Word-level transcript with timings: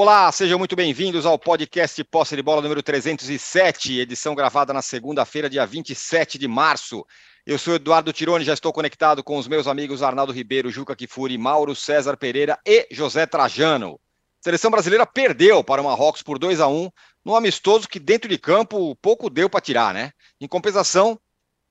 Olá, 0.00 0.30
sejam 0.30 0.60
muito 0.60 0.76
bem-vindos 0.76 1.26
ao 1.26 1.36
podcast 1.36 2.04
Posse 2.04 2.36
de 2.36 2.40
Bola 2.40 2.62
número 2.62 2.80
307, 2.80 3.98
edição 3.98 4.32
gravada 4.32 4.72
na 4.72 4.80
segunda-feira, 4.80 5.50
dia 5.50 5.66
27 5.66 6.38
de 6.38 6.46
março. 6.46 7.04
Eu 7.44 7.58
sou 7.58 7.74
Eduardo 7.74 8.12
Tironi, 8.12 8.44
já 8.44 8.54
estou 8.54 8.72
conectado 8.72 9.24
com 9.24 9.36
os 9.36 9.48
meus 9.48 9.66
amigos 9.66 10.00
Arnaldo 10.00 10.32
Ribeiro, 10.32 10.70
Juca 10.70 10.94
Kifuri, 10.94 11.36
Mauro 11.36 11.74
César 11.74 12.16
Pereira 12.16 12.56
e 12.64 12.86
José 12.92 13.26
Trajano. 13.26 13.98
A 14.40 14.44
seleção 14.44 14.70
brasileira 14.70 15.04
perdeu 15.04 15.64
para 15.64 15.82
o 15.82 15.84
Marrocos 15.84 16.22
por 16.22 16.38
2 16.38 16.60
a 16.60 16.68
1 16.68 16.88
num 17.24 17.34
amistoso 17.34 17.88
que 17.88 17.98
dentro 17.98 18.30
de 18.30 18.38
campo 18.38 18.94
pouco 19.02 19.28
deu 19.28 19.50
para 19.50 19.60
tirar, 19.60 19.92
né? 19.92 20.12
Em 20.40 20.46
compensação, 20.46 21.18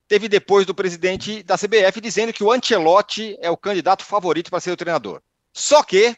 teve 0.06 0.28
depois 0.28 0.66
do 0.66 0.74
presidente 0.74 1.42
da 1.42 1.56
CBF 1.56 1.98
dizendo 1.98 2.34
que 2.34 2.44
o 2.44 2.52
Ancelotti 2.52 3.38
é 3.40 3.50
o 3.50 3.56
candidato 3.56 4.04
favorito 4.04 4.50
para 4.50 4.60
ser 4.60 4.72
o 4.72 4.76
treinador. 4.76 5.22
Só 5.50 5.82
que 5.82 6.14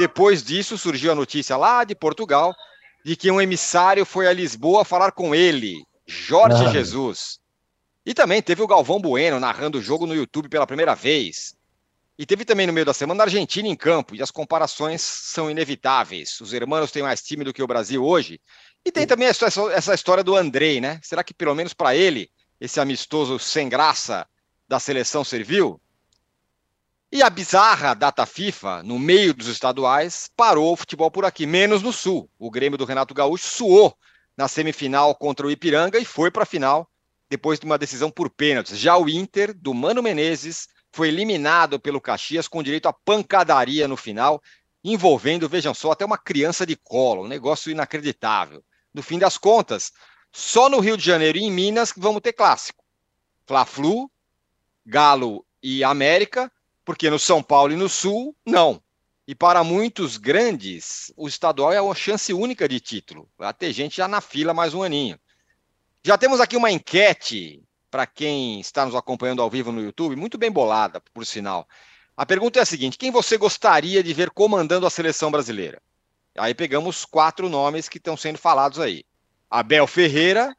depois 0.00 0.42
disso, 0.42 0.78
surgiu 0.78 1.12
a 1.12 1.14
notícia 1.14 1.58
lá 1.58 1.84
de 1.84 1.94
Portugal 1.94 2.54
de 3.04 3.14
que 3.14 3.30
um 3.30 3.38
emissário 3.38 4.06
foi 4.06 4.26
a 4.26 4.32
Lisboa 4.32 4.82
falar 4.82 5.12
com 5.12 5.34
ele, 5.34 5.84
Jorge 6.06 6.64
ah. 6.64 6.70
Jesus. 6.70 7.38
E 8.04 8.14
também 8.14 8.40
teve 8.40 8.62
o 8.62 8.66
Galvão 8.66 8.98
Bueno 8.98 9.38
narrando 9.38 9.76
o 9.76 9.82
jogo 9.82 10.06
no 10.06 10.14
YouTube 10.14 10.48
pela 10.48 10.66
primeira 10.66 10.94
vez. 10.94 11.54
E 12.18 12.24
teve 12.24 12.46
também 12.46 12.66
no 12.66 12.72
meio 12.72 12.86
da 12.86 12.94
semana 12.94 13.22
a 13.22 13.26
Argentina 13.26 13.68
em 13.68 13.76
campo, 13.76 14.14
e 14.14 14.22
as 14.22 14.30
comparações 14.30 15.02
são 15.02 15.50
inevitáveis. 15.50 16.40
Os 16.40 16.54
hermanos 16.54 16.90
têm 16.90 17.02
mais 17.02 17.20
time 17.20 17.44
do 17.44 17.52
que 17.52 17.62
o 17.62 17.66
Brasil 17.66 18.02
hoje. 18.02 18.40
E 18.82 18.90
tem 18.90 19.06
também 19.06 19.28
essa, 19.28 19.46
essa 19.70 19.94
história 19.94 20.24
do 20.24 20.34
Andrei, 20.34 20.80
né? 20.80 20.98
Será 21.02 21.22
que 21.22 21.34
pelo 21.34 21.54
menos 21.54 21.74
para 21.74 21.94
ele, 21.94 22.30
esse 22.58 22.80
amistoso 22.80 23.38
sem 23.38 23.68
graça 23.68 24.26
da 24.66 24.80
seleção 24.80 25.22
serviu? 25.24 25.78
E 27.12 27.24
a 27.24 27.28
bizarra 27.28 27.92
data 27.92 28.24
FIFA, 28.24 28.84
no 28.84 28.96
meio 28.96 29.34
dos 29.34 29.48
estaduais, 29.48 30.30
parou 30.36 30.72
o 30.72 30.76
futebol 30.76 31.10
por 31.10 31.24
aqui, 31.24 31.44
menos 31.44 31.82
no 31.82 31.92
Sul. 31.92 32.30
O 32.38 32.48
Grêmio 32.48 32.78
do 32.78 32.84
Renato 32.84 33.12
Gaúcho 33.12 33.48
suou 33.48 33.96
na 34.36 34.46
semifinal 34.46 35.12
contra 35.16 35.44
o 35.44 35.50
Ipiranga 35.50 35.98
e 35.98 36.04
foi 36.04 36.30
para 36.30 36.44
a 36.44 36.46
final 36.46 36.88
depois 37.28 37.58
de 37.58 37.66
uma 37.66 37.76
decisão 37.76 38.12
por 38.12 38.30
pênaltis. 38.30 38.78
Já 38.78 38.96
o 38.96 39.08
Inter, 39.08 39.52
do 39.52 39.74
Mano 39.74 40.00
Menezes, 40.00 40.68
foi 40.92 41.08
eliminado 41.08 41.80
pelo 41.80 42.00
Caxias 42.00 42.46
com 42.46 42.62
direito 42.62 42.86
a 42.86 42.92
pancadaria 42.92 43.88
no 43.88 43.96
final, 43.96 44.40
envolvendo, 44.84 45.48
vejam 45.48 45.74
só, 45.74 45.90
até 45.90 46.04
uma 46.04 46.18
criança 46.18 46.64
de 46.64 46.76
colo, 46.76 47.24
um 47.24 47.28
negócio 47.28 47.72
inacreditável. 47.72 48.62
No 48.94 49.02
fim 49.02 49.18
das 49.18 49.36
contas, 49.36 49.90
só 50.32 50.68
no 50.68 50.78
Rio 50.78 50.96
de 50.96 51.04
Janeiro 51.04 51.38
e 51.38 51.42
em 51.42 51.50
Minas 51.50 51.92
vamos 51.96 52.20
ter 52.20 52.32
clássico. 52.32 52.84
Fla-Flu, 53.46 54.08
Galo 54.86 55.44
e 55.60 55.82
América, 55.82 56.50
porque 56.84 57.10
no 57.10 57.18
São 57.18 57.42
Paulo 57.42 57.72
e 57.72 57.76
no 57.76 57.88
Sul, 57.88 58.34
não. 58.44 58.82
E 59.26 59.34
para 59.34 59.62
muitos 59.62 60.16
grandes, 60.16 61.12
o 61.16 61.28
estadual 61.28 61.72
é 61.72 61.80
uma 61.80 61.94
chance 61.94 62.32
única 62.32 62.68
de 62.68 62.80
título. 62.80 63.28
Vai 63.38 63.52
ter 63.54 63.72
gente 63.72 63.96
já 63.96 64.08
na 64.08 64.20
fila 64.20 64.52
mais 64.52 64.74
um 64.74 64.82
aninho. 64.82 65.18
Já 66.02 66.18
temos 66.18 66.40
aqui 66.40 66.56
uma 66.56 66.70
enquete 66.70 67.62
para 67.90 68.06
quem 68.06 68.60
está 68.60 68.86
nos 68.86 68.94
acompanhando 68.94 69.42
ao 69.42 69.50
vivo 69.50 69.72
no 69.72 69.82
YouTube, 69.82 70.16
muito 70.16 70.38
bem 70.38 70.50
bolada, 70.50 71.00
por 71.12 71.26
sinal. 71.26 71.68
A 72.16 72.24
pergunta 72.24 72.58
é 72.58 72.62
a 72.62 72.66
seguinte: 72.66 72.98
quem 72.98 73.10
você 73.10 73.36
gostaria 73.36 74.02
de 74.02 74.12
ver 74.12 74.30
comandando 74.30 74.86
a 74.86 74.90
seleção 74.90 75.30
brasileira? 75.30 75.80
Aí 76.38 76.54
pegamos 76.54 77.04
quatro 77.04 77.48
nomes 77.48 77.88
que 77.88 77.98
estão 77.98 78.16
sendo 78.16 78.38
falados 78.38 78.78
aí: 78.78 79.04
Abel 79.50 79.86
Ferreira, 79.86 80.54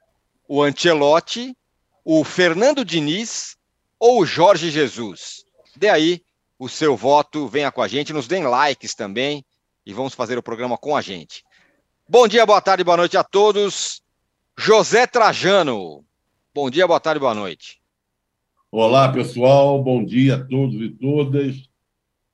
o 0.47 0.61
Ancelotti, 0.61 1.56
o 2.03 2.23
Fernando 2.23 2.83
Diniz 2.83 3.56
ou 4.00 4.22
o 4.22 4.25
Jorge 4.25 4.69
Jesus. 4.69 5.46
Dê 5.76 5.90
aí 5.90 6.22
o 6.59 6.68
seu 6.70 6.96
voto, 6.96 7.48
venha 7.48 7.72
com 7.72 7.82
a 7.82 7.88
gente, 7.88 8.14
nos 8.14 8.28
deem 8.28 8.44
likes 8.44 8.94
também 8.94 9.44
e 9.86 9.94
vamos 9.94 10.14
fazer 10.14 10.38
o 10.38 10.44
programa 10.44 10.78
com 10.78 10.96
a 10.96 11.02
gente. 11.02 11.44
Bom 12.08 12.28
dia, 12.28 12.46
boa 12.46 12.62
tarde, 12.62 12.84
boa 12.84 12.98
noite 12.98 13.18
a 13.18 13.24
todos. 13.24 14.02
José 14.58 15.08
Trajano. 15.08 16.06
Bom 16.54 16.70
dia, 16.70 16.86
boa 16.86 17.00
tarde, 17.00 17.20
boa 17.20 17.34
noite. 17.34 17.82
Olá, 18.70 19.12
pessoal. 19.12 19.82
Bom 19.82 20.04
dia 20.04 20.36
a 20.36 20.46
todos 20.46 20.76
e 20.76 20.90
todas. 20.90 21.70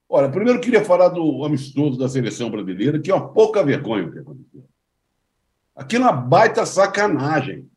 Olha, 0.09 0.29
primeiro 0.29 0.59
queria 0.59 0.83
falar 0.83 1.09
do 1.09 1.43
amistoso 1.43 1.97
da 1.97 2.09
seleção 2.09 2.49
brasileira, 2.49 2.99
que 2.99 3.11
é 3.11 3.15
uma 3.15 3.29
pouca 3.29 3.63
vergonha 3.63 4.07
o 4.07 4.11
que 4.11 4.19
aconteceu. 4.19 4.65
Aquilo 5.75 6.05
é 6.05 6.09
uma 6.09 6.13
baita 6.13 6.65
sacanagem 6.65 7.69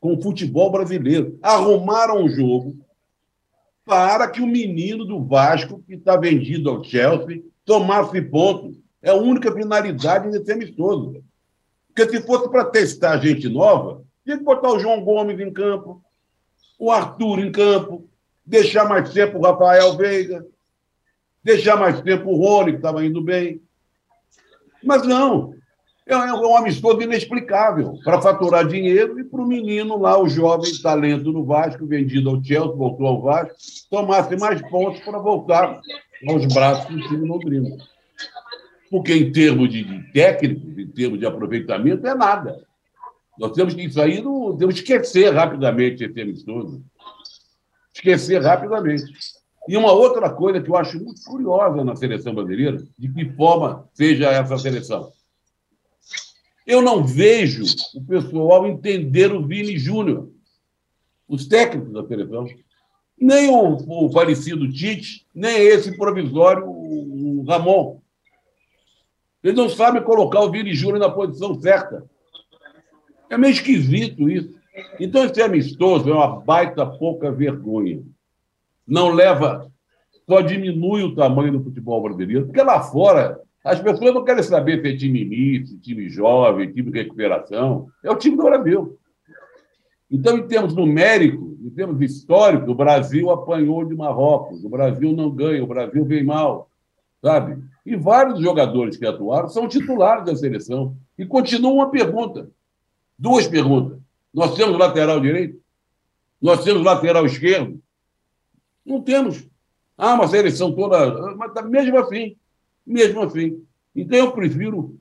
com 0.00 0.14
o 0.14 0.22
futebol 0.22 0.70
brasileiro. 0.70 1.38
Arrumaram 1.42 2.24
um 2.24 2.28
jogo 2.28 2.76
para 3.84 4.28
que 4.28 4.40
o 4.40 4.46
menino 4.46 5.04
do 5.04 5.24
Vasco, 5.24 5.82
que 5.86 5.94
está 5.94 6.16
vendido 6.16 6.70
ao 6.70 6.84
Chelsea, 6.84 7.42
tomasse 7.64 8.20
ponto. 8.22 8.76
É 9.02 9.10
a 9.10 9.14
única 9.14 9.52
finalidade 9.52 10.30
desse 10.30 10.52
amistoso. 10.52 11.22
Porque 11.88 12.08
se 12.08 12.26
fosse 12.26 12.48
para 12.48 12.66
testar 12.66 13.18
gente 13.18 13.48
nova, 13.48 14.02
tinha 14.24 14.38
que 14.38 14.44
botar 14.44 14.70
o 14.70 14.78
João 14.78 15.02
Gomes 15.02 15.40
em 15.40 15.52
campo, 15.52 16.02
o 16.78 16.90
Arthur 16.90 17.40
em 17.40 17.50
campo, 17.50 18.08
deixar 18.44 18.88
mais 18.88 19.12
tempo 19.12 19.38
o 19.38 19.42
Rafael 19.42 19.96
Veiga, 19.96 20.46
deixar 21.42 21.76
mais 21.76 22.00
tempo 22.00 22.30
o 22.30 22.36
Rony, 22.36 22.72
que 22.72 22.78
estava 22.78 23.04
indo 23.04 23.22
bem. 23.22 23.60
Mas 24.82 25.06
não, 25.06 25.54
é, 26.12 26.28
é 26.28 26.32
um 26.32 26.56
amistoso 26.56 27.00
inexplicável 27.02 27.98
para 28.04 28.20
faturar 28.20 28.66
dinheiro 28.66 29.18
e 29.18 29.24
para 29.24 29.40
o 29.40 29.46
menino 29.46 29.98
lá, 29.98 30.20
o 30.20 30.28
jovem 30.28 30.72
talento 30.82 31.32
no 31.32 31.44
Vasco, 31.44 31.86
vendido 31.86 32.30
ao 32.30 32.42
Chelsea, 32.42 32.76
voltou 32.76 33.06
ao 33.06 33.22
Vasco, 33.22 33.54
tomasse 33.90 34.36
mais 34.36 34.60
pontos 34.68 35.00
para 35.00 35.18
voltar 35.18 35.80
aos 36.28 36.46
braços 36.46 36.94
do 36.94 37.02
time 37.08 37.28
londrino. 37.28 37.76
Porque 38.90 39.14
em 39.14 39.30
termos 39.30 39.70
de, 39.70 40.12
técnicos, 40.12 40.78
em 40.78 40.86
termos 40.88 41.18
de 41.18 41.26
aproveitamento, 41.26 42.06
é 42.06 42.14
nada. 42.14 42.60
Nós 43.38 43.52
temos 43.52 43.72
que 43.72 43.82
isso 43.82 44.00
aí, 44.00 44.16
temos 44.16 44.74
que 44.74 44.80
esquecer 44.80 45.32
rapidamente 45.32 46.04
esse 46.04 46.20
amistoso. 46.20 46.82
Esquecer 47.94 48.42
rapidamente. 48.42 49.04
E 49.68 49.76
uma 49.76 49.92
outra 49.92 50.28
coisa 50.30 50.60
que 50.60 50.68
eu 50.68 50.76
acho 50.76 51.02
muito 51.02 51.22
curiosa 51.22 51.84
na 51.84 51.94
seleção 51.94 52.34
brasileira, 52.34 52.82
de 52.98 53.08
que 53.08 53.30
forma 53.36 53.88
seja 53.94 54.30
essa 54.30 54.58
seleção 54.58 55.12
eu 56.70 56.80
não 56.80 57.04
vejo 57.04 57.64
o 57.96 58.04
pessoal 58.04 58.64
entender 58.64 59.32
o 59.32 59.44
Vini 59.44 59.76
Júnior, 59.76 60.30
os 61.26 61.46
técnicos 61.46 61.92
da 61.92 62.06
seleção. 62.06 62.46
Nem 63.18 63.50
o, 63.50 64.06
o 64.06 64.10
falecido 64.12 64.70
Tite, 64.72 65.26
nem 65.34 65.56
esse 65.56 65.96
provisório, 65.96 66.64
o, 66.68 67.44
Ramon. 67.46 68.00
Eles 69.42 69.56
não 69.56 69.68
sabem 69.68 70.02
colocar 70.02 70.40
o 70.42 70.50
Vini 70.50 70.72
Júnior 70.72 71.00
na 71.00 71.10
posição 71.10 71.60
certa. 71.60 72.08
É 73.28 73.36
meio 73.36 73.52
esquisito 73.52 74.30
isso. 74.30 74.54
Então, 75.00 75.24
esse 75.24 75.42
amistoso 75.42 76.08
é 76.08 76.14
uma 76.14 76.40
baita 76.40 76.86
pouca 76.86 77.32
vergonha. 77.32 78.00
Não 78.86 79.10
leva, 79.10 79.70
só 80.24 80.40
diminui 80.40 81.02
o 81.02 81.16
tamanho 81.16 81.52
do 81.52 81.64
futebol 81.64 82.00
brasileiro, 82.00 82.46
porque 82.46 82.62
lá 82.62 82.80
fora 82.80 83.40
as 83.64 83.80
pessoas 83.80 84.14
não 84.14 84.24
querem 84.24 84.42
saber 84.42 84.80
se 84.80 84.88
é 84.88 84.96
time 84.96 85.22
início, 85.22 85.78
time 85.78 86.08
jovem, 86.08 86.72
time 86.72 86.90
de 86.90 86.98
recuperação. 86.98 87.88
É 88.02 88.10
o 88.10 88.16
time 88.16 88.36
do 88.36 88.44
Brasil. 88.44 88.98
Então, 90.10 90.38
em 90.38 90.46
termos 90.46 90.74
numéricos, 90.74 91.60
em 91.60 91.70
termos 91.70 92.00
históricos, 92.00 92.68
o 92.68 92.74
Brasil 92.74 93.30
apanhou 93.30 93.84
de 93.84 93.94
Marrocos, 93.94 94.64
o 94.64 94.68
Brasil 94.68 95.12
não 95.12 95.30
ganha, 95.30 95.62
o 95.62 95.66
Brasil 95.66 96.04
vem 96.04 96.24
mal, 96.24 96.68
sabe? 97.22 97.62
E 97.84 97.94
vários 97.96 98.40
jogadores 98.40 98.96
que 98.96 99.06
atuaram 99.06 99.48
são 99.48 99.68
titulares 99.68 100.24
da 100.24 100.34
seleção. 100.34 100.96
E 101.16 101.24
continua 101.24 101.72
uma 101.72 101.90
pergunta, 101.90 102.50
duas 103.18 103.46
perguntas. 103.46 103.98
Nós 104.32 104.56
temos 104.56 104.78
lateral 104.78 105.20
direito? 105.20 105.60
Nós 106.40 106.64
temos 106.64 106.82
lateral 106.82 107.26
esquerdo? 107.26 107.80
Não 108.84 109.00
temos. 109.00 109.46
Ah, 109.96 110.14
uma 110.14 110.26
seleção 110.26 110.72
toda. 110.72 111.36
Mas 111.36 111.52
tá 111.52 111.62
mesmo 111.62 111.98
assim, 111.98 112.36
mesmo 112.86 113.22
assim. 113.22 113.62
Então, 113.94 114.18
eu 114.18 114.32
prefiro 114.32 114.98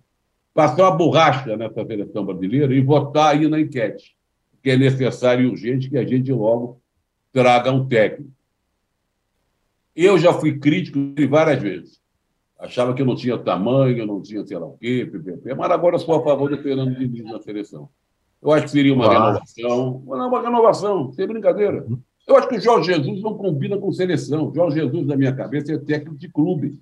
passar 0.53 0.83
uma 0.83 0.97
borracha 0.97 1.55
nessa 1.55 1.85
seleção 1.85 2.25
brasileira 2.25 2.73
e 2.73 2.81
votar 2.81 3.35
aí 3.35 3.47
na 3.47 3.59
enquete, 3.59 4.15
que 4.61 4.71
é 4.71 4.77
necessário 4.77 5.45
e 5.45 5.49
urgente 5.49 5.89
que 5.89 5.97
a 5.97 6.05
gente 6.05 6.31
logo 6.31 6.81
traga 7.31 7.71
um 7.71 7.87
técnico. 7.87 8.31
Eu 9.95 10.17
já 10.17 10.33
fui 10.33 10.57
crítico 10.59 10.99
várias 11.29 11.61
vezes. 11.61 11.99
Achava 12.57 12.93
que 12.93 13.01
eu 13.01 13.05
não 13.05 13.15
tinha 13.15 13.37
tamanho, 13.37 14.05
não 14.05 14.21
tinha 14.21 14.45
sei 14.45 14.57
lá 14.57 14.65
o 14.65 14.77
quê, 14.77 15.07
PPP, 15.09 15.53
mas 15.55 15.71
agora 15.71 15.97
sou 15.97 16.15
a 16.15 16.23
favor 16.23 16.49
do 16.49 16.61
Fernando 16.61 16.97
Diniz 16.97 17.23
na 17.23 17.39
seleção. 17.39 17.89
Eu 18.41 18.51
acho 18.51 18.65
que 18.65 18.71
seria 18.71 18.93
uma 18.93 19.05
ah. 19.05 19.13
renovação. 19.13 20.03
Não, 20.05 20.27
uma 20.27 20.41
renovação, 20.41 21.11
sem 21.13 21.27
brincadeira. 21.27 21.85
Eu 22.27 22.35
acho 22.37 22.47
que 22.47 22.57
o 22.57 22.61
Jorge 22.61 22.93
Jesus 22.93 23.21
não 23.21 23.35
combina 23.35 23.77
com 23.77 23.91
seleção. 23.91 24.49
O 24.49 24.53
Jorge 24.53 24.79
Jesus, 24.79 25.07
na 25.07 25.15
minha 25.15 25.33
cabeça, 25.33 25.73
é 25.73 25.77
técnico 25.77 26.17
de 26.17 26.29
clube. 26.29 26.79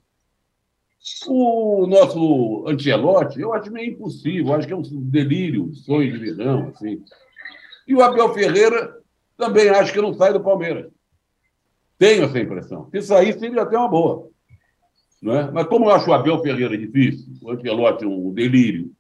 O 1.28 1.88
nosso 1.88 2.66
Ancelotti, 2.68 3.40
eu 3.40 3.54
acho 3.54 3.72
meio 3.72 3.92
impossível, 3.92 4.54
acho 4.54 4.68
que 4.68 4.74
é 4.74 4.76
um 4.76 4.82
delírio, 4.82 5.74
sonho 5.74 6.12
de 6.12 6.20
verão, 6.20 6.70
assim. 6.70 7.04
E 7.88 7.96
o 7.96 8.02
Abel 8.02 8.34
Ferreira 8.34 8.98
também 9.38 9.70
acho 9.70 9.94
que 9.94 10.02
não 10.02 10.14
sai 10.14 10.34
do 10.34 10.44
Palmeiras. 10.44 10.92
Tenho 11.98 12.26
essa 12.26 12.40
impressão. 12.40 12.90
Se 12.92 13.02
sair, 13.02 13.38
seria 13.40 13.62
até 13.62 13.78
uma 13.78 13.88
boa. 13.88 14.30
Não 15.22 15.36
é? 15.36 15.52
Mas 15.52 15.68
como 15.68 15.86
eu 15.86 15.92
acho 15.92 16.10
o 16.10 16.14
Abel 16.14 16.42
Ferreira 16.42 16.78
difícil, 16.78 17.34
o 17.42 17.52
Ancelotti 17.52 18.04
é 18.04 18.08
um 18.08 18.34
delírio, 18.34 18.92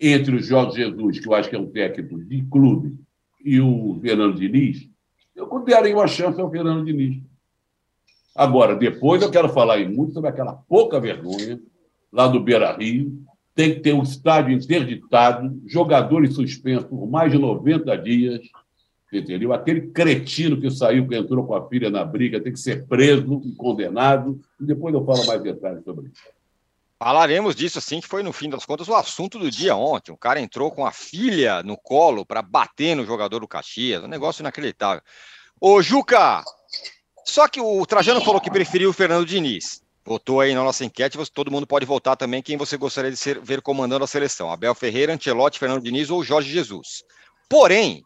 entre 0.00 0.34
os 0.34 0.46
Jorge 0.46 0.76
Jesus, 0.76 1.20
que 1.20 1.28
eu 1.28 1.34
acho 1.34 1.48
que 1.48 1.56
é 1.56 1.58
um 1.58 1.70
técnico 1.70 2.18
de 2.24 2.42
clube, 2.46 2.96
e 3.44 3.60
o 3.60 3.98
Fernando 4.00 4.38
Diniz, 4.38 4.88
eu 5.36 5.48
daria 5.64 5.94
uma 5.94 6.06
chance 6.06 6.40
ao 6.40 6.50
Fernando 6.50 6.84
Diniz. 6.84 7.22
Agora, 8.34 8.74
depois 8.74 9.22
eu 9.22 9.30
quero 9.30 9.48
falar 9.48 9.74
aí 9.74 9.88
muito 9.88 10.12
sobre 10.12 10.28
aquela 10.28 10.52
pouca 10.52 10.98
vergonha 10.98 11.60
lá 12.12 12.26
do 12.26 12.40
Beira 12.40 12.72
Rio. 12.76 13.22
Tem 13.54 13.74
que 13.74 13.80
ter 13.80 13.92
um 13.92 14.02
estádio 14.02 14.52
interditado, 14.52 15.60
jogadores 15.66 16.34
suspensos 16.34 16.88
por 16.88 17.06
mais 17.06 17.30
de 17.30 17.38
90 17.38 17.96
dias. 17.98 18.40
Entendeu? 19.12 19.52
Aquele 19.52 19.82
cretino 19.92 20.60
que 20.60 20.68
saiu, 20.70 21.06
que 21.06 21.14
entrou 21.16 21.46
com 21.46 21.54
a 21.54 21.68
filha 21.68 21.88
na 21.88 22.04
briga, 22.04 22.40
tem 22.40 22.52
que 22.52 22.58
ser 22.58 22.84
preso 22.86 23.40
e 23.44 23.52
condenado. 23.52 24.40
E 24.60 24.64
depois 24.64 24.92
eu 24.92 25.04
falo 25.04 25.24
mais 25.26 25.40
detalhes 25.40 25.84
sobre 25.84 26.08
isso. 26.08 26.22
Falaremos 26.98 27.54
disso 27.54 27.78
assim, 27.78 28.00
que 28.00 28.08
foi 28.08 28.22
no 28.22 28.32
fim 28.32 28.48
das 28.48 28.64
contas 28.64 28.88
o 28.88 28.94
assunto 28.94 29.38
do 29.38 29.50
dia 29.50 29.76
ontem. 29.76 30.10
O 30.10 30.16
cara 30.16 30.40
entrou 30.40 30.70
com 30.72 30.86
a 30.86 30.90
filha 30.90 31.62
no 31.62 31.76
colo 31.76 32.24
para 32.24 32.42
bater 32.42 32.96
no 32.96 33.04
jogador 33.04 33.40
do 33.40 33.46
Caxias, 33.46 34.02
um 34.02 34.08
negócio 34.08 34.42
inacreditável. 34.42 35.02
Ô, 35.60 35.80
Juca, 35.82 36.42
só 37.24 37.48
que 37.48 37.60
o 37.60 37.84
Trajano 37.86 38.20
falou 38.20 38.40
que 38.40 38.50
preferiu 38.50 38.90
o 38.90 38.92
Fernando 38.92 39.26
Diniz. 39.26 39.82
Votou 40.04 40.40
aí 40.40 40.54
na 40.54 40.62
nossa 40.62 40.84
enquete, 40.84 41.18
todo 41.32 41.50
mundo 41.50 41.66
pode 41.66 41.86
votar 41.86 42.14
também 42.16 42.42
quem 42.42 42.58
você 42.58 42.76
gostaria 42.76 43.10
de 43.10 43.16
ser, 43.16 43.40
ver 43.40 43.62
comandando 43.62 44.04
a 44.04 44.08
seleção. 44.08 44.50
Abel 44.50 44.74
Ferreira, 44.74 45.14
Ancelotti, 45.14 45.58
Fernando 45.58 45.82
Diniz 45.82 46.10
ou 46.10 46.22
Jorge 46.22 46.50
Jesus. 46.50 47.02
Porém, 47.48 48.02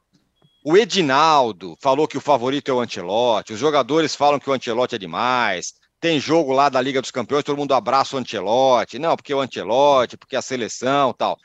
o 0.65 0.77
Edinaldo 0.77 1.77
falou 1.81 2.07
que 2.07 2.17
o 2.17 2.21
favorito 2.21 2.71
é 2.71 2.75
o 2.75 2.81
Ancelotti, 2.81 3.53
os 3.53 3.59
jogadores 3.59 4.15
falam 4.15 4.39
que 4.39 4.49
o 4.49 4.53
Ancelotti 4.53 4.95
é 4.95 4.99
demais, 4.99 5.73
tem 6.01 6.21
jogo 6.21 6.53
lá 6.53 6.69
da 6.69 6.81
Liga 6.81 7.01
dos 7.01 7.11
Campeões, 7.11 7.43
todo 7.43 7.59
mundo 7.59 7.75
abraça 7.75 8.15
o 8.15 8.19
Ancelotti, 8.21 8.99
não, 8.99 9.17
porque 9.17 9.35
o 9.35 9.41
Ancelotti, 9.41 10.17
porque 10.17 10.37
a 10.37 10.43
seleção 10.43 11.13
tal. 11.13 11.37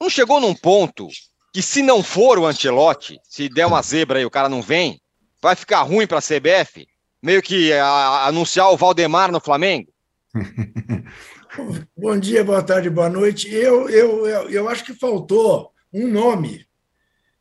Não 0.00 0.08
chegou 0.08 0.40
num 0.40 0.54
ponto 0.54 1.08
que 1.52 1.62
se 1.62 1.82
não 1.82 2.02
for 2.02 2.38
o 2.38 2.46
Ancelotti, 2.46 3.18
se 3.24 3.48
der 3.48 3.66
uma 3.66 3.82
zebra 3.82 4.18
aí 4.18 4.26
o 4.26 4.30
cara 4.30 4.48
não 4.48 4.62
vem, 4.62 5.00
vai 5.42 5.56
ficar 5.56 5.82
ruim 5.82 6.06
para 6.06 6.18
a 6.18 6.22
CBF? 6.22 6.86
Meio 7.26 7.42
que 7.42 7.72
a, 7.72 8.28
anunciar 8.28 8.70
o 8.70 8.76
Valdemar 8.76 9.32
no 9.32 9.40
Flamengo? 9.40 9.92
Bom 11.96 12.18
dia, 12.18 12.44
boa 12.44 12.62
tarde, 12.62 12.88
boa 12.88 13.08
noite. 13.08 13.52
Eu, 13.52 13.88
eu, 13.88 14.26
eu, 14.26 14.50
eu 14.50 14.68
acho 14.68 14.84
que 14.84 14.94
faltou 14.94 15.72
um 15.92 16.06
nome 16.06 16.64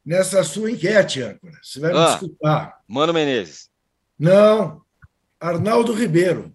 nessa 0.04 0.42
sua 0.44 0.72
enquete, 0.72 1.22
âncora. 1.22 1.54
Você 1.62 1.80
vai 1.80 1.92
ah, 1.92 1.94
me 1.94 2.06
desculpar. 2.08 2.80
Mano 2.88 3.14
Menezes. 3.14 3.70
Não, 4.18 4.82
Arnaldo 5.40 5.94
Ribeiro. 5.94 6.52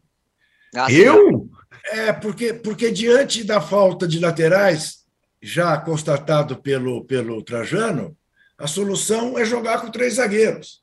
Ah, 0.75 0.91
eu? 0.91 1.49
É, 1.85 2.13
porque, 2.13 2.55
porque 2.55 2.91
diante 2.91 3.45
da 3.45 3.61
falta 3.61 4.09
de 4.09 4.19
laterais, 4.19 5.05
já 5.41 5.77
constatado 5.79 6.57
pelo, 6.57 7.05
pelo 7.05 7.43
Trajano, 7.43 8.17
a 8.59 8.67
solução 8.67 9.39
é 9.39 9.45
jogar 9.45 9.83
com 9.83 9.91
três 9.91 10.15
zagueiros. 10.15 10.83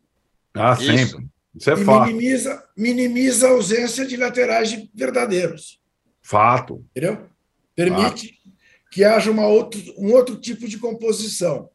Ah, 0.53 0.75
sempre. 0.75 1.27
Isso 1.57 1.69
é 1.69 1.73
e 1.73 1.85
fato. 1.85 2.07
Minimiza, 2.07 2.63
minimiza 2.77 3.47
a 3.47 3.51
ausência 3.51 4.05
de 4.05 4.15
laterais 4.15 4.77
verdadeiros. 4.93 5.79
Fato. 6.21 6.85
Entendeu? 6.91 7.27
Permite 7.75 8.27
fato. 8.27 8.55
que 8.91 9.03
haja 9.03 9.31
uma 9.31 9.47
outro, 9.47 9.81
um 9.97 10.11
outro 10.11 10.37
tipo 10.37 10.67
de 10.67 10.77
composição. 10.77 11.69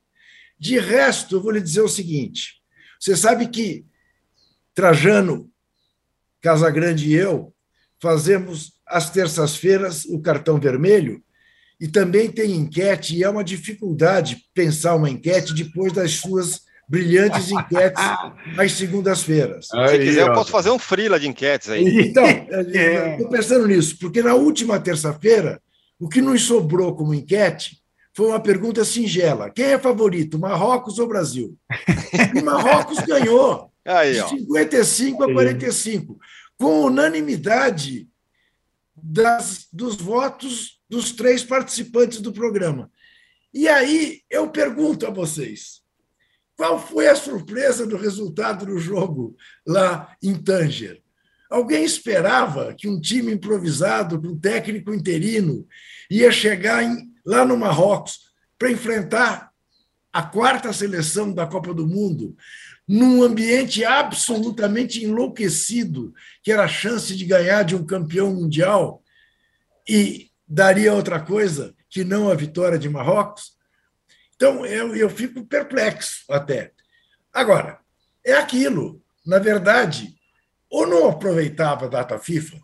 De 0.58 0.78
resto, 0.78 1.36
eu 1.36 1.42
vou 1.42 1.50
lhe 1.50 1.60
dizer 1.60 1.80
o 1.80 1.88
seguinte: 1.88 2.62
você 2.98 3.16
sabe 3.16 3.48
que 3.48 3.84
Trajano, 4.74 5.50
Casagrande 6.40 7.08
e 7.08 7.14
eu 7.14 7.52
fazemos 8.00 8.72
às 8.84 9.10
terças-feiras 9.10 10.04
o 10.04 10.20
cartão 10.20 10.58
vermelho 10.58 11.22
e 11.80 11.88
também 11.88 12.30
tem 12.30 12.52
enquete, 12.52 13.16
e 13.16 13.24
é 13.24 13.28
uma 13.28 13.42
dificuldade 13.42 14.44
pensar 14.54 14.94
uma 14.94 15.10
enquete 15.10 15.54
depois 15.54 15.92
das 15.92 16.12
suas 16.12 16.62
brilhantes 16.92 17.48
enquetes 17.50 18.04
às 18.58 18.72
segundas-feiras. 18.72 19.68
Se 19.68 19.98
quiser, 19.98 20.28
eu 20.28 20.34
posso 20.34 20.50
fazer 20.50 20.70
um 20.70 20.78
freela 20.78 21.18
de 21.18 21.26
enquetes 21.26 21.70
aí. 21.70 22.08
Então, 22.08 22.22
é. 22.74 23.12
estou 23.12 23.30
pensando 23.30 23.66
nisso, 23.66 23.96
porque 23.98 24.22
na 24.22 24.34
última 24.34 24.78
terça-feira, 24.78 25.58
o 25.98 26.06
que 26.06 26.20
nos 26.20 26.42
sobrou 26.42 26.94
como 26.94 27.14
enquete 27.14 27.80
foi 28.12 28.26
uma 28.26 28.40
pergunta 28.40 28.84
singela: 28.84 29.48
quem 29.50 29.64
é 29.64 29.78
favorito, 29.78 30.38
Marrocos 30.38 30.98
ou 30.98 31.08
Brasil? 31.08 31.56
E 32.36 32.42
Marrocos 32.42 32.98
ganhou, 33.08 33.72
aí, 33.86 34.12
de 34.12 34.28
55 34.28 35.24
a 35.24 35.32
45, 35.32 36.18
com 36.58 36.82
unanimidade 36.82 38.06
das, 38.94 39.66
dos 39.72 39.96
votos 39.96 40.78
dos 40.90 41.12
três 41.12 41.42
participantes 41.42 42.20
do 42.20 42.32
programa. 42.32 42.90
E 43.54 43.66
aí 43.66 44.20
eu 44.28 44.50
pergunto 44.50 45.06
a 45.06 45.10
vocês: 45.10 45.81
qual 46.62 46.78
foi 46.78 47.08
a 47.08 47.16
surpresa 47.16 47.84
do 47.84 47.96
resultado 47.96 48.64
do 48.64 48.78
jogo 48.78 49.36
lá 49.66 50.16
em 50.22 50.32
Tanger? 50.32 51.02
Alguém 51.50 51.82
esperava 51.82 52.72
que 52.72 52.86
um 52.86 53.00
time 53.00 53.32
improvisado, 53.32 54.22
com 54.22 54.28
um 54.28 54.38
técnico 54.38 54.94
interino, 54.94 55.66
ia 56.08 56.30
chegar 56.30 56.84
em, 56.84 57.12
lá 57.26 57.44
no 57.44 57.56
Marrocos 57.56 58.30
para 58.56 58.70
enfrentar 58.70 59.50
a 60.12 60.22
quarta 60.22 60.72
seleção 60.72 61.34
da 61.34 61.48
Copa 61.48 61.74
do 61.74 61.84
Mundo, 61.84 62.36
num 62.86 63.24
ambiente 63.24 63.84
absolutamente 63.84 65.04
enlouquecido, 65.04 66.14
que 66.44 66.52
era 66.52 66.62
a 66.62 66.68
chance 66.68 67.16
de 67.16 67.24
ganhar 67.24 67.64
de 67.64 67.74
um 67.74 67.84
campeão 67.84 68.32
mundial, 68.32 69.02
e 69.88 70.30
daria 70.46 70.94
outra 70.94 71.18
coisa 71.18 71.74
que 71.90 72.04
não 72.04 72.30
a 72.30 72.36
vitória 72.36 72.78
de 72.78 72.88
Marrocos? 72.88 73.60
Então, 74.42 74.66
eu, 74.66 74.96
eu 74.96 75.08
fico 75.08 75.46
perplexo 75.46 76.24
até. 76.28 76.72
Agora, 77.32 77.78
é 78.26 78.32
aquilo. 78.32 79.00
Na 79.24 79.38
verdade, 79.38 80.16
ou 80.68 80.84
não 80.84 81.08
aproveitava 81.08 81.86
a 81.86 81.88
data 81.88 82.18
FIFA, 82.18 82.58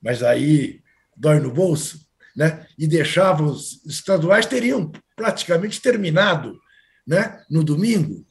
mas 0.00 0.22
aí 0.22 0.80
dói 1.16 1.40
no 1.40 1.50
bolso, 1.50 2.06
né? 2.36 2.64
e 2.78 2.86
deixava 2.86 3.42
os 3.42 3.84
estaduais 3.84 4.46
teriam 4.46 4.92
praticamente 5.16 5.80
terminado 5.80 6.56
né? 7.04 7.42
no 7.50 7.64
domingo, 7.64 8.24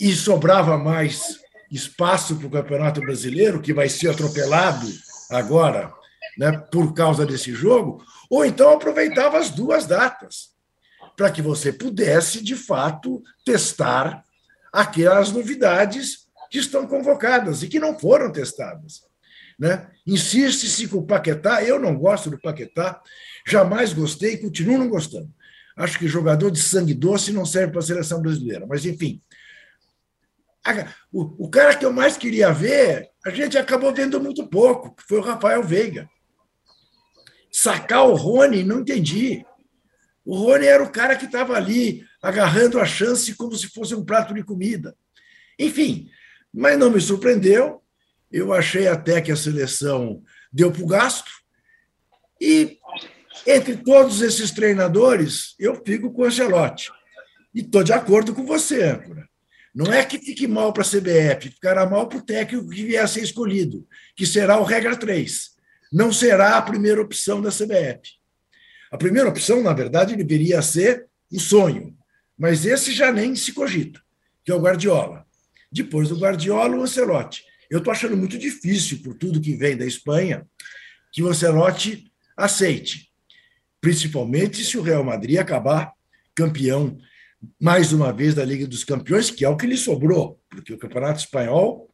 e 0.00 0.12
sobrava 0.12 0.76
mais 0.76 1.38
espaço 1.70 2.34
para 2.34 2.48
o 2.48 2.50
Campeonato 2.50 3.00
Brasileiro, 3.00 3.62
que 3.62 3.72
vai 3.72 3.88
ser 3.88 4.10
atropelado 4.10 4.88
agora 5.30 5.94
né? 6.36 6.50
por 6.72 6.92
causa 6.94 7.24
desse 7.24 7.54
jogo, 7.54 8.04
ou 8.28 8.44
então 8.44 8.72
aproveitava 8.72 9.38
as 9.38 9.50
duas 9.50 9.86
datas 9.86 10.52
para 11.16 11.30
que 11.30 11.42
você 11.42 11.72
pudesse, 11.72 12.42
de 12.42 12.56
fato, 12.56 13.22
testar 13.44 14.24
aquelas 14.72 15.30
novidades 15.30 16.26
que 16.50 16.58
estão 16.58 16.86
convocadas 16.86 17.62
e 17.62 17.68
que 17.68 17.78
não 17.78 17.98
foram 17.98 18.30
testadas. 18.32 19.02
Né? 19.58 19.88
Insiste-se 20.06 20.88
com 20.88 20.98
o 20.98 21.06
Paquetá, 21.06 21.62
eu 21.62 21.78
não 21.78 21.96
gosto 21.96 22.30
do 22.30 22.40
Paquetá, 22.40 23.00
jamais 23.46 23.92
gostei 23.92 24.34
e 24.34 24.38
continuo 24.38 24.78
não 24.78 24.88
gostando. 24.88 25.32
Acho 25.76 25.98
que 25.98 26.06
jogador 26.06 26.50
de 26.50 26.60
sangue 26.60 26.94
doce 26.94 27.32
não 27.32 27.44
serve 27.44 27.72
para 27.72 27.80
a 27.80 27.84
seleção 27.84 28.20
brasileira, 28.20 28.66
mas 28.66 28.84
enfim. 28.84 29.20
O, 31.12 31.48
cara 31.50 31.76
que 31.76 31.84
eu 31.84 31.92
mais 31.92 32.16
queria 32.16 32.50
ver, 32.52 33.10
a 33.24 33.30
gente 33.30 33.58
acabou 33.58 33.92
vendo 33.92 34.20
muito 34.20 34.46
pouco, 34.46 34.94
que 34.94 35.02
foi 35.02 35.18
o 35.18 35.22
Rafael 35.22 35.62
Veiga. 35.62 36.08
Sacar 37.50 38.08
o 38.08 38.14
Rony, 38.14 38.64
não 38.64 38.80
entendi. 38.80 39.44
O 40.24 40.36
Rony 40.36 40.66
era 40.66 40.82
o 40.82 40.90
cara 40.90 41.16
que 41.16 41.26
estava 41.26 41.54
ali 41.54 42.04
agarrando 42.22 42.80
a 42.80 42.86
chance 42.86 43.34
como 43.34 43.54
se 43.54 43.68
fosse 43.68 43.94
um 43.94 44.04
prato 44.04 44.32
de 44.32 44.42
comida. 44.42 44.96
Enfim, 45.58 46.08
mas 46.52 46.78
não 46.78 46.90
me 46.90 47.00
surpreendeu. 47.00 47.82
Eu 48.32 48.52
achei 48.52 48.88
até 48.88 49.20
que 49.20 49.30
a 49.30 49.36
seleção 49.36 50.22
deu 50.52 50.72
para 50.72 50.82
o 50.82 50.86
gasto. 50.86 51.30
E 52.40 52.78
entre 53.46 53.76
todos 53.76 54.22
esses 54.22 54.50
treinadores, 54.50 55.54
eu 55.58 55.80
fico 55.84 56.10
com 56.12 56.22
o 56.22 56.24
Ancelotti. 56.24 56.90
E 57.54 57.60
estou 57.60 57.84
de 57.84 57.92
acordo 57.92 58.34
com 58.34 58.44
você, 58.44 58.82
âncora. 58.82 59.28
Não 59.74 59.92
é 59.92 60.04
que 60.04 60.18
fique 60.18 60.46
mal 60.46 60.72
para 60.72 60.82
a 60.82 60.86
CBF, 60.86 61.50
ficará 61.50 61.84
mal 61.84 62.08
para 62.08 62.18
o 62.18 62.22
técnico 62.22 62.68
que 62.68 62.84
vier 62.84 63.02
a 63.02 63.08
ser 63.08 63.22
escolhido, 63.22 63.86
que 64.16 64.24
será 64.24 64.58
o 64.58 64.64
regra 64.64 64.96
3. 64.96 65.50
Não 65.92 66.12
será 66.12 66.56
a 66.56 66.62
primeira 66.62 67.02
opção 67.02 67.42
da 67.42 67.50
CBF. 67.50 68.23
A 68.94 68.96
primeira 68.96 69.28
opção, 69.28 69.60
na 69.60 69.72
verdade, 69.72 70.14
deveria 70.14 70.62
ser 70.62 71.08
o 71.28 71.40
sonho, 71.40 71.98
mas 72.38 72.64
esse 72.64 72.92
já 72.92 73.10
nem 73.10 73.34
se 73.34 73.52
cogita, 73.52 74.00
que 74.44 74.52
é 74.52 74.54
o 74.54 74.60
Guardiola. 74.60 75.26
Depois 75.72 76.10
do 76.10 76.16
Guardiola, 76.16 76.76
o 76.76 76.82
Ancelotti. 76.82 77.42
Eu 77.68 77.78
estou 77.78 77.92
achando 77.92 78.16
muito 78.16 78.38
difícil, 78.38 79.02
por 79.02 79.14
tudo 79.14 79.40
que 79.40 79.56
vem 79.56 79.76
da 79.76 79.84
Espanha, 79.84 80.46
que 81.12 81.24
o 81.24 81.26
Ancelotti 81.26 82.08
aceite, 82.36 83.10
principalmente 83.80 84.64
se 84.64 84.78
o 84.78 84.82
Real 84.82 85.02
Madrid 85.02 85.38
acabar 85.38 85.92
campeão 86.32 86.96
mais 87.60 87.92
uma 87.92 88.12
vez 88.12 88.32
da 88.32 88.44
Liga 88.44 88.64
dos 88.64 88.84
Campeões, 88.84 89.28
que 89.28 89.44
é 89.44 89.48
o 89.48 89.56
que 89.56 89.66
lhe 89.66 89.76
sobrou, 89.76 90.40
porque 90.48 90.72
o 90.72 90.78
Campeonato 90.78 91.18
Espanhol 91.18 91.90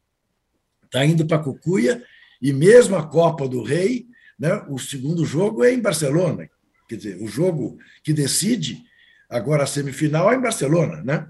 está 0.85 1.03
indo 1.03 1.25
para 1.25 1.39
cucuia 1.39 2.05
E 2.39 2.53
mesmo 2.53 2.95
a 2.95 3.07
Copa 3.07 3.47
do 3.47 3.63
Rei, 3.63 4.05
né, 4.37 4.63
o 4.69 4.77
segundo 4.77 5.25
jogo 5.25 5.63
é 5.63 5.73
em 5.73 5.81
Barcelona. 5.81 6.47
Quer 6.91 6.97
dizer, 6.97 7.21
o 7.21 7.27
jogo 7.27 7.77
que 8.03 8.11
decide 8.11 8.83
agora 9.29 9.63
a 9.63 9.65
semifinal 9.65 10.29
é 10.29 10.35
em 10.35 10.41
Barcelona, 10.41 11.01
né? 11.01 11.25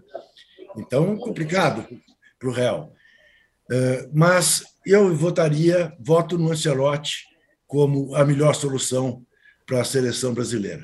Então, 0.75 1.15
complicado 1.18 1.88
para 2.39 2.50
o 2.50 2.51
Real. 2.51 2.91
Uh, 3.70 4.10
mas 4.12 4.63
eu 4.84 5.15
votaria, 5.15 5.96
voto 6.00 6.36
no 6.36 6.51
Ancelotti 6.51 7.25
como 7.68 8.15
a 8.15 8.25
melhor 8.25 8.56
solução 8.56 9.24
para 9.68 9.82
a 9.82 9.86
seleção 9.86 10.34
brasileira. 10.34 10.84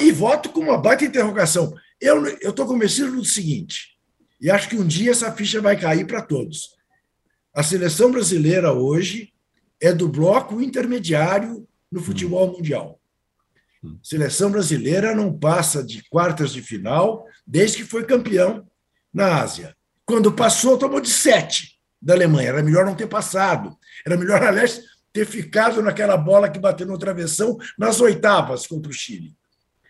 E 0.00 0.10
voto 0.10 0.48
com 0.48 0.60
uma 0.60 0.78
baita 0.78 1.04
interrogação. 1.04 1.74
Eu 2.00 2.26
estou 2.26 2.66
convencido 2.66 3.14
do 3.14 3.24
seguinte, 3.24 3.98
e 4.40 4.50
acho 4.50 4.70
que 4.70 4.76
um 4.76 4.86
dia 4.86 5.10
essa 5.10 5.30
ficha 5.30 5.60
vai 5.60 5.78
cair 5.78 6.06
para 6.06 6.22
todos. 6.22 6.70
A 7.54 7.62
seleção 7.62 8.10
brasileira 8.10 8.72
hoje 8.72 9.30
é 9.78 9.92
do 9.92 10.08
bloco 10.08 10.58
intermediário 10.62 11.68
no 11.92 12.00
futebol 12.00 12.48
hum. 12.48 12.52
mundial. 12.52 12.99
Seleção 14.02 14.50
brasileira 14.50 15.14
não 15.14 15.32
passa 15.36 15.82
de 15.82 16.02
quartas 16.08 16.52
de 16.52 16.62
final 16.62 17.24
desde 17.46 17.78
que 17.78 17.84
foi 17.84 18.04
campeão 18.04 18.66
na 19.12 19.40
Ásia. 19.40 19.74
Quando 20.04 20.32
passou, 20.32 20.76
tomou 20.76 21.00
de 21.00 21.08
sete 21.08 21.78
da 22.00 22.14
Alemanha. 22.14 22.48
Era 22.48 22.62
melhor 22.62 22.84
não 22.84 22.94
ter 22.94 23.06
passado. 23.06 23.76
Era 24.04 24.16
melhor, 24.16 24.42
aliás, 24.42 24.80
ter 25.12 25.26
ficado 25.26 25.82
naquela 25.82 26.16
bola 26.16 26.48
que 26.48 26.58
bateu 26.58 26.86
no 26.86 26.98
travessão 26.98 27.56
nas 27.78 28.00
oitavas 28.00 28.66
contra 28.66 28.90
o 28.90 28.94
Chile. 28.94 29.34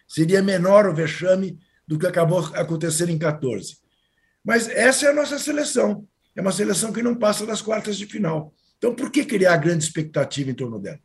Seria 0.06 0.42
menor 0.42 0.86
o 0.86 0.94
vexame 0.94 1.58
do 1.86 1.98
que 1.98 2.06
acabou 2.06 2.40
acontecendo 2.54 3.10
em 3.10 3.18
14. 3.18 3.78
Mas 4.44 4.68
essa 4.68 5.06
é 5.06 5.10
a 5.10 5.14
nossa 5.14 5.38
seleção. 5.38 6.06
É 6.34 6.40
uma 6.40 6.52
seleção 6.52 6.92
que 6.92 7.02
não 7.02 7.14
passa 7.14 7.44
das 7.44 7.60
quartas 7.60 7.96
de 7.96 8.06
final. 8.06 8.54
Então, 8.78 8.94
por 8.94 9.10
que 9.10 9.24
criar 9.24 9.56
grande 9.56 9.84
expectativa 9.84 10.50
em 10.50 10.54
torno 10.54 10.78
dela? 10.78 11.00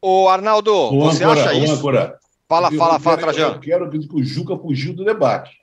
Ô, 0.00 0.28
Arnaldo, 0.28 0.72
o 0.72 1.00
você 1.00 1.24
acha 1.24 1.54
isso? 1.54 1.74
Âncora. 1.74 2.18
Fala, 2.48 2.70
fala, 2.72 2.94
eu 2.96 3.00
fala, 3.00 3.16
quero, 3.16 3.32
Trajano. 3.32 3.54
Eu 3.56 3.60
quero 3.60 3.90
que 3.90 4.14
o 4.14 4.22
Juca 4.22 4.56
fugiu 4.56 4.94
do 4.94 5.04
debate. 5.04 5.58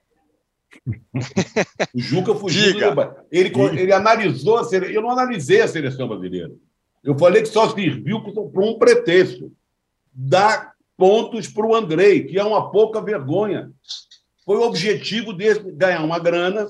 o 1.94 2.00
Juca 2.00 2.36
fugiu 2.36 2.62
Diga. 2.74 2.86
do 2.86 2.90
debate. 2.90 3.22
Ele, 3.32 3.52
ele 3.80 3.94
analisou 3.94 4.58
a 4.58 4.64
seleção. 4.64 4.94
Eu 4.94 5.02
não 5.02 5.10
analisei 5.10 5.62
a 5.62 5.68
seleção 5.68 6.08
brasileira. 6.08 6.52
Eu 7.04 7.18
falei 7.18 7.42
que 7.42 7.48
só 7.50 7.70
serviu 7.70 8.22
para 8.22 8.64
um 8.64 8.78
pretexto. 8.78 9.52
Dar 10.14 10.74
pontos 10.98 11.48
para 11.48 11.66
o 11.66 11.76
Andrei, 11.76 12.24
que 12.24 12.38
é 12.38 12.44
uma 12.44 12.72
pouca 12.72 13.02
vergonha. 13.02 13.72
Foi 14.46 14.58
o 14.58 14.64
objetivo 14.64 15.34
dele 15.34 15.72
ganhar 15.72 16.04
uma 16.04 16.20
grana 16.20 16.68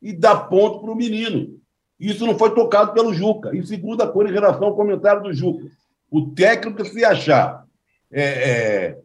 e 0.00 0.12
dar 0.12 0.48
ponto 0.48 0.80
para 0.80 0.92
o 0.92 0.96
menino. 0.96 1.58
Isso 1.98 2.26
não 2.26 2.38
foi 2.38 2.54
tocado 2.54 2.94
pelo 2.94 3.12
Juca. 3.12 3.54
E 3.54 3.66
segunda 3.66 4.06
coisa, 4.06 4.30
em 4.30 4.34
relação 4.34 4.68
ao 4.68 4.76
comentário 4.76 5.22
do 5.22 5.32
Juca. 5.32 5.66
O 6.10 6.30
técnico 6.32 6.84
se 6.84 7.04
achar 7.04 7.64
é, 8.12 8.22
é, 8.22 8.96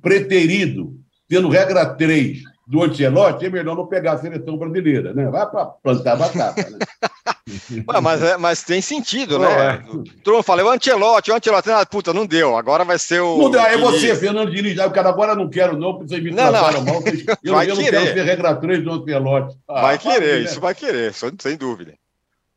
preterido, 0.00 0.98
tendo 1.28 1.48
regra 1.48 1.84
3 1.86 2.42
do 2.66 2.82
Ancelotti, 2.82 3.46
é 3.46 3.50
melhor 3.50 3.74
não 3.74 3.86
pegar 3.86 4.12
a 4.12 4.18
seleção 4.18 4.58
brasileira, 4.58 5.14
né? 5.14 5.28
Vai 5.30 5.48
para 5.50 5.66
plantar 5.66 6.16
batata, 6.16 6.68
né? 6.68 6.78
Ué, 7.88 8.00
mas, 8.02 8.22
é, 8.22 8.36
mas 8.36 8.62
tem 8.62 8.82
sentido, 8.82 9.38
né? 9.38 9.48
É. 9.48 9.82
Todo 10.22 10.42
fala, 10.42 10.62
o 10.62 10.68
Ancelotti, 10.68 11.30
o 11.30 11.34
Ancelotti, 11.34 11.70
ah, 11.70 11.86
puta, 11.86 12.12
não 12.12 12.26
deu, 12.26 12.56
agora 12.56 12.84
vai 12.84 12.98
ser 12.98 13.20
o. 13.20 13.38
Não 13.38 13.50
deu, 13.50 13.60
é 13.60 13.78
você, 13.78 14.14
Fernando 14.14 14.50
Diniz, 14.50 14.78
o 14.78 14.90
cara 14.90 15.08
agora 15.08 15.34
não 15.34 15.48
quero, 15.48 15.78
não, 15.78 15.94
porque 15.94 16.08
vocês 16.08 16.22
me 16.22 16.30
não, 16.30 16.48
trataram 16.48 16.84
não. 16.84 16.92
mal. 16.92 17.02
Eu, 17.42 17.54
vai 17.54 17.70
eu 17.70 17.74
não 17.74 17.82
quero 17.82 18.06
ser 18.06 18.22
regra 18.22 18.54
3 18.54 18.84
do 18.84 18.92
Ancelotti. 18.92 19.56
Ah, 19.66 19.80
vai 19.80 19.98
querer, 19.98 20.42
isso 20.42 20.60
vai 20.60 20.74
querer, 20.74 21.14
sem 21.14 21.56
dúvida. 21.56 21.94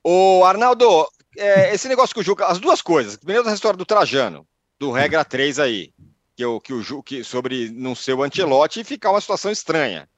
Ô, 0.04 0.44
Arnaldo, 0.44 1.08
é, 1.38 1.74
esse 1.74 1.88
negócio 1.88 2.14
que 2.14 2.22
o 2.22 2.24
Juca, 2.24 2.46
as 2.46 2.60
duas 2.60 2.82
coisas. 2.82 3.16
Primeiro 3.16 3.44
da 3.44 3.54
história 3.54 3.78
do 3.78 3.86
Trajano, 3.86 4.46
do 4.80 4.92
regra 4.92 5.24
3 5.24 5.60
aí, 5.60 5.94
que 6.36 6.46
o, 6.46 6.60
que 6.60 6.74
o 6.74 6.82
Ju, 6.82 7.04
que, 7.04 7.24
sobre 7.24 7.70
não 7.70 7.94
ser 7.96 8.14
o 8.14 8.24
Ancelotti 8.24 8.82
e 8.82 8.84
ficar 8.84 9.12
uma 9.12 9.22
situação 9.22 9.52
estranha. 9.52 10.10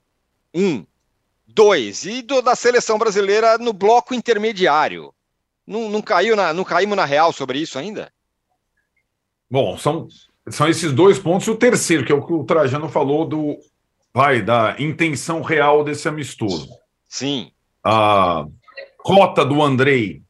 Um. 0.53 0.85
Dois. 1.45 2.05
E 2.05 2.21
do, 2.21 2.41
da 2.41 2.55
seleção 2.55 2.97
brasileira 2.97 3.57
no 3.57 3.73
bloco 3.73 4.13
intermediário. 4.13 5.13
Não, 5.65 5.89
não, 5.89 6.01
caiu 6.01 6.35
na, 6.35 6.53
não 6.53 6.63
caímos 6.63 6.97
na 6.97 7.05
real 7.05 7.31
sobre 7.31 7.59
isso 7.59 7.77
ainda? 7.77 8.11
Bom, 9.49 9.77
são, 9.77 10.07
são 10.49 10.67
esses 10.67 10.91
dois 10.91 11.19
pontos. 11.19 11.47
E 11.47 11.51
o 11.51 11.55
terceiro, 11.55 12.05
que 12.05 12.11
é 12.11 12.15
o 12.15 12.25
que 12.25 12.33
o 12.33 12.43
Trajano 12.43 12.89
falou 12.89 13.25
do 13.25 13.57
vai, 14.13 14.41
da 14.41 14.75
intenção 14.79 15.41
real 15.41 15.83
desse 15.83 16.07
amistoso. 16.07 16.69
Sim. 17.09 17.51
A 17.83 18.45
cota 18.97 19.43
do 19.43 19.61
Andrei. 19.61 20.21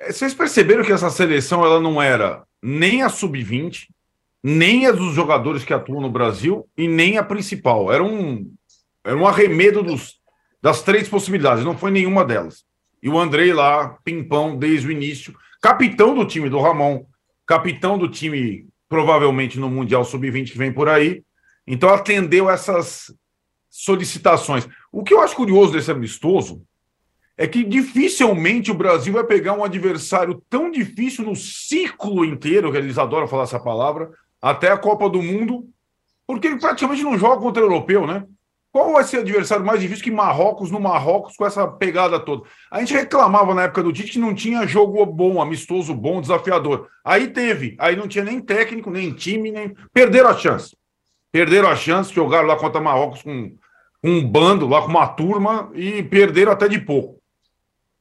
É, 0.00 0.12
vocês 0.12 0.34
perceberam 0.34 0.84
que 0.84 0.92
essa 0.92 1.10
seleção 1.10 1.64
ela 1.64 1.80
não 1.80 2.00
era 2.00 2.44
nem 2.62 3.02
a 3.02 3.08
sub-20, 3.08 3.88
nem 4.42 4.86
a 4.86 4.92
dos 4.92 5.14
jogadores 5.14 5.64
que 5.64 5.74
atuam 5.74 6.00
no 6.00 6.10
Brasil 6.10 6.68
e 6.76 6.86
nem 6.86 7.18
a 7.18 7.24
principal. 7.24 7.92
Era 7.92 8.02
um, 8.02 8.50
era 9.04 9.16
um 9.16 9.26
arremedo 9.26 9.82
dos, 9.82 10.20
das 10.62 10.82
três 10.82 11.08
possibilidades, 11.08 11.64
não 11.64 11.76
foi 11.76 11.90
nenhuma 11.90 12.24
delas. 12.24 12.64
E 13.02 13.08
o 13.08 13.18
Andrei 13.18 13.52
lá, 13.52 13.96
pimpão 14.04 14.56
desde 14.56 14.88
o 14.88 14.92
início, 14.92 15.34
capitão 15.60 16.14
do 16.14 16.24
time 16.24 16.48
do 16.48 16.60
Ramon, 16.60 17.04
capitão 17.46 17.96
do 17.96 18.08
time 18.08 18.66
provavelmente 18.88 19.58
no 19.58 19.68
Mundial 19.68 20.04
Sub-20 20.04 20.52
que 20.52 20.58
vem 20.58 20.72
por 20.72 20.88
aí. 20.88 21.22
Então 21.66 21.90
atendeu 21.90 22.48
essas 22.48 23.12
solicitações. 23.68 24.66
O 24.90 25.04
que 25.04 25.12
eu 25.12 25.20
acho 25.20 25.36
curioso 25.36 25.72
desse 25.72 25.90
amistoso 25.90 26.62
é 27.38 27.46
que 27.46 27.62
dificilmente 27.62 28.72
o 28.72 28.74
Brasil 28.74 29.12
vai 29.12 29.22
pegar 29.22 29.52
um 29.52 29.62
adversário 29.62 30.42
tão 30.50 30.72
difícil 30.72 31.24
no 31.24 31.36
ciclo 31.36 32.24
inteiro, 32.24 32.72
que 32.72 32.76
eles 32.76 32.98
adoram 32.98 33.28
falar 33.28 33.44
essa 33.44 33.60
palavra, 33.60 34.10
até 34.42 34.72
a 34.72 34.76
Copa 34.76 35.08
do 35.08 35.22
Mundo, 35.22 35.64
porque 36.26 36.48
ele 36.48 36.58
praticamente 36.58 37.04
não 37.04 37.16
joga 37.16 37.40
contra 37.40 37.62
o 37.62 37.66
europeu, 37.66 38.04
né? 38.04 38.24
Qual 38.72 38.92
vai 38.92 39.04
ser 39.04 39.18
o 39.18 39.20
adversário 39.20 39.64
mais 39.64 39.80
difícil 39.80 40.04
que 40.04 40.10
Marrocos 40.10 40.70
no 40.70 40.80
Marrocos 40.80 41.36
com 41.36 41.46
essa 41.46 41.66
pegada 41.66 42.18
toda? 42.18 42.42
A 42.70 42.80
gente 42.80 42.92
reclamava 42.92 43.54
na 43.54 43.62
época 43.62 43.84
do 43.84 43.92
Tite 43.92 44.12
que 44.12 44.18
não 44.18 44.34
tinha 44.34 44.66
jogo 44.66 45.06
bom, 45.06 45.40
amistoso 45.40 45.94
bom, 45.94 46.20
desafiador. 46.20 46.88
Aí 47.04 47.28
teve, 47.28 47.76
aí 47.78 47.96
não 47.96 48.08
tinha 48.08 48.24
nem 48.24 48.40
técnico, 48.40 48.90
nem 48.90 49.12
time, 49.12 49.50
nem. 49.50 49.74
Perderam 49.92 50.28
a 50.28 50.36
chance. 50.36 50.76
Perderam 51.32 51.68
a 51.68 51.76
chance, 51.76 52.12
jogaram 52.12 52.48
lá 52.48 52.56
contra 52.56 52.80
Marrocos 52.80 53.22
com 53.22 53.52
um 54.02 54.28
bando, 54.28 54.68
lá 54.68 54.82
com 54.82 54.88
uma 54.88 55.06
turma, 55.06 55.70
e 55.74 56.02
perderam 56.02 56.52
até 56.52 56.68
de 56.68 56.78
pouco. 56.78 57.17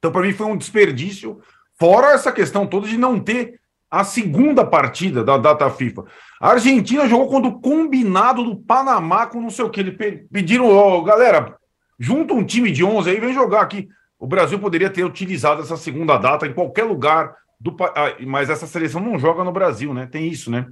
Então, 0.07 0.11
para 0.13 0.25
mim, 0.25 0.33
foi 0.33 0.47
um 0.47 0.55
desperdício, 0.55 1.41
fora 1.77 2.13
essa 2.13 2.31
questão 2.31 2.65
toda 2.65 2.87
de 2.87 2.97
não 2.97 3.19
ter 3.19 3.59
a 3.91 4.05
segunda 4.05 4.65
partida 4.65 5.21
da 5.21 5.37
data 5.37 5.69
FIFA. 5.69 6.05
A 6.39 6.51
Argentina 6.51 7.07
jogou 7.09 7.27
contra 7.27 7.49
o 7.49 7.59
combinado 7.59 8.41
do 8.41 8.55
Panamá 8.55 9.27
com 9.27 9.41
não 9.41 9.49
sei 9.49 9.65
o 9.65 9.69
que. 9.69 9.81
Eles 9.81 10.23
pediram, 10.31 10.69
oh, 10.69 11.03
galera, 11.03 11.57
junta 11.99 12.33
um 12.33 12.45
time 12.45 12.71
de 12.71 12.85
11 12.85 13.09
aí, 13.09 13.19
vem 13.19 13.33
jogar 13.33 13.61
aqui. 13.61 13.89
O 14.17 14.25
Brasil 14.25 14.57
poderia 14.59 14.89
ter 14.89 15.03
utilizado 15.03 15.61
essa 15.61 15.75
segunda 15.75 16.17
data 16.17 16.47
em 16.47 16.53
qualquer 16.53 16.83
lugar 16.83 17.35
do 17.59 17.75
ah, 17.81 18.15
mas 18.25 18.49
essa 18.49 18.65
seleção 18.65 19.01
não 19.01 19.19
joga 19.19 19.43
no 19.43 19.51
Brasil, 19.51 19.93
né? 19.93 20.05
Tem 20.05 20.25
isso, 20.25 20.49
né? 20.49 20.67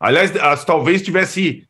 Aliás, 0.00 0.32
talvez 0.64 1.02
tivesse 1.02 1.68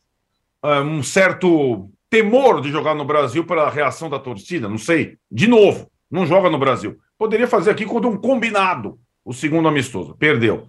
uh, 0.64 0.80
um 0.80 1.02
certo 1.02 1.90
temor 2.08 2.60
de 2.60 2.70
jogar 2.70 2.94
no 2.94 3.04
Brasil 3.04 3.44
pela 3.44 3.68
reação 3.68 4.08
da 4.08 4.18
torcida, 4.18 4.68
não 4.68 4.78
sei. 4.78 5.16
De 5.30 5.48
novo, 5.48 5.91
não 6.12 6.26
joga 6.26 6.50
no 6.50 6.58
Brasil. 6.58 6.98
Poderia 7.18 7.48
fazer 7.48 7.70
aqui 7.70 7.86
contra 7.86 8.08
um 8.08 8.18
combinado 8.18 8.98
o 9.24 9.32
segundo 9.32 9.66
amistoso. 9.66 10.14
Perdeu. 10.16 10.68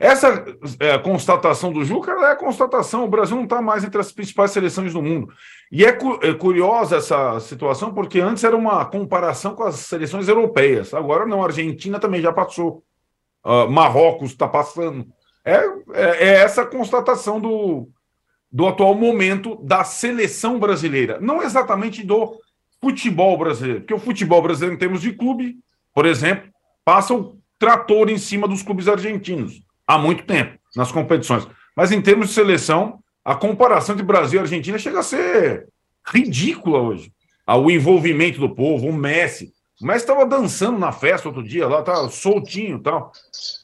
Essa 0.00 0.46
é, 0.80 0.96
constatação 0.98 1.70
do 1.70 1.84
Juca 1.84 2.10
é 2.10 2.32
a 2.32 2.36
constatação. 2.36 3.04
O 3.04 3.08
Brasil 3.08 3.36
não 3.36 3.44
está 3.44 3.60
mais 3.60 3.84
entre 3.84 4.00
as 4.00 4.10
principais 4.10 4.50
seleções 4.50 4.94
do 4.94 5.02
mundo. 5.02 5.30
E 5.70 5.84
é, 5.84 5.92
cu 5.92 6.18
é, 6.22 6.32
curiosa 6.32 6.96
essa 6.96 7.38
situação, 7.38 7.92
porque 7.92 8.18
antes 8.18 8.42
era 8.42 8.56
uma 8.56 8.84
comparação 8.86 9.54
com 9.54 9.62
as 9.62 9.76
seleções 9.76 10.26
europeias. 10.26 10.94
Agora 10.94 11.26
não, 11.26 11.42
a 11.42 11.46
Argentina 11.46 12.00
também 12.00 12.22
já 12.22 12.32
passou. 12.32 12.82
Uh, 13.44 13.70
Marrocos 13.70 14.30
está 14.30 14.48
passando. 14.48 15.06
É, 15.44 15.56
é, 15.92 16.28
é, 16.28 16.34
essa 16.42 16.64
constatação 16.64 17.38
do, 17.38 17.88
do 18.50 18.66
atual 18.66 18.94
momento 18.94 19.56
da 19.62 19.84
seleção 19.84 20.58
brasileira. 20.58 21.18
Não 21.20 21.42
exatamente 21.42 22.04
do 22.04 22.40
futebol 22.80 23.36
brasileiro. 23.36 23.80
Porque 23.80 23.94
o 23.94 23.98
futebol 23.98 24.42
brasileiro, 24.42 24.74
em 24.74 24.78
termos 24.78 25.00
de 25.00 25.12
clube, 25.12 25.58
por 25.94 26.06
exemplo, 26.06 26.50
passa 26.84 27.14
o 27.14 27.38
trator 27.58 28.08
em 28.08 28.18
cima 28.18 28.48
dos 28.48 28.62
clubes 28.62 28.88
argentinos 28.88 29.62
há 29.86 29.98
muito 29.98 30.24
tempo 30.24 30.58
nas 30.74 30.90
competições. 30.90 31.46
Mas 31.76 31.92
em 31.92 32.00
termos 32.00 32.28
de 32.28 32.34
seleção, 32.34 33.00
a 33.24 33.34
comparação 33.34 33.94
entre 33.94 34.06
Brasil 34.06 34.40
e 34.40 34.42
Argentina 34.42 34.78
chega 34.78 35.00
a 35.00 35.02
ser 35.02 35.68
ridícula 36.06 36.78
hoje. 36.78 37.12
Ah, 37.46 37.56
o 37.56 37.70
envolvimento 37.70 38.40
do 38.40 38.54
povo, 38.54 38.86
o 38.86 38.92
Messi. 38.92 39.52
O 39.80 39.86
Messi 39.86 40.00
estava 40.00 40.26
dançando 40.26 40.78
na 40.78 40.92
festa 40.92 41.28
outro 41.28 41.42
dia, 41.42 41.66
lá 41.66 41.82
tá 41.82 42.08
soltinho 42.08 42.76
e 42.76 42.82
tal. 42.82 43.10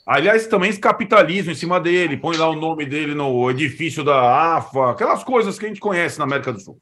Aliás, 0.06 0.46
também 0.46 0.74
capitalismo 0.76 1.52
em 1.52 1.54
cima 1.54 1.78
dele, 1.78 2.16
põe 2.16 2.36
lá 2.36 2.48
o 2.48 2.56
nome 2.56 2.86
dele 2.86 3.14
no 3.14 3.50
edifício 3.50 4.02
da 4.02 4.56
AFA, 4.56 4.90
aquelas 4.90 5.22
coisas 5.22 5.58
que 5.58 5.66
a 5.66 5.68
gente 5.68 5.80
conhece 5.80 6.18
na 6.18 6.24
América 6.24 6.52
do 6.52 6.60
Sul. 6.60 6.80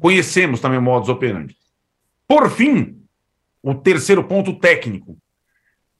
Conhecemos 0.00 0.60
também 0.60 0.80
modos 0.80 1.08
operantes. 1.08 1.65
Por 2.26 2.50
fim, 2.50 3.02
o 3.62 3.74
terceiro 3.74 4.24
ponto 4.24 4.58
técnico. 4.58 5.16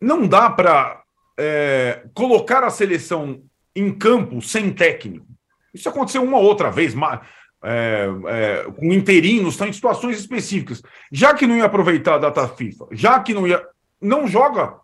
não 0.00 0.26
dá 0.26 0.50
para 0.50 1.02
é, 1.38 2.06
colocar 2.14 2.62
a 2.62 2.70
seleção 2.70 3.42
em 3.74 3.92
campo 3.92 4.40
sem 4.40 4.72
técnico. 4.72 5.26
Isso 5.72 5.88
aconteceu 5.88 6.22
uma 6.22 6.38
outra 6.38 6.70
vez, 6.70 6.94
é, 7.62 8.08
é, 8.28 8.70
com 8.70 8.92
interinos, 8.92 9.54
estão 9.54 9.66
em 9.66 9.72
situações 9.72 10.18
específicas. 10.18 10.82
Já 11.10 11.34
que 11.34 11.46
não 11.46 11.56
ia 11.56 11.64
aproveitar 11.64 12.14
a 12.14 12.18
data 12.18 12.48
FIFA, 12.48 12.86
já 12.92 13.20
que 13.20 13.34
não 13.34 13.46
ia. 13.46 13.66
Não 14.00 14.26
joga. 14.26 14.76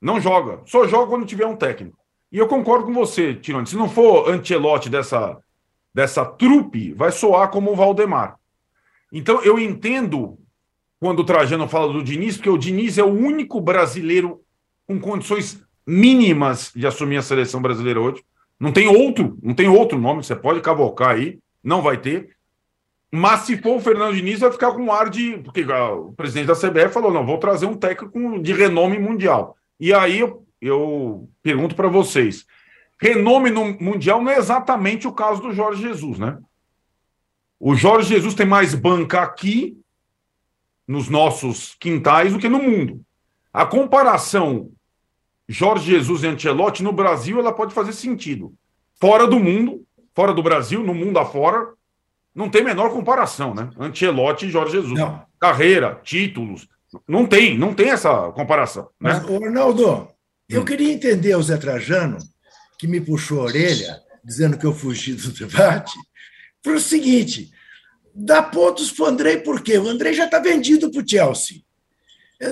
Não 0.00 0.20
joga. 0.20 0.60
Só 0.66 0.86
joga 0.86 1.08
quando 1.08 1.26
tiver 1.26 1.46
um 1.46 1.56
técnico. 1.56 1.98
E 2.30 2.38
eu 2.38 2.46
concordo 2.46 2.84
com 2.84 2.92
você, 2.92 3.34
Tirone. 3.34 3.66
Se 3.66 3.76
não 3.76 3.88
for 3.88 4.28
Antelote 4.28 4.90
dessa, 4.90 5.38
dessa 5.94 6.24
trupe, 6.24 6.92
vai 6.92 7.10
soar 7.10 7.48
como 7.50 7.72
o 7.72 7.76
Valdemar. 7.76 8.36
Então, 9.12 9.42
eu 9.42 9.58
entendo 9.58 10.38
quando 11.04 11.18
o 11.18 11.24
Trajano 11.24 11.68
fala 11.68 11.92
do 11.92 12.02
Diniz, 12.02 12.38
porque 12.38 12.48
o 12.48 12.56
Diniz 12.56 12.96
é 12.96 13.02
o 13.02 13.12
único 13.12 13.60
brasileiro 13.60 14.40
com 14.86 14.98
condições 14.98 15.62
mínimas 15.86 16.72
de 16.74 16.86
assumir 16.86 17.18
a 17.18 17.22
seleção 17.22 17.60
brasileira 17.60 18.00
hoje. 18.00 18.24
Não 18.58 18.72
tem 18.72 18.88
outro, 18.88 19.38
não 19.42 19.52
tem 19.52 19.68
outro 19.68 19.98
nome, 19.98 20.24
você 20.24 20.34
pode 20.34 20.62
cavocar 20.62 21.10
aí, 21.10 21.38
não 21.62 21.82
vai 21.82 21.98
ter. 21.98 22.34
Mas 23.12 23.40
se 23.40 23.58
for 23.58 23.76
o 23.76 23.80
Fernando 23.80 24.14
Diniz, 24.14 24.40
vai 24.40 24.50
ficar 24.50 24.72
com 24.72 24.84
um 24.84 24.90
ar 24.90 25.10
de. 25.10 25.36
Porque 25.44 25.62
o 25.62 26.14
presidente 26.14 26.46
da 26.46 26.54
CBF 26.54 26.94
falou: 26.94 27.12
não, 27.12 27.26
vou 27.26 27.36
trazer 27.36 27.66
um 27.66 27.76
técnico 27.76 28.40
de 28.40 28.54
renome 28.54 28.98
mundial. 28.98 29.58
E 29.78 29.92
aí 29.92 30.20
eu, 30.20 30.42
eu 30.58 31.28
pergunto 31.42 31.74
para 31.76 31.88
vocês: 31.88 32.46
renome 32.98 33.50
no 33.50 33.78
mundial 33.78 34.22
não 34.22 34.32
é 34.32 34.38
exatamente 34.38 35.06
o 35.06 35.12
caso 35.12 35.42
do 35.42 35.52
Jorge 35.52 35.82
Jesus, 35.82 36.18
né? 36.18 36.38
O 37.60 37.74
Jorge 37.74 38.08
Jesus 38.08 38.32
tem 38.32 38.46
mais 38.46 38.74
banca 38.74 39.20
aqui, 39.20 39.83
nos 40.86 41.08
nossos 41.08 41.74
quintais, 41.80 42.32
do 42.32 42.38
que 42.38 42.48
no 42.48 42.62
mundo. 42.62 43.00
A 43.52 43.64
comparação 43.64 44.70
Jorge 45.48 45.90
Jesus 45.92 46.22
e 46.22 46.26
Ancelotti 46.26 46.82
no 46.82 46.92
Brasil, 46.92 47.38
ela 47.38 47.52
pode 47.52 47.74
fazer 47.74 47.92
sentido. 47.92 48.54
Fora 48.98 49.26
do 49.26 49.38
mundo, 49.38 49.84
fora 50.14 50.32
do 50.32 50.42
Brasil, 50.42 50.82
no 50.82 50.94
mundo 50.94 51.18
afora, 51.18 51.68
não 52.34 52.48
tem 52.48 52.64
menor 52.64 52.90
comparação, 52.90 53.54
né? 53.54 53.70
Ancelotti 53.78 54.46
e 54.46 54.50
Jorge 54.50 54.72
Jesus. 54.72 54.98
Não. 54.98 55.22
Carreira, 55.38 56.00
títulos, 56.02 56.66
não 57.06 57.26
tem, 57.26 57.58
não 57.58 57.74
tem 57.74 57.90
essa 57.90 58.30
comparação. 58.32 58.84
Né? 59.00 59.12
Mas, 59.12 59.22
Ronaldo, 59.22 60.08
eu 60.48 60.62
hum. 60.62 60.64
queria 60.64 60.92
entender 60.92 61.36
o 61.36 61.42
Zé 61.42 61.56
Trajano, 61.56 62.18
que 62.78 62.86
me 62.86 63.00
puxou 63.00 63.40
a 63.40 63.44
orelha, 63.44 64.00
dizendo 64.24 64.56
que 64.56 64.64
eu 64.64 64.72
fugi 64.72 65.14
do 65.14 65.30
debate, 65.32 65.92
para 66.62 66.72
o 66.72 66.80
seguinte: 66.80 67.50
dá 68.14 68.42
pontos 68.42 68.92
para 68.92 69.04
o 69.04 69.08
Andrei, 69.08 69.38
por 69.38 69.62
quê? 69.62 69.78
O 69.78 69.88
Andrei 69.88 70.14
já 70.14 70.26
está 70.26 70.38
vendido 70.38 70.90
para 70.90 71.02
o 71.02 71.08
Chelsea. 71.08 71.62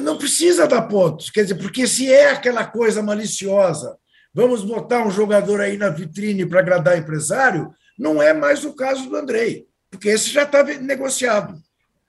Não 0.03 0.17
precisa 0.17 0.67
dar 0.67 0.83
pontos, 0.83 1.31
quer 1.31 1.43
dizer, 1.43 1.57
porque 1.57 1.87
se 1.87 2.11
é 2.11 2.31
aquela 2.31 2.65
coisa 2.65 3.03
maliciosa, 3.03 3.97
vamos 4.33 4.65
botar 4.65 5.07
um 5.07 5.11
jogador 5.11 5.61
aí 5.61 5.77
na 5.77 5.91
vitrine 5.91 6.47
para 6.47 6.61
agradar 6.61 6.99
empresário, 6.99 7.71
não 7.99 8.23
é 8.23 8.33
mais 8.33 8.65
o 8.65 8.73
caso 8.73 9.09
do 9.09 9.17
Andrei, 9.17 9.67
porque 9.91 10.09
esse 10.09 10.31
já 10.31 10.45
está 10.45 10.63
negociado. 10.63 11.61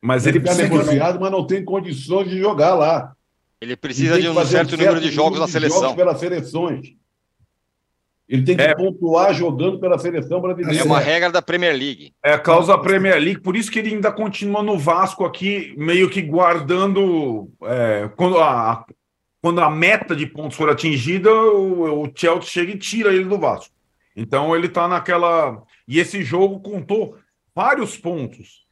Mas 0.02 0.26
ele 0.26 0.38
está 0.38 0.54
negociado, 0.56 1.16
não... 1.16 1.22
mas 1.22 1.32
não 1.32 1.46
tem 1.46 1.64
condições 1.64 2.30
de 2.30 2.40
jogar 2.40 2.76
lá. 2.76 3.14
Ele 3.60 3.76
precisa 3.76 4.20
de 4.20 4.28
um 4.28 4.46
certo, 4.46 4.78
número 4.78 5.00
de 5.00 5.12
jogos 5.12 5.40
na 5.40 5.48
seleção. 5.48 5.82
Jogos 5.82 5.96
pelas 5.96 6.20
seleções. 6.20 6.96
Ele 8.34 8.42
tem 8.42 8.58
que 8.58 8.64
é. 8.64 8.74
pontuar 8.74 9.32
jogando 9.32 9.80
pela 9.80 10.00
seleção 10.00 10.42
brasileira. 10.42 10.82
É 10.82 10.84
uma 10.84 11.00
regra 11.00 11.32
da 11.32 11.40
Premier 11.40 11.78
League. 11.78 12.16
É 12.26 12.34
a 12.34 12.40
causa 12.40 12.76
da 12.76 12.80
Premier 12.80 13.16
League, 13.20 13.42
por 13.42 13.56
isso 13.56 13.70
que 13.72 13.78
ele 13.78 13.94
ainda 13.94 14.12
continua 14.12 14.64
no 14.64 14.76
Vasco 14.76 15.24
aqui, 15.24 15.72
meio 15.78 16.10
que 16.10 16.20
guardando. 16.20 17.48
É, 17.62 18.10
quando, 18.16 18.40
a, 18.40 18.84
quando 19.40 19.62
a 19.62 19.70
meta 19.70 20.16
de 20.16 20.26
pontos 20.26 20.58
for 20.58 20.68
atingida, 20.68 21.32
o, 21.32 22.06
o 22.06 22.12
Chelsea 22.16 22.50
chega 22.50 22.72
e 22.72 22.78
tira 22.80 23.14
ele 23.14 23.26
do 23.26 23.38
Vasco. 23.38 23.72
Então 24.16 24.56
ele 24.56 24.66
está 24.66 24.88
naquela. 24.88 25.62
E 25.88 26.00
esse 26.00 26.24
jogo 26.24 26.60
contou 26.60 27.16
vários 27.54 27.96
pontos 27.96 28.64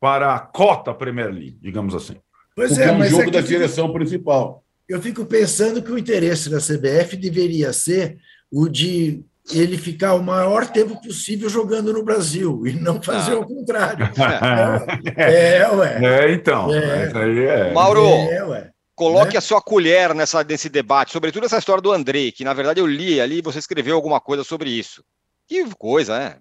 para 0.00 0.34
a 0.34 0.40
cota 0.40 0.92
Premier 0.92 1.30
League, 1.30 1.58
digamos 1.62 1.94
assim. 1.94 2.16
Pois 2.56 2.70
Porque 2.70 2.82
é, 2.82 2.88
é 2.88 2.92
um 2.92 3.04
jogo 3.04 3.28
é 3.28 3.30
da 3.30 3.40
direção 3.40 3.92
principal. 3.92 4.64
Eu 4.88 5.00
fico 5.00 5.24
pensando 5.24 5.80
que 5.80 5.92
o 5.92 5.98
interesse 5.98 6.50
da 6.50 6.58
CBF 6.58 7.16
deveria 7.16 7.72
ser 7.72 8.18
o 8.50 8.68
de 8.68 9.24
ele 9.52 9.76
ficar 9.76 10.14
o 10.14 10.22
maior 10.22 10.66
tempo 10.66 11.00
possível 11.00 11.48
jogando 11.48 11.92
no 11.92 12.02
Brasil 12.02 12.66
e 12.66 12.72
não 12.72 13.02
fazer 13.02 13.32
ah. 13.32 13.40
o 13.40 13.46
contrário. 13.46 14.08
É, 15.16 15.58
é, 15.58 15.70
ué. 15.70 16.00
É, 16.04 16.32
então. 16.32 16.72
É. 16.72 17.68
É. 17.68 17.72
Mauro, 17.72 18.06
é, 18.06 18.70
coloque 18.94 19.32
né? 19.32 19.38
a 19.38 19.40
sua 19.40 19.60
colher 19.60 20.14
nessa, 20.14 20.44
nesse 20.44 20.68
debate, 20.68 21.12
sobretudo 21.12 21.46
essa 21.46 21.58
história 21.58 21.82
do 21.82 21.92
Andrei, 21.92 22.30
que 22.30 22.44
na 22.44 22.54
verdade 22.54 22.80
eu 22.80 22.86
li 22.86 23.20
ali, 23.20 23.42
você 23.42 23.58
escreveu 23.58 23.96
alguma 23.96 24.20
coisa 24.20 24.44
sobre 24.44 24.70
isso. 24.70 25.02
Que 25.46 25.64
coisa, 25.74 26.18
né? 26.18 26.36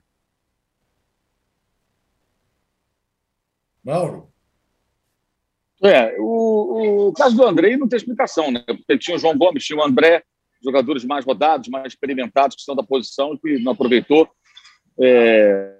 Mauro? 3.84 4.30
É, 5.82 6.16
o, 6.20 7.08
o 7.08 7.14
caso 7.14 7.36
do 7.36 7.46
André 7.46 7.78
não 7.78 7.88
tem 7.88 7.98
explicação, 7.98 8.52
né? 8.52 8.64
Porque 8.68 8.98
tinha 8.98 9.16
o 9.16 9.20
João 9.20 9.38
Gomes, 9.38 9.64
tinha 9.64 9.80
o 9.80 9.84
André, 9.84 10.24
jogadores 10.64 11.04
mais 11.06 11.26
rodados, 11.26 11.70
mais 11.70 11.94
experimentados, 11.94 12.56
que 12.56 12.64
são 12.64 12.76
da 12.76 12.84
posição, 12.84 13.38
que 13.38 13.60
não 13.60 13.72
aproveitou. 13.72 14.30
É, 15.00 15.78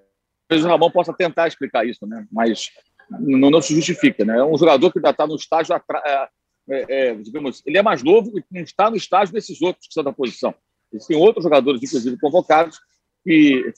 talvez 0.48 0.66
o 0.66 0.70
Ramon 0.70 0.92
possa 0.92 1.14
tentar 1.14 1.48
explicar 1.48 1.86
isso, 1.86 2.06
né? 2.08 2.26
Mas 2.32 2.70
não, 3.10 3.50
não 3.50 3.62
se 3.62 3.74
justifica, 3.76 4.24
né? 4.24 4.40
É 4.40 4.44
um 4.44 4.58
jogador 4.58 4.92
que 4.92 5.00
ainda 5.00 5.10
está 5.10 5.28
no 5.28 5.36
estágio, 5.36 5.76
é, 5.76 6.30
é, 6.70 7.10
é, 7.10 7.16
digamos, 7.16 7.62
ele 7.66 7.78
é 7.78 7.82
mais 7.82 8.04
novo 8.04 8.32
e 8.38 8.44
não 8.52 8.62
está 8.62 8.90
no 8.90 8.96
estágio 8.96 9.34
desses 9.34 9.62
outros 9.62 9.88
que 9.88 9.94
são 9.94 10.04
da 10.04 10.14
posição. 10.14 10.54
Existem 10.94 11.18
outros 11.18 11.44
jogadores, 11.44 11.82
inclusive 11.84 12.18
convocados, 12.18 12.80
que 13.24 13.72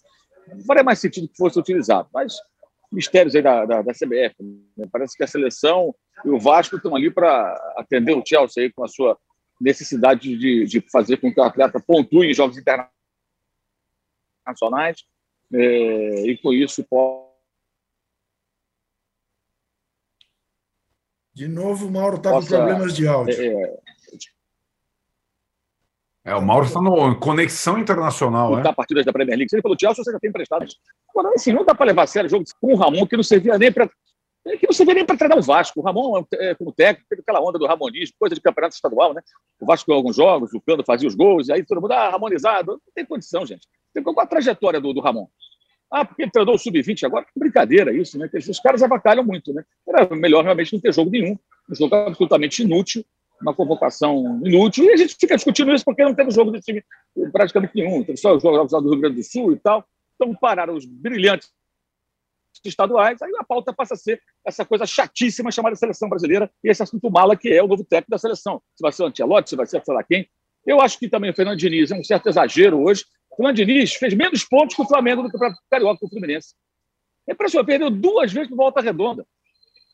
faria 0.65 0.83
mais 0.83 0.99
sentido 0.99 1.27
que 1.27 1.37
fosse 1.37 1.59
utilizado. 1.59 2.09
Mas 2.13 2.35
mistérios 2.91 3.35
aí 3.35 3.41
da, 3.41 3.65
da, 3.65 3.81
da 3.81 3.93
CBF. 3.93 4.35
Né? 4.77 4.87
Parece 4.91 5.15
que 5.15 5.23
a 5.23 5.27
seleção 5.27 5.95
e 6.25 6.29
o 6.29 6.39
Vasco 6.39 6.75
estão 6.75 6.95
ali 6.95 7.09
para 7.09 7.53
atender 7.77 8.15
o 8.15 8.23
Chelsea 8.25 8.63
aí 8.63 8.71
com 8.71 8.83
a 8.83 8.87
sua 8.87 9.17
necessidade 9.62 10.38
de, 10.38 10.65
de 10.65 10.82
fazer 10.91 11.17
com 11.17 11.34
que 11.34 11.39
o 11.39 11.43
atleta 11.43 11.80
pontue 11.80 12.32
em 12.32 12.34
jogos 12.34 12.58
internacionais 12.58 12.91
é, 15.54 16.28
e 16.28 16.38
com 16.38 16.52
isso 16.52 16.84
pode 16.84 17.32
De 21.34 21.47
novo, 21.47 21.88
o 21.88 21.91
Mauro 21.91 22.17
está 22.17 22.30
com 22.30 22.45
problemas 22.45 22.93
de 22.93 23.08
áudio. 23.08 23.41
É, 23.41 23.47
é 23.47 23.80
é, 26.24 26.36
o 26.36 26.41
Mauro 26.41 26.67
está 26.67 26.80
no 26.80 27.19
conexão 27.19 27.80
internacional, 27.80 28.56
né? 28.56 28.62
Da 28.62 28.71
partidas 28.71 29.06
da 29.06 29.12
Premier 29.12 29.38
League. 29.38 29.50
Se 29.50 29.56
ele 29.56 29.63
falou 29.63 29.78
Chelsea, 29.80 30.04
você 30.04 30.12
já 30.12 30.19
tem 30.19 30.30
emprestado. 30.30 30.65
Agora, 31.10 31.34
assim, 31.34 31.52
não 31.52 31.65
dá 31.65 31.74
para 31.74 31.88
levar 31.88 32.04
a 32.04 32.08
sério 32.08 32.28
o 32.28 32.30
jogo 32.30 32.45
com 32.60 32.74
o 32.74 32.76
Ramon, 32.76 33.08
que 33.08 33.15
não 33.15 33.24
servia 33.24 33.58
nem 33.58 33.71
para. 33.71 33.89
Que 34.43 34.65
não 34.65 34.73
servia 34.73 34.95
nem 34.95 35.06
para 35.06 35.17
treinar 35.17 35.38
o 35.38 35.41
Vasco. 35.41 35.80
O 35.80 35.84
Ramon, 35.84 36.23
é, 36.34 36.56
como 36.56 36.71
técnico, 36.71 37.08
teve 37.10 37.21
aquela 37.21 37.39
onda 37.41 37.60
do 37.60 37.67
ramonismo, 37.67 38.15
coisa 38.19 38.34
de 38.34 38.41
campeonato 38.41 38.75
estadual, 38.75 39.13
né? 39.13 39.21
O 39.60 39.65
Vasco 39.65 39.88
ganhou 39.88 39.99
alguns 39.99 40.15
jogos, 40.15 40.54
o 40.54 40.62
Cano 40.62 40.84
fazia 40.84 41.08
os 41.08 41.15
gols, 41.15 41.47
e 41.47 41.54
aí 41.54 41.63
todo 41.63 41.80
mundo, 41.80 41.91
ah, 41.91 42.08
harmonizado. 42.08 42.71
Não 42.71 42.93
tem 42.95 43.06
condição, 43.06 43.45
gente. 43.45 43.67
Tem 43.93 44.01
qual 44.01 44.19
a 44.19 44.25
trajetória 44.25 44.82
do, 44.82 44.93
do 44.93 45.01
Ramon? 45.01 45.27
Ah, 45.91 46.06
porque 46.06 46.23
ele 46.23 46.32
treinou 46.32 46.56
o 46.56 46.58
Sub-20 46.58 47.04
agora? 47.04 47.25
Que 47.25 47.39
brincadeira 47.39 47.93
isso, 47.93 48.17
né? 48.17 48.30
Os 48.34 48.60
caras 48.60 48.82
avacalham 48.82 49.23
muito, 49.23 49.54
né? 49.54 49.63
Era 49.88 50.15
melhor 50.15 50.43
realmente 50.43 50.73
não 50.73 50.80
ter 50.80 50.93
jogo 50.93 51.12
nenhum. 51.12 51.38
Um 51.69 51.75
jogo 51.75 51.93
absolutamente 51.93 52.63
inútil 52.63 53.06
uma 53.41 53.54
convocação 53.54 54.39
inútil. 54.45 54.86
E 54.86 54.91
a 54.91 54.97
gente 54.97 55.15
fica 55.19 55.36
discutindo 55.36 55.73
isso 55.73 55.84
porque 55.84 56.04
não 56.04 56.13
teve 56.13 56.32
jogo 56.32 56.51
do 56.51 56.62
time 56.62 56.84
praticamente 57.32 57.73
nenhum. 57.75 58.04
Teve 58.04 58.17
só 58.17 58.36
os 58.36 58.43
jogos 58.43 58.71
do 58.71 58.89
Rio 58.91 59.01
Grande 59.01 59.15
do 59.15 59.23
Sul 59.23 59.54
e 59.54 59.58
tal. 59.58 59.84
Então 60.15 60.34
pararam 60.36 60.75
os 60.75 60.86
brilhantes 60.86 61.49
estaduais, 62.69 63.21
aí 63.21 63.32
a 63.39 63.43
pauta 63.43 63.74
passa 63.74 63.93
a 63.93 63.97
ser 63.97 64.21
essa 64.45 64.65
coisa 64.65 64.86
chatíssima 64.86 65.52
chamada 65.52 65.76
seleção 65.76 66.10
brasileira 66.10 66.50
e 66.63 66.69
esse 66.69 66.84
assunto 66.84 67.10
mala 67.10 67.36
que 67.36 67.50
é 67.50 67.62
o 67.62 67.67
novo 67.67 67.84
técnico 67.84 68.12
da 68.12 68.17
seleção. 68.17 68.62
Se 68.76 68.82
vai 68.82 68.91
ser 68.91 69.04
o 69.04 69.06
Antelote, 69.08 69.50
se 69.50 69.56
vai 69.56 69.65
ser 69.65 69.84
sei 69.84 69.93
lá 69.93 70.04
quem. 70.04 70.30
Eu 70.65 70.80
acho 70.80 71.00
que 71.00 71.10
também 71.10 71.32
o 71.32 71.34
Fernando 71.34 71.58
Diniz 71.58 71.91
é 71.91 71.95
um 71.95 72.04
certo 72.04 72.30
exagero 72.30 72.82
hoje. 72.82 73.06
O 73.32 73.36
Fernando 73.36 73.56
Diniz 73.56 73.93
fez 73.93 74.13
menos 74.13 74.43
pontos 74.43 74.76
que 74.76 74.82
o 74.82 74.88
Flamengo 74.88 75.24
do 75.24 75.32
Campeonato 75.32 75.60
Carioca 75.69 76.00
com 76.00 76.06
o 76.06 76.10
Fluminense. 76.10 76.54
É 77.28 77.34
impressionante, 77.34 77.67
perdeu 77.67 77.89
duas 77.89 78.32
vezes 78.32 78.50
por 78.50 78.58
volta 78.58 78.82
redonda. 78.82 79.26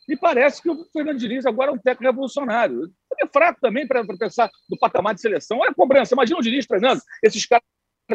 E 0.08 0.16
parece 0.16 0.62
que 0.62 0.70
o 0.70 0.86
Fernando 0.92 1.20
Diniz 1.20 1.46
agora 1.46 1.72
é 1.72 1.74
um 1.74 1.78
técnico 1.78 2.12
revolucionário. 2.12 2.90
É 3.20 3.28
fraco 3.28 3.60
também 3.60 3.86
para 3.86 4.06
pensar 4.18 4.50
no 4.70 4.78
patamar 4.78 5.14
de 5.14 5.22
seleção. 5.22 5.60
Olha 5.60 5.72
a 5.72 5.74
cobrança. 5.74 6.14
Imagina 6.14 6.40
o 6.40 6.42
Diniz 6.42 6.66
treinando 6.66 7.02
esses 7.22 7.46
caras 7.46 7.64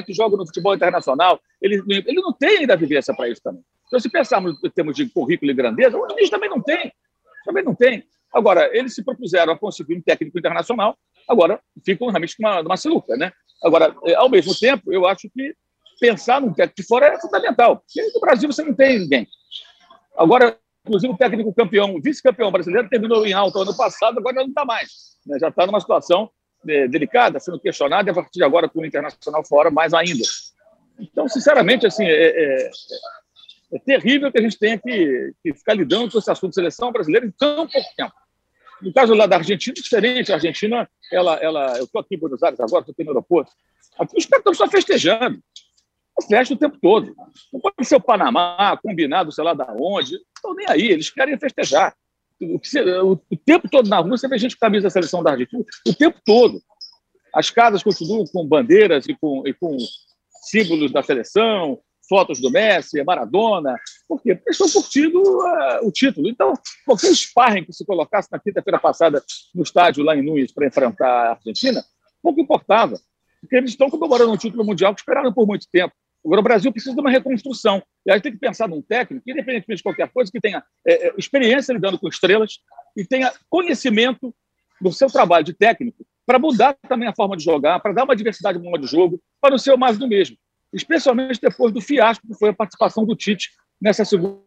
que 0.06 0.14
jogam 0.14 0.38
no 0.38 0.46
futebol 0.46 0.74
internacional. 0.74 1.38
Ele, 1.60 1.82
ele 1.88 2.20
não 2.20 2.32
tem 2.32 2.58
ainda 2.60 2.76
vivência 2.76 3.14
para 3.14 3.28
isso 3.28 3.42
também. 3.42 3.62
Então, 3.92 4.00
se 4.00 4.08
pensarmos 4.08 4.56
em 4.64 4.70
termos 4.70 4.96
de 4.96 5.06
currículo 5.06 5.50
e 5.50 5.54
grandeza, 5.54 5.98
o 5.98 6.06
Diniz 6.06 6.30
também 6.30 6.48
não 6.48 6.62
tem. 6.62 6.90
Também 7.44 7.62
não 7.62 7.74
tem. 7.74 8.02
Agora, 8.32 8.74
eles 8.74 8.94
se 8.94 9.04
propuseram 9.04 9.52
a 9.52 9.58
conseguir 9.58 9.94
um 9.94 10.00
técnico 10.00 10.38
internacional, 10.38 10.96
agora 11.28 11.60
ficam 11.84 12.08
realmente 12.08 12.34
numa, 12.40 12.62
numa 12.62 12.76
siluca. 12.78 13.14
Né? 13.18 13.30
Agora, 13.62 13.94
é, 14.06 14.14
ao 14.14 14.30
mesmo 14.30 14.58
tempo, 14.58 14.90
eu 14.90 15.06
acho 15.06 15.28
que 15.28 15.54
pensar 16.00 16.40
num 16.40 16.54
técnico 16.54 16.80
de 16.80 16.88
fora 16.88 17.08
é 17.08 17.20
fundamental. 17.20 17.80
Porque 17.80 18.02
no 18.14 18.20
Brasil 18.22 18.50
você 18.50 18.64
não 18.64 18.72
tem 18.72 19.00
ninguém. 19.00 19.28
Agora, 20.16 20.58
inclusive 20.86 21.12
o 21.12 21.18
técnico 21.18 21.52
campeão, 21.52 22.00
vice-campeão 22.02 22.50
brasileiro, 22.50 22.88
terminou 22.88 23.26
em 23.26 23.34
alta 23.34 23.58
ano 23.58 23.76
passado, 23.76 24.18
agora 24.18 24.36
não 24.36 24.46
está 24.46 24.64
mais. 24.64 25.18
Né? 25.26 25.38
Já 25.38 25.48
está 25.48 25.66
numa 25.66 25.80
situação 25.80 26.30
é, 26.66 26.88
delicada, 26.88 27.38
sendo 27.38 27.60
questionado, 27.60 28.08
e 28.08 28.10
a 28.10 28.14
partir 28.14 28.38
de 28.38 28.44
agora 28.44 28.70
com 28.70 28.80
o 28.80 28.86
Internacional 28.86 29.44
fora, 29.44 29.70
mais 29.70 29.92
ainda. 29.92 30.24
Então, 30.98 31.28
sinceramente, 31.28 31.86
assim, 31.86 32.06
é, 32.06 32.10
é, 32.10 32.70
é 33.72 33.78
terrível 33.78 34.30
que 34.30 34.38
a 34.38 34.42
gente 34.42 34.58
tenha 34.58 34.78
que, 34.78 35.32
que, 35.42 35.54
ficar 35.54 35.74
lidando 35.74 36.12
com 36.12 36.18
esse 36.18 36.30
assunto 36.30 36.50
de 36.50 36.56
seleção 36.56 36.92
brasileira 36.92 37.26
em 37.26 37.30
tão 37.30 37.66
pouco 37.66 37.88
tempo. 37.96 38.12
No 38.82 38.92
caso 38.92 39.14
lá 39.14 39.26
da 39.26 39.36
Argentina, 39.36 39.74
diferente. 39.74 40.32
A 40.32 40.34
Argentina, 40.34 40.90
ela, 41.10 41.36
ela, 41.36 41.78
eu 41.78 41.84
estou 41.84 42.00
aqui 42.00 42.16
em 42.16 42.18
Buenos 42.18 42.42
Aires 42.42 42.60
agora, 42.60 42.82
estou 42.82 42.92
aqui 42.92 43.04
no 43.04 43.10
aeroporto. 43.10 43.52
Aqui 43.98 44.18
os 44.18 44.26
caras 44.26 44.40
estão 44.40 44.54
só 44.54 44.68
festejando. 44.68 45.40
Festa 46.28 46.54
o 46.54 46.56
tempo 46.56 46.78
todo. 46.80 47.14
Não 47.52 47.60
pode 47.60 47.84
ser 47.84 47.96
o 47.96 48.00
Panamá, 48.00 48.78
combinado, 48.82 49.32
sei 49.32 49.42
lá 49.42 49.54
da 49.54 49.72
onde. 49.72 50.16
Estão 50.36 50.54
nem 50.54 50.66
aí, 50.68 50.88
eles 50.88 51.10
querem 51.10 51.38
festejar. 51.38 51.94
O, 52.40 52.56
o, 52.56 53.12
o, 53.30 53.36
tempo 53.36 53.68
todo 53.70 53.88
na 53.88 53.98
rua 53.98 54.18
você 54.18 54.28
vê 54.28 54.36
gente 54.36 54.56
com 54.56 54.66
camisa 54.66 54.84
da 54.84 54.90
seleção 54.90 55.22
da 55.22 55.30
Argentina, 55.30 55.64
o 55.86 55.94
tempo 55.94 56.20
todo. 56.24 56.60
As 57.32 57.50
casas 57.50 57.82
continuam 57.82 58.26
com 58.26 58.46
bandeiras 58.46 59.06
e 59.08 59.14
com, 59.14 59.46
e 59.46 59.54
com 59.54 59.76
símbolos 60.50 60.92
da 60.92 61.02
seleção, 61.02 61.78
fotos 62.08 62.40
do 62.40 62.50
Messi, 62.50 63.02
Maradona. 63.04 63.76
Por 64.08 64.22
quê? 64.22 64.34
Porque 64.34 64.50
estão 64.50 64.68
curtindo 64.68 65.20
uh, 65.20 65.86
o 65.86 65.92
título. 65.92 66.28
Então, 66.28 66.54
qualquer 66.84 67.14
sparring 67.14 67.64
que 67.64 67.72
se 67.72 67.84
colocasse 67.84 68.28
na 68.30 68.38
quinta-feira 68.38 68.78
passada 68.78 69.22
no 69.54 69.62
estádio 69.62 70.04
lá 70.04 70.16
em 70.16 70.22
Nunes 70.22 70.52
para 70.52 70.66
enfrentar 70.66 71.08
a 71.08 71.30
Argentina, 71.32 71.82
pouco 72.22 72.40
importava. 72.40 72.98
Porque 73.40 73.56
eles 73.56 73.70
estão 73.70 73.90
comemorando 73.90 74.32
um 74.32 74.36
título 74.36 74.64
mundial 74.64 74.94
que 74.94 75.00
esperaram 75.00 75.32
por 75.32 75.46
muito 75.46 75.66
tempo. 75.70 75.94
Agora, 76.24 76.40
o 76.40 76.44
Brasil 76.44 76.72
precisa 76.72 76.94
de 76.94 77.00
uma 77.00 77.10
reconstrução. 77.10 77.82
E 78.06 78.12
aí 78.12 78.20
tem 78.20 78.32
que 78.32 78.38
pensar 78.38 78.68
num 78.68 78.80
técnico, 78.80 79.28
independentemente 79.28 79.78
de 79.78 79.82
qualquer 79.82 80.08
coisa, 80.08 80.30
que 80.30 80.40
tenha 80.40 80.62
é, 80.86 81.12
experiência 81.18 81.72
lidando 81.72 81.98
com 81.98 82.08
estrelas 82.08 82.58
e 82.96 83.04
tenha 83.04 83.32
conhecimento 83.50 84.32
do 84.80 84.92
seu 84.92 85.08
trabalho 85.08 85.44
de 85.44 85.52
técnico 85.52 86.04
para 86.24 86.38
mudar 86.38 86.76
também 86.88 87.08
a 87.08 87.14
forma 87.14 87.36
de 87.36 87.44
jogar, 87.44 87.80
para 87.80 87.92
dar 87.92 88.04
uma 88.04 88.16
diversidade 88.16 88.58
modo 88.58 88.84
de 88.84 88.90
jogo, 88.90 89.20
para 89.40 89.50
não 89.50 89.58
ser 89.58 89.72
o 89.72 89.78
mais 89.78 89.98
do 89.98 90.06
mesmo. 90.06 90.36
Especialmente 90.72 91.40
depois 91.40 91.72
do 91.72 91.80
fiasco 91.80 92.26
que 92.26 92.34
foi 92.34 92.50
a 92.50 92.54
participação 92.54 93.04
do 93.04 93.14
Tite 93.14 93.50
nessa 93.80 94.04
segunda 94.04 94.40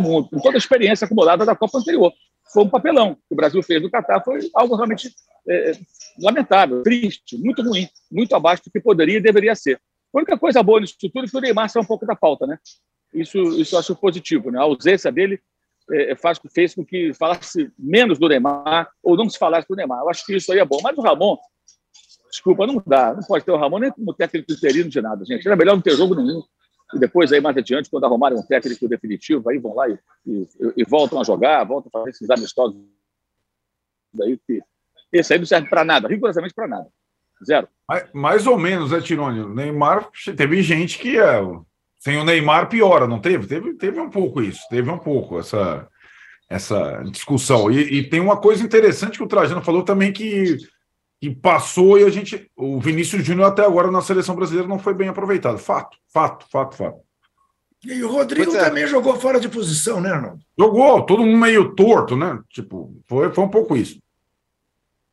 mundo, 0.00 0.28
com 0.30 0.40
toda 0.40 0.56
a 0.56 0.58
experiência 0.58 1.04
acumulada 1.04 1.44
da 1.44 1.54
Copa 1.54 1.78
anterior. 1.78 2.12
Foi 2.52 2.64
um 2.64 2.68
papelão 2.68 3.14
que 3.14 3.32
o 3.32 3.36
Brasil 3.36 3.62
fez 3.62 3.80
no 3.80 3.90
Catar, 3.90 4.22
foi 4.24 4.40
algo 4.54 4.74
realmente 4.74 5.14
é, 5.48 5.72
lamentável, 6.20 6.82
triste, 6.82 7.38
muito 7.38 7.62
ruim, 7.62 7.88
muito 8.10 8.34
abaixo 8.34 8.64
do 8.64 8.70
que 8.70 8.80
poderia 8.80 9.18
e 9.18 9.22
deveria 9.22 9.54
ser. 9.54 9.80
A 10.12 10.18
única 10.18 10.36
coisa 10.36 10.62
boa 10.62 10.80
nisso 10.80 10.96
tudo 10.98 11.24
é 11.24 11.28
que 11.28 11.36
o 11.36 11.40
Neymar 11.40 11.70
saiu 11.70 11.84
um 11.84 11.86
pouco 11.86 12.04
da 12.04 12.16
pauta, 12.16 12.46
né? 12.46 12.58
Isso, 13.14 13.38
isso 13.60 13.74
eu 13.74 13.78
acho 13.78 13.94
positivo, 13.94 14.50
né? 14.50 14.58
A 14.58 14.62
ausência 14.62 15.12
dele 15.12 15.40
é, 15.92 16.12
é 16.12 16.16
faz, 16.16 16.40
fez 16.52 16.74
com 16.74 16.84
que 16.84 17.12
falasse 17.14 17.70
menos 17.78 18.18
do 18.18 18.28
Neymar 18.28 18.90
ou 19.02 19.16
não 19.16 19.28
se 19.28 19.38
falasse 19.38 19.68
do 19.68 19.76
Neymar. 19.76 20.00
Eu 20.00 20.10
acho 20.10 20.26
que 20.26 20.34
isso 20.34 20.52
aí 20.52 20.58
é 20.58 20.64
bom. 20.64 20.80
Mas 20.82 20.98
o 20.98 21.02
Ramon, 21.02 21.36
desculpa, 22.30 22.66
não 22.66 22.82
dá. 22.86 23.14
Não 23.14 23.22
pode 23.22 23.44
ter 23.44 23.50
o 23.50 23.56
Ramon 23.56 23.78
nem 23.78 23.90
como 23.90 24.14
técnico 24.14 24.52
interino 24.52 24.88
de 24.88 25.00
nada, 25.00 25.24
gente. 25.24 25.46
Era 25.46 25.56
melhor 25.56 25.74
não 25.74 25.82
ter 25.82 25.96
jogo 25.96 26.14
nenhum. 26.14 26.42
E 26.94 26.98
depois, 26.98 27.32
aí 27.32 27.40
mais 27.40 27.56
adiante, 27.56 27.90
quando 27.90 28.04
arrumarem 28.04 28.38
um 28.38 28.42
técnico 28.42 28.88
definitivo, 28.88 29.48
aí 29.48 29.58
vão 29.58 29.74
lá 29.74 29.88
e, 29.88 29.98
e, 30.26 30.48
e 30.78 30.84
voltam 30.84 31.20
a 31.20 31.24
jogar, 31.24 31.64
voltam 31.64 31.88
a 31.88 31.98
fazer 31.98 32.10
esses 32.10 32.30
amistosos 32.30 32.76
daí 34.12 34.38
que 34.46 34.60
esse 35.12 35.32
aí 35.32 35.38
não 35.38 35.46
serve 35.46 35.68
para 35.68 35.84
nada, 35.84 36.08
rigorosamente 36.08 36.54
para 36.54 36.68
nada. 36.68 36.86
Zero. 37.44 37.68
Mais, 38.12 38.46
ou 38.46 38.58
menos, 38.58 38.90
né, 38.90 39.00
Tironi? 39.00 39.40
O 39.40 39.54
Neymar, 39.54 40.08
teve 40.36 40.62
gente 40.62 40.98
que 40.98 41.18
é. 41.18 41.40
Sem 41.98 42.18
o 42.18 42.24
Neymar 42.24 42.68
piora, 42.68 43.06
não 43.06 43.18
teve? 43.20 43.46
Teve, 43.46 43.74
teve 43.74 44.00
um 44.00 44.10
pouco 44.10 44.42
isso, 44.42 44.60
teve 44.68 44.90
um 44.90 44.98
pouco 44.98 45.38
essa, 45.38 45.88
essa 46.48 47.02
discussão. 47.10 47.70
E, 47.70 47.98
e 47.98 48.08
tem 48.08 48.20
uma 48.20 48.36
coisa 48.36 48.62
interessante 48.62 49.18
que 49.18 49.24
o 49.24 49.28
Trajano 49.28 49.62
falou 49.62 49.82
também 49.82 50.12
que, 50.12 50.58
que 51.20 51.30
passou 51.30 51.98
e 51.98 52.04
a 52.04 52.10
gente. 52.10 52.50
O 52.56 52.80
Vinícius 52.80 53.24
Júnior 53.24 53.48
até 53.48 53.62
agora 53.64 53.90
na 53.90 54.00
seleção 54.00 54.34
brasileira 54.34 54.66
não 54.66 54.78
foi 54.78 54.94
bem 54.94 55.08
aproveitado. 55.08 55.58
Fato, 55.58 55.98
fato, 56.08 56.46
fato, 56.50 56.76
fato. 56.76 56.98
E 57.84 58.02
o 58.02 58.10
Rodrigo 58.10 58.54
é. 58.56 58.64
também 58.64 58.86
jogou 58.86 59.18
fora 59.18 59.38
de 59.38 59.48
posição, 59.48 60.00
né, 60.00 60.10
Arnaldo? 60.10 60.40
Jogou, 60.58 61.02
todo 61.04 61.24
mundo 61.24 61.36
meio 61.36 61.74
torto, 61.74 62.16
né? 62.16 62.38
Tipo, 62.50 62.94
foi, 63.06 63.32
foi 63.32 63.44
um 63.44 63.48
pouco 63.48 63.76
isso. 63.76 64.00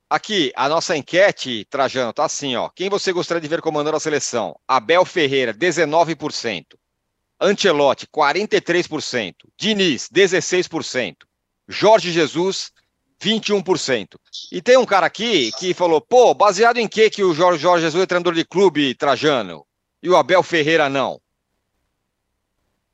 Aqui, 0.10 0.54
a 0.56 0.70
nossa 0.70 0.96
enquete, 0.96 1.66
Trajano, 1.70 2.14
tá 2.14 2.26
assim, 2.26 2.56
ó. 2.56 2.70
Quem 2.70 2.90
você 2.90 3.12
gostaria 3.12 3.42
de 3.42 3.48
ver 3.48 3.62
comandando 3.62 3.98
a 3.98 4.00
seleção? 4.00 4.58
Abel 4.66 5.04
Ferreira, 5.04 5.54
19%. 5.54 6.66
Ancelotti, 7.40 8.08
43%. 8.08 9.36
Diniz, 9.58 10.10
16%. 10.10 11.16
Jorge 11.68 12.12
Jesus, 12.12 12.72
21%. 13.22 14.16
E 14.52 14.62
tem 14.62 14.78
um 14.78 14.86
cara 14.86 15.08
aqui 15.08 15.52
que 15.60 15.74
falou, 15.74 16.00
pô, 16.00 16.34
baseado 16.34 16.78
em 16.78 16.88
que 16.88 17.10
que 17.10 17.24
o 17.24 17.34
Jorge, 17.34 17.62
Jorge 17.62 17.86
Jesus 17.86 18.04
é 18.04 18.06
treinador 18.06 18.34
de 18.34 18.46
clube, 18.46 18.96
Trajano? 18.96 19.66
E 20.02 20.10
o 20.10 20.16
Abel 20.16 20.44
Ferreira 20.44 20.90
não? 20.90 21.20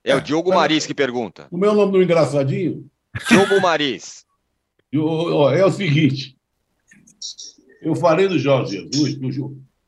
É, 0.04 0.12
é 0.12 0.16
o 0.16 0.22
Diogo 0.22 0.52
é, 0.52 0.56
Maris 0.56 0.86
que 0.86 0.94
pergunta. 0.94 1.48
O 1.52 1.58
meu 1.58 1.74
nome 1.74 1.92
do 1.92 2.04
engraçadinho? 2.04 2.90
Diogo 3.30 3.62
Maris. 3.62 4.26
é 4.92 5.66
o 5.66 5.72
seguinte, 5.72 6.38
eu 7.82 7.96
falei 7.96 8.28
do 8.28 8.40
Jorge 8.40 8.78
Jesus, 8.78 9.18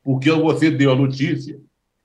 porque 0.02 0.30
você 0.30 0.70
deu 0.70 0.92
a 0.92 0.96
notícia 0.96 1.58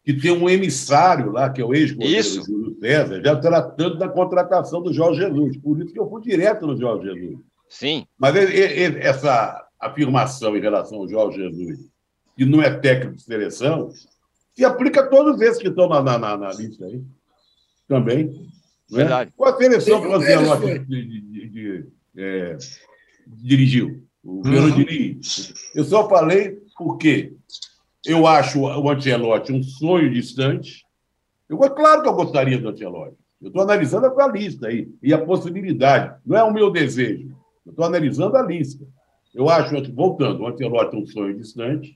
que 0.04 0.14
tem 0.14 0.32
um 0.32 0.50
emissário 0.50 1.32
lá, 1.32 1.50
que 1.50 1.62
é 1.62 1.66
o 1.66 1.74
ex-goleiro 1.74 2.24
Júlio 2.24 2.78
César, 2.80 3.22
já 3.24 3.36
tratando 3.36 3.98
da 3.98 4.10
contratação 4.10 4.82
do 4.82 4.92
Jorge 4.92 5.22
Jesus. 5.22 5.58
Por 5.58 5.80
isso 5.80 5.94
que 5.94 6.00
eu 6.00 6.10
fui 6.10 6.22
direto 6.22 6.66
no 6.66 6.76
Jorge 6.76 7.08
Jesus. 7.08 7.40
Sim. 7.72 8.06
Mas 8.20 8.36
essa 8.36 9.66
afirmação 9.80 10.56
em 10.58 10.62
relação 10.62 11.00
ao 11.00 11.08
Jorge 11.08 11.38
Jesus, 11.40 11.80
que 12.36 12.46
não 12.46 12.62
é 12.62 12.70
técnico 12.70 13.16
de 13.16 13.24
seleção, 13.24 13.90
se 14.54 14.66
aplica 14.66 15.02
a 15.02 15.08
todos 15.08 15.40
esses 15.42 15.58
que 15.58 15.70
estão 15.70 15.88
na, 15.88 16.04
na, 16.04 16.38
na 16.38 16.54
lista 16.54 16.86
aí. 16.86 17.02
Também. 17.88 18.26
Né? 18.28 18.98
Verdade. 18.98 19.34
Qual 19.36 19.54
a 19.54 19.58
seleção 19.58 20.02
que 20.02 20.08
você 20.10 20.80
de, 20.80 21.06
de, 21.06 21.22
de, 21.22 21.50
de 21.50 21.88
é, 22.18 22.58
dirigiu? 23.26 24.04
o 24.24 24.46
uhum. 24.46 24.72
Diniz. 24.72 25.54
Eu 25.74 25.84
só 25.84 26.08
falei 26.08 26.60
porque 26.78 27.34
eu 28.06 28.28
acho 28.28 28.60
o 28.60 28.90
Ancelotti 28.90 29.54
um 29.54 29.64
sonho 29.64 30.12
distante. 30.12 30.86
Eu, 31.50 31.58
claro 31.58 32.02
que 32.02 32.10
eu 32.10 32.14
gostaria 32.14 32.60
do 32.60 32.70
Ancelotti. 32.70 33.18
Eu 33.42 33.48
estou 33.48 33.64
analisando 33.64 34.06
a 34.06 34.28
lista 34.28 34.68
aí 34.68 34.88
e 35.02 35.14
a 35.14 35.18
possibilidade. 35.18 36.20
Não 36.26 36.38
é 36.38 36.44
o 36.44 36.54
meu 36.54 36.70
desejo. 36.70 37.36
Estou 37.66 37.86
analisando 37.86 38.36
a 38.38 38.42
lista. 38.42 38.86
Eu 39.34 39.50
acho, 39.50 39.76
voltando, 39.94 40.42
o 40.42 40.48
Ancelotti 40.48 40.96
é 40.96 41.00
um 41.00 41.06
sonho 41.06 41.38
distante. 41.38 41.96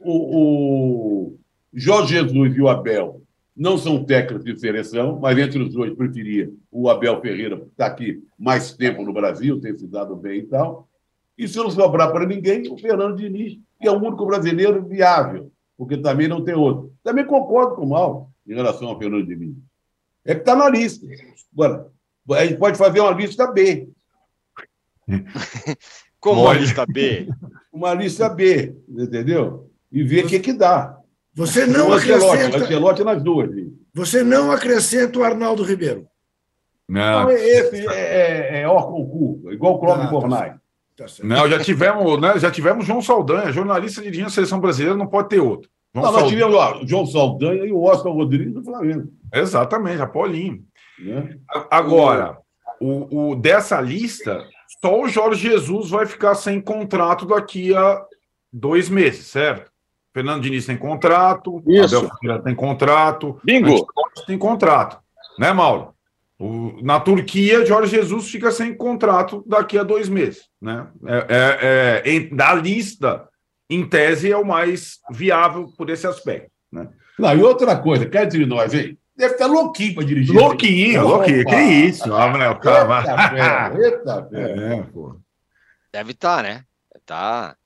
O, 0.00 1.32
o 1.32 1.38
Jorge 1.72 2.14
Jesus 2.14 2.56
e 2.56 2.60
o 2.60 2.68
Abel 2.68 3.22
não 3.56 3.76
são 3.76 4.04
técnicos 4.04 4.44
de 4.44 4.58
seleção, 4.58 5.18
mas 5.18 5.36
entre 5.36 5.60
os 5.60 5.72
dois 5.72 5.92
preferia 5.94 6.50
o 6.70 6.88
Abel 6.88 7.20
Ferreira, 7.20 7.56
que 7.56 7.66
está 7.66 7.86
aqui 7.86 8.22
mais 8.38 8.72
tempo 8.72 9.04
no 9.04 9.12
Brasil, 9.12 9.60
tem 9.60 9.76
se 9.76 9.86
dado 9.86 10.14
bem 10.14 10.40
e 10.40 10.46
tal. 10.46 10.88
E 11.36 11.48
se 11.48 11.56
não 11.56 11.70
sobrar 11.70 12.12
para 12.12 12.26
ninguém, 12.26 12.70
o 12.70 12.78
Fernando 12.78 13.16
Diniz, 13.16 13.58
que 13.80 13.88
é 13.88 13.90
o 13.90 13.96
único 13.96 14.24
brasileiro 14.26 14.84
viável, 14.84 15.50
porque 15.76 15.96
também 15.96 16.28
não 16.28 16.44
tem 16.44 16.54
outro. 16.54 16.92
Também 17.02 17.24
concordo 17.24 17.76
com 17.76 17.82
o 17.82 17.88
Mal 17.88 18.30
em 18.46 18.54
relação 18.54 18.88
ao 18.88 18.98
Fernando 18.98 19.26
Diniz. 19.26 19.56
É 20.24 20.34
que 20.34 20.40
está 20.40 20.54
na 20.54 20.68
lista. 20.68 21.06
Agora, 21.52 21.88
a 22.30 22.46
gente 22.46 22.58
pode 22.58 22.76
fazer 22.78 23.00
uma 23.00 23.12
lista 23.12 23.50
B. 23.50 23.88
Como 26.20 26.42
uma 26.42 26.54
lista 26.54 26.84
B? 26.86 27.28
Uma 27.72 27.94
lista 27.94 28.28
B, 28.28 28.74
entendeu? 28.88 29.70
E 29.90 30.02
ver 30.02 30.24
o 30.24 30.28
que, 30.28 30.40
que 30.40 30.52
dá. 30.52 30.98
Você 31.34 31.66
não 31.66 31.90
o 31.90 31.92
acrescenta... 31.94 32.58
Ancelotti 32.58 33.04
nas 33.04 33.22
duas. 33.22 33.50
Você 33.94 34.22
não 34.22 34.50
acrescenta 34.50 35.18
o 35.18 35.24
Arnaldo 35.24 35.62
Ribeiro. 35.62 36.06
Não. 36.88 37.30
Esse 37.30 37.86
é, 37.88 38.60
é, 38.60 38.62
é 38.62 38.66
concurso, 38.66 39.52
igual 39.52 39.74
o 39.74 39.78
Clóvis 39.78 40.06
ah, 40.06 40.10
Bornai. 40.10 40.54
Tá 40.96 41.06
não, 41.22 41.48
já 41.48 41.60
tivemos, 41.60 42.20
né, 42.20 42.38
já 42.38 42.50
tivemos 42.50 42.84
João 42.84 43.00
Saldanha, 43.00 43.52
jornalista 43.52 44.02
dirigindo 44.02 44.26
a 44.26 44.30
seleção 44.30 44.58
brasileira, 44.58 44.96
não 44.96 45.06
pode 45.06 45.28
ter 45.28 45.38
outro. 45.38 45.70
João 45.94 46.06
não, 46.06 46.20
nós 46.20 46.28
tivemos 46.28 46.54
ó, 46.54 46.80
João 46.84 47.06
Saldanha 47.06 47.64
e 47.64 47.72
o 47.72 47.82
Oscar 47.82 48.12
Rodrigues 48.12 48.52
do 48.52 48.64
Flamengo. 48.64 49.08
Exatamente, 49.32 50.02
a 50.02 50.06
Paulinho. 50.06 50.64
É. 51.00 51.36
Agora, 51.70 52.38
o, 52.80 53.30
o, 53.30 53.36
dessa 53.36 53.80
lista, 53.80 54.44
só 54.80 55.00
o 55.00 55.08
Jorge 55.08 55.48
Jesus 55.48 55.90
vai 55.90 56.06
ficar 56.06 56.34
sem 56.34 56.60
contrato 56.60 57.26
daqui 57.26 57.74
a 57.74 58.04
dois 58.52 58.88
meses, 58.88 59.26
certo? 59.26 59.70
Fernando 60.12 60.42
Diniz 60.42 60.66
tem 60.66 60.76
contrato, 60.76 61.62
Isso. 61.66 61.96
Abel 61.96 62.10
Ferreira 62.20 62.42
tem 62.42 62.54
contrato, 62.54 63.40
Bingo. 63.44 63.86
tem 64.26 64.36
contrato, 64.36 64.98
né, 65.38 65.52
Mauro? 65.52 65.94
O, 66.38 66.80
na 66.82 67.00
Turquia, 67.00 67.66
Jorge 67.66 67.96
Jesus 67.96 68.30
fica 68.30 68.50
sem 68.50 68.74
contrato 68.74 69.42
daqui 69.46 69.76
a 69.76 69.82
dois 69.82 70.08
meses. 70.08 70.48
Né? 70.60 70.86
É, 71.04 72.02
é, 72.04 72.16
é, 72.16 72.20
da 72.34 72.54
lista, 72.54 73.28
em 73.68 73.84
tese, 73.86 74.30
é 74.30 74.36
o 74.36 74.46
mais 74.46 74.98
viável 75.10 75.68
por 75.76 75.90
esse 75.90 76.06
aspecto. 76.06 76.50
Né? 76.70 76.88
Não, 77.18 77.36
e 77.36 77.42
outra 77.42 77.76
coisa, 77.76 78.06
quer 78.06 78.26
dizer 78.26 78.46
nós, 78.46 78.72
hein? 78.72 78.96
Deve 79.18 79.34
estar 79.34 79.46
louquinho 79.46 79.94
para 79.96 80.04
dirigir. 80.04 80.34
Louquinho, 80.34 81.02
louquinho. 81.06 81.44
Que 81.44 81.56
isso, 81.56 82.14
Abner, 82.14 82.56
calma. 82.60 83.02
Eita, 83.76 84.26
ferro. 84.30 84.60
É, 84.62 84.82
pô. 84.84 85.16
Deve 85.92 86.12
estar, 86.12 86.42
né? 86.42 86.62
Tá. 87.04 87.56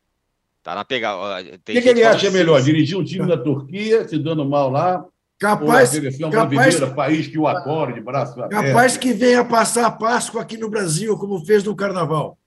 Tá 0.63 0.75
na 0.75 0.85
pegada. 0.85 1.19
O 1.43 1.59
que, 1.65 1.83
que 1.83 1.89
ele 1.89 2.05
acha 2.05 2.31
melhor? 2.31 2.63
Dirigir 2.63 2.97
um 2.97 3.05
time 3.05 3.27
da 3.27 3.37
Turquia, 3.37 4.09
se 4.09 4.19
dando 4.19 4.45
mal 4.45 4.71
lá, 4.71 4.99
ou 5.01 5.07
a 5.07 5.09
Capaz, 5.39 5.91
capaz, 6.31 6.81
país 6.95 7.27
que 7.27 7.37
o 7.37 7.49
acolhe 7.49 7.95
de 7.95 8.01
braço 8.01 8.41
aberto? 8.41 8.65
capaz 8.65 8.97
que 8.97 9.13
venha 9.13 9.45
passar 9.45 9.87
a 9.87 9.91
Páscoa 9.91 10.41
aqui 10.41 10.57
no 10.57 10.71
Brasil, 10.71 11.19
como 11.19 11.45
fez 11.45 11.65
no 11.65 11.75
Carnaval. 11.75 12.39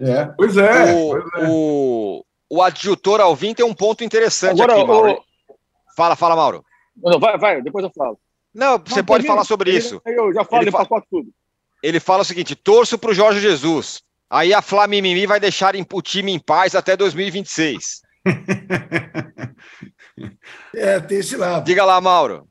É. 0.00 0.24
Pois 0.36 0.56
é. 0.56 0.94
o, 0.94 1.10
pois 1.10 1.44
é. 1.44 1.46
o, 1.50 2.24
o 2.48 2.62
adjutor 2.62 3.20
Alvim 3.20 3.52
tem 3.52 3.66
um 3.66 3.74
ponto 3.74 4.02
interessante 4.02 4.62
Agora, 4.62 4.78
aqui, 4.78 4.86
Mauro. 4.86 5.12
o- 5.12 5.22
Fala, 5.94 6.16
fala, 6.16 6.34
Mauro. 6.36 6.64
Não, 6.96 7.20
vai, 7.20 7.36
vai, 7.36 7.60
depois 7.60 7.84
eu 7.84 7.90
falo. 7.90 8.18
Não, 8.58 8.76
você 8.76 8.96
Não, 8.96 9.04
pode 9.04 9.24
falar 9.24 9.44
sobre 9.44 9.70
isso. 9.70 10.02
Eu 10.04 10.34
já 10.34 10.44
falo 10.44 10.62
Ele 10.64 10.70
e 10.70 10.72
fa- 10.72 10.84
tudo. 11.08 11.30
Ele 11.80 12.00
fala 12.00 12.22
o 12.22 12.24
seguinte: 12.24 12.56
torço 12.56 12.98
pro 12.98 13.14
Jorge 13.14 13.38
Jesus. 13.40 14.02
Aí 14.28 14.52
a 14.52 14.60
Flamimimi 14.60 15.26
vai 15.26 15.38
deixar 15.38 15.74
o 15.92 16.02
time 16.02 16.32
em 16.32 16.40
paz 16.40 16.74
até 16.74 16.96
2026. 16.96 18.02
É, 20.74 20.98
tem 20.98 21.18
esse 21.18 21.36
lado. 21.36 21.64
Diga 21.64 21.84
lá, 21.84 22.00
Mauro. 22.00 22.48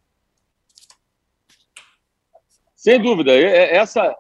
Sem 2.76 3.02
dúvida. 3.02 3.34
e- 3.34 3.44
e- 3.44 3.76
Essa, 3.76 4.16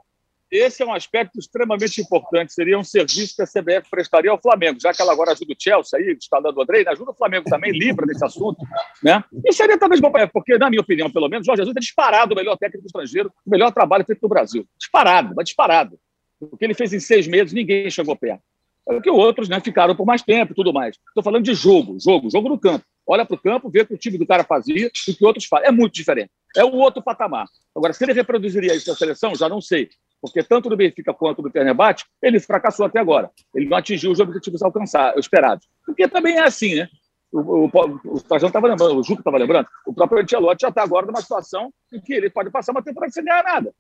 esse 0.52 0.82
é 0.82 0.86
um 0.86 0.94
aspecto 0.94 1.38
extremamente 1.40 2.00
importante. 2.02 2.54
Seria 2.54 2.78
um 2.80 2.84
serviço 2.84 3.36
que 3.36 3.42
a 3.42 3.46
CBF 3.46 3.90
prestaria 3.90 4.32
ao 4.32 4.42
Flamengo, 4.42 4.80
já 4.80 4.94
que 4.94 5.02
ela 5.02 5.12
agora 5.12 5.32
ajuda 5.32 5.54
o 5.54 5.56
Chelsea 5.60 6.00
aí, 6.00 6.14
instalando 6.14 6.60
o 6.60 6.64
Andrei, 6.64 6.84
né? 6.84 6.92
ajuda 6.92 7.12
o 7.12 7.16
Flamengo 7.16 7.50
também, 7.50 7.72
livra 7.72 8.06
desse 8.06 8.24
assunto. 8.24 8.58
Né? 9.04 9.24
E 9.46 9.52
seria 9.52 9.78
talvez 9.78 10.00
bom, 10.00 10.12
para- 10.12 10.28
porque, 10.28 10.58
na 10.58 10.70
minha 10.70 10.82
opinião, 10.82 11.10
pelo 11.12 11.28
menos, 11.28 11.46
o 11.46 11.48
Jorge 11.48 11.62
Jesus 11.64 11.76
é 11.76 11.80
disparado 11.80 12.34
o 12.34 12.36
melhor 12.36 12.58
técnico 12.58 12.86
estrangeiro, 12.86 13.32
o 13.46 13.50
melhor 13.50 13.72
trabalho 13.72 14.06
feito 14.06 14.22
no 14.22 14.30
Brasil. 14.30 14.66
Disparado, 14.80 15.34
mas 15.36 15.46
disparado. 15.46 16.00
O 16.40 16.56
que 16.56 16.66
ele 16.66 16.74
fez 16.74 16.94
em 16.94 17.00
seis 17.00 17.28
meses, 17.28 17.52
ninguém 17.54 17.90
chegou 17.90 18.16
perto. 18.16 18.42
É 18.90 19.02
que 19.02 19.10
outros 19.10 19.50
né, 19.50 19.60
ficaram 19.60 19.96
por 19.96 20.06
mais 20.06 20.22
tempo 20.22 20.54
e 20.54 20.56
tudo 20.56 20.72
mais. 20.72 20.96
Estou 21.10 21.22
falando 21.22 21.44
de 21.44 21.54
jogo, 21.54 21.98
jogo, 22.00 22.30
jogo 22.30 22.48
no 22.48 22.58
campo. 22.58 22.86
Olha 23.06 23.26
para 23.26 23.36
o 23.36 23.40
campo, 23.40 23.70
vê 23.70 23.82
o 23.82 23.86
que 23.88 23.94
o 23.94 23.98
time 23.98 24.18
do 24.18 24.26
cara 24.26 24.44
fazia 24.44 24.76
e 25.08 25.12
o 25.12 25.16
que 25.16 25.26
outros 25.26 25.46
fazem. 25.46 25.68
É 25.68 25.72
muito 25.72 25.94
diferente. 25.94 26.30
É 26.56 26.64
o 26.64 26.74
outro 26.74 27.02
patamar. 27.02 27.48
Agora, 27.76 27.92
se 27.94 28.04
ele 28.04 28.14
reproduziria 28.14 28.74
isso 28.74 28.90
na 28.90 28.96
seleção, 28.96 29.36
já 29.36 29.50
não 29.50 29.60
sei. 29.62 29.90
Porque 30.22 30.44
tanto 30.44 30.70
no 30.70 30.78
Benfica 30.78 31.14
quanto 31.14 31.42
no 31.42 31.52
Fenerbahçe, 31.52 32.06
ele 32.22 32.40
fracassou 32.40 32.86
até 32.86 33.00
agora. 33.00 33.30
Ele 33.54 33.68
não 33.68 33.78
atingiu 33.78 34.12
os 34.12 34.20
objetivos 34.20 34.62
alcançados, 34.62 35.20
esperados. 35.20 35.68
Porque 35.86 36.08
também 36.08 36.38
é 36.38 36.44
assim, 36.44 36.76
né? 36.76 36.90
O, 37.32 37.66
o, 37.66 38.16
estava 38.16 38.68
lembrando, 38.68 38.98
o 38.98 39.04
Juca 39.04 39.22
estava 39.22 39.38
lembrando, 39.38 39.68
o 39.86 39.94
próprio 39.94 40.22
Ancelotti 40.22 40.62
já 40.62 40.70
está 40.70 40.82
agora 40.82 41.06
numa 41.06 41.22
situação 41.22 41.74
em 41.92 42.00
que 42.00 42.14
ele 42.14 42.30
pode 42.30 42.50
passar 42.50 42.72
uma 42.72 42.82
temporada 42.82 43.12
sem 43.12 43.24
ganhar 43.24 43.44
nada 43.44 43.74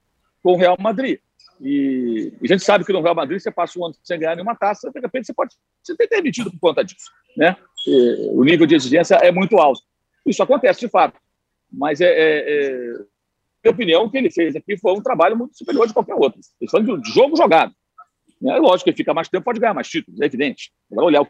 com 0.43 0.54
o 0.54 0.58
Real 0.58 0.78
Madrid. 0.80 1.19
E, 1.62 2.34
e 2.41 2.45
a 2.45 2.47
gente 2.47 2.63
sabe 2.63 2.86
que 2.86 2.93
no 2.93 3.02
Real 3.02 3.15
Madrid 3.15 3.39
você 3.39 3.50
passa 3.50 3.80
um 3.80 3.86
ano 3.86 3.95
sem 4.04 4.19
ganhar 4.19 4.36
nenhuma 4.36 4.56
taça, 4.56 4.91
de 4.91 5.00
repente 5.00 5.26
você 5.26 5.34
pode 5.34 5.56
ser 5.82 5.95
demitido 6.08 6.52
por 6.52 6.60
conta 6.60 6.84
disso. 6.84 7.10
Né? 7.36 7.56
E, 7.88 8.30
o 8.34 8.43
nível 8.43 8.67
de 8.67 8.76
exigência 8.76 9.15
é 9.15 9.32
muito 9.32 9.58
alto. 9.58 9.82
Isso 10.26 10.43
acontece 10.43 10.82
de 10.82 10.89
fato. 10.89 11.17
Mas, 11.71 12.02
é, 12.02 12.06
é, 12.06 12.39
é, 12.47 12.93
minha 13.67 13.71
opinião, 13.71 14.06
o 14.06 14.10
que 14.10 14.17
ele 14.17 14.32
fez 14.32 14.56
aqui 14.56 14.77
foi 14.77 14.93
um 14.93 15.01
trabalho 15.01 15.38
muito 15.38 15.58
superior 15.58 15.88
de 15.88 15.93
qualquer 15.93 16.15
outro. 16.15 16.39
Ele 16.60 16.69
falando 16.69 17.01
de 17.01 17.12
jogo 17.12 17.36
jogado. 17.36 17.73
É 18.45 18.58
lógico 18.58 18.86
que 18.86 18.89
ele 18.91 18.97
fica 18.97 19.13
mais 19.13 19.27
tempo, 19.27 19.43
pode 19.43 19.60
ganhar 19.60 19.73
mais 19.73 19.88
títulos, 19.89 20.21
é 20.21 20.25
evidente. 20.25 20.71
Agora, 20.91 21.08
olhar 21.08 21.21
o 21.21 21.27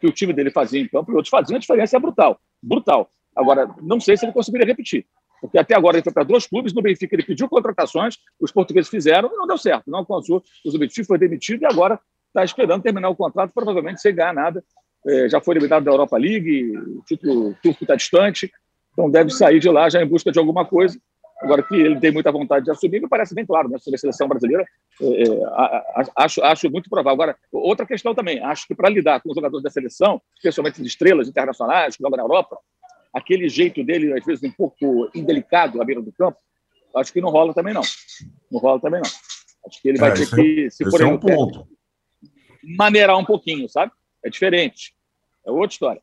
que 0.00 0.06
o 0.06 0.12
time 0.12 0.32
dele 0.32 0.50
fazia 0.50 0.80
em 0.80 0.88
campo 0.88 1.10
e 1.10 1.14
outros 1.14 1.30
faziam, 1.30 1.56
a 1.56 1.60
diferença 1.60 1.96
é 1.96 2.00
brutal. 2.00 2.40
Brutal. 2.62 3.10
Agora, 3.34 3.74
não 3.82 3.98
sei 3.98 4.16
se 4.16 4.24
ele 4.24 4.32
conseguiria 4.32 4.66
repetir. 4.66 5.06
Porque 5.40 5.58
até 5.58 5.74
agora 5.74 5.96
ele 5.96 6.04
foi 6.04 6.12
para 6.12 6.22
dois 6.22 6.46
clubes, 6.46 6.72
no 6.72 6.80
Benfica 6.80 7.14
ele 7.14 7.24
pediu 7.24 7.48
contratações, 7.48 8.16
os 8.40 8.50
portugueses 8.50 8.88
fizeram 8.88 9.28
e 9.32 9.36
não 9.36 9.46
deu 9.46 9.58
certo. 9.58 9.90
Não 9.90 9.98
alcançou 9.98 10.42
os 10.64 10.74
objetivos, 10.74 11.06
foi 11.06 11.18
demitido 11.18 11.62
e 11.62 11.66
agora 11.66 12.00
está 12.28 12.44
esperando 12.44 12.82
terminar 12.82 13.10
o 13.10 13.16
contrato, 13.16 13.52
provavelmente 13.52 14.00
sem 14.00 14.14
ganhar 14.14 14.32
nada. 14.32 14.64
É, 15.06 15.28
já 15.28 15.40
foi 15.40 15.54
eliminado 15.54 15.84
da 15.84 15.90
Europa 15.90 16.16
League, 16.16 16.78
o 16.78 17.02
título 17.06 17.54
turco 17.62 17.84
está 17.84 17.94
distante, 17.94 18.50
então 18.94 19.10
deve 19.10 19.30
sair 19.30 19.58
de 19.60 19.68
lá 19.68 19.90
já 19.90 20.02
em 20.02 20.06
busca 20.06 20.32
de 20.32 20.38
alguma 20.38 20.64
coisa. 20.64 20.98
Agora 21.42 21.62
que 21.62 21.74
ele 21.74 22.00
tem 22.00 22.10
muita 22.12 22.32
vontade 22.32 22.64
de 22.64 22.70
assumir, 22.70 23.02
me 23.02 23.08
parece 23.08 23.34
bem 23.34 23.44
claro, 23.44 23.68
né? 23.68 23.76
Sobre 23.78 23.96
a 23.96 23.98
seleção 23.98 24.26
brasileira, 24.26 24.64
é, 25.02 25.22
é, 25.24 25.26
acho, 26.16 26.42
acho 26.42 26.70
muito 26.70 26.88
provável. 26.88 27.12
Agora, 27.12 27.36
outra 27.52 27.84
questão 27.84 28.14
também, 28.14 28.40
acho 28.42 28.66
que 28.66 28.74
para 28.74 28.88
lidar 28.88 29.20
com 29.20 29.28
os 29.28 29.34
jogadores 29.34 29.62
da 29.62 29.68
seleção, 29.68 30.22
especialmente 30.36 30.80
as 30.80 30.86
estrelas 30.86 31.28
internacionais 31.28 31.96
que 31.96 32.02
jogam 32.02 32.16
na 32.16 32.22
Europa, 32.22 32.56
aquele 33.12 33.48
jeito 33.48 33.84
dele, 33.84 34.12
às 34.16 34.24
vezes, 34.24 34.42
um 34.44 34.50
pouco 34.50 35.10
indelicado 35.14 35.82
à 35.82 35.84
beira 35.84 36.00
do 36.00 36.12
campo, 36.12 36.38
acho 36.96 37.12
que 37.12 37.20
não 37.20 37.30
rola 37.30 37.52
também, 37.52 37.74
não. 37.74 37.82
Não 38.50 38.60
rola 38.60 38.80
também, 38.80 39.02
não. 39.02 39.10
Acho 39.66 39.82
que 39.82 39.88
ele 39.88 39.98
vai 39.98 40.10
É, 40.12 40.14
ter 40.14 40.22
é- 40.22 40.26
que, 40.36 40.70
se 40.70 40.88
for 40.88 41.00
é 41.00 41.04
um 41.04 41.18
ponto. 41.18 41.66
maneirar 42.78 43.18
um 43.18 43.24
pouquinho, 43.24 43.68
sabe? 43.68 43.92
É 44.24 44.30
diferente. 44.30 44.94
É 45.44 45.50
outra 45.50 45.72
história. 45.74 46.02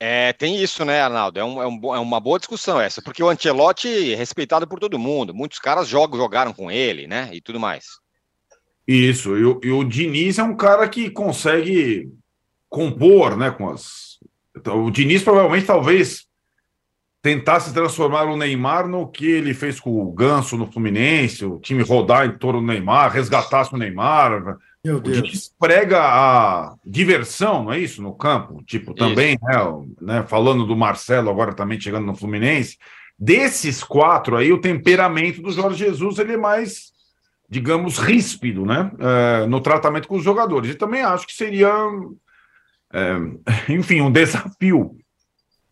É, 0.00 0.32
tem 0.32 0.60
isso, 0.62 0.84
né, 0.84 1.00
Arnaldo? 1.00 1.38
É, 1.38 1.44
um- 1.44 1.62
é 1.62 1.66
um 1.66 1.94
é 1.94 1.98
uma 1.98 2.20
boa 2.20 2.38
discussão 2.38 2.80
essa, 2.80 3.00
porque 3.00 3.22
o 3.22 3.28
Ancelotti 3.28 4.12
é 4.12 4.16
respeitado 4.16 4.66
por 4.66 4.78
todo 4.78 4.98
mundo. 4.98 5.34
Muitos 5.34 5.58
caras 5.58 5.88
jogam, 5.88 6.18
jogaram 6.18 6.52
com 6.52 6.70
ele, 6.70 7.06
né? 7.06 7.30
E 7.32 7.40
tudo 7.40 7.60
mais. 7.60 7.84
Isso, 8.86 9.36
e 9.36 9.44
o, 9.44 9.60
e 9.64 9.70
o 9.70 9.82
Diniz 9.82 10.38
é 10.38 10.42
um 10.42 10.56
cara 10.56 10.86
que 10.88 11.08
consegue 11.10 12.10
compor, 12.68 13.36
né, 13.36 13.50
com 13.50 13.70
as... 13.70 14.18
Então, 14.54 14.84
o 14.84 14.90
Diniz 14.90 15.22
provavelmente, 15.22 15.66
talvez, 15.66 16.26
tentasse 17.22 17.72
transformar 17.72 18.24
o 18.24 18.36
Neymar 18.36 18.86
no 18.86 19.08
que 19.08 19.26
ele 19.26 19.54
fez 19.54 19.80
com 19.80 20.02
o 20.02 20.12
Ganso 20.12 20.58
no 20.58 20.70
Fluminense, 20.70 21.46
o 21.46 21.58
time 21.58 21.82
rodar 21.82 22.26
em 22.26 22.36
torno 22.36 22.60
do 22.60 22.66
Neymar, 22.66 23.10
resgatasse 23.10 23.74
o 23.74 23.78
Neymar. 23.78 24.58
Meu 24.84 24.96
O 24.96 25.00
Deus. 25.00 25.22
Diniz 25.22 25.50
prega 25.58 26.00
a 26.02 26.74
diversão, 26.84 27.64
não 27.64 27.72
é 27.72 27.78
isso, 27.78 28.02
no 28.02 28.14
campo? 28.14 28.62
Tipo, 28.64 28.92
também, 28.94 29.38
né, 29.42 29.62
o- 29.62 29.86
né, 30.00 30.24
falando 30.28 30.66
do 30.66 30.76
Marcelo 30.76 31.30
agora 31.30 31.54
também 31.54 31.80
chegando 31.80 32.06
no 32.06 32.14
Fluminense, 32.14 32.76
desses 33.18 33.82
quatro 33.82 34.36
aí, 34.36 34.52
o 34.52 34.60
temperamento 34.60 35.40
do 35.40 35.50
Jorge 35.50 35.78
Jesus, 35.78 36.18
ele 36.18 36.34
é 36.34 36.36
mais 36.36 36.92
digamos, 37.46 37.98
ríspido, 37.98 38.64
né? 38.64 38.90
é, 38.98 39.46
no 39.46 39.60
tratamento 39.60 40.08
com 40.08 40.16
os 40.16 40.24
jogadores. 40.24 40.70
E 40.70 40.74
também 40.74 41.02
acho 41.02 41.26
que 41.26 41.32
seria, 41.34 41.70
é, 42.92 43.16
enfim, 43.72 44.00
um 44.00 44.10
desafio. 44.10 44.96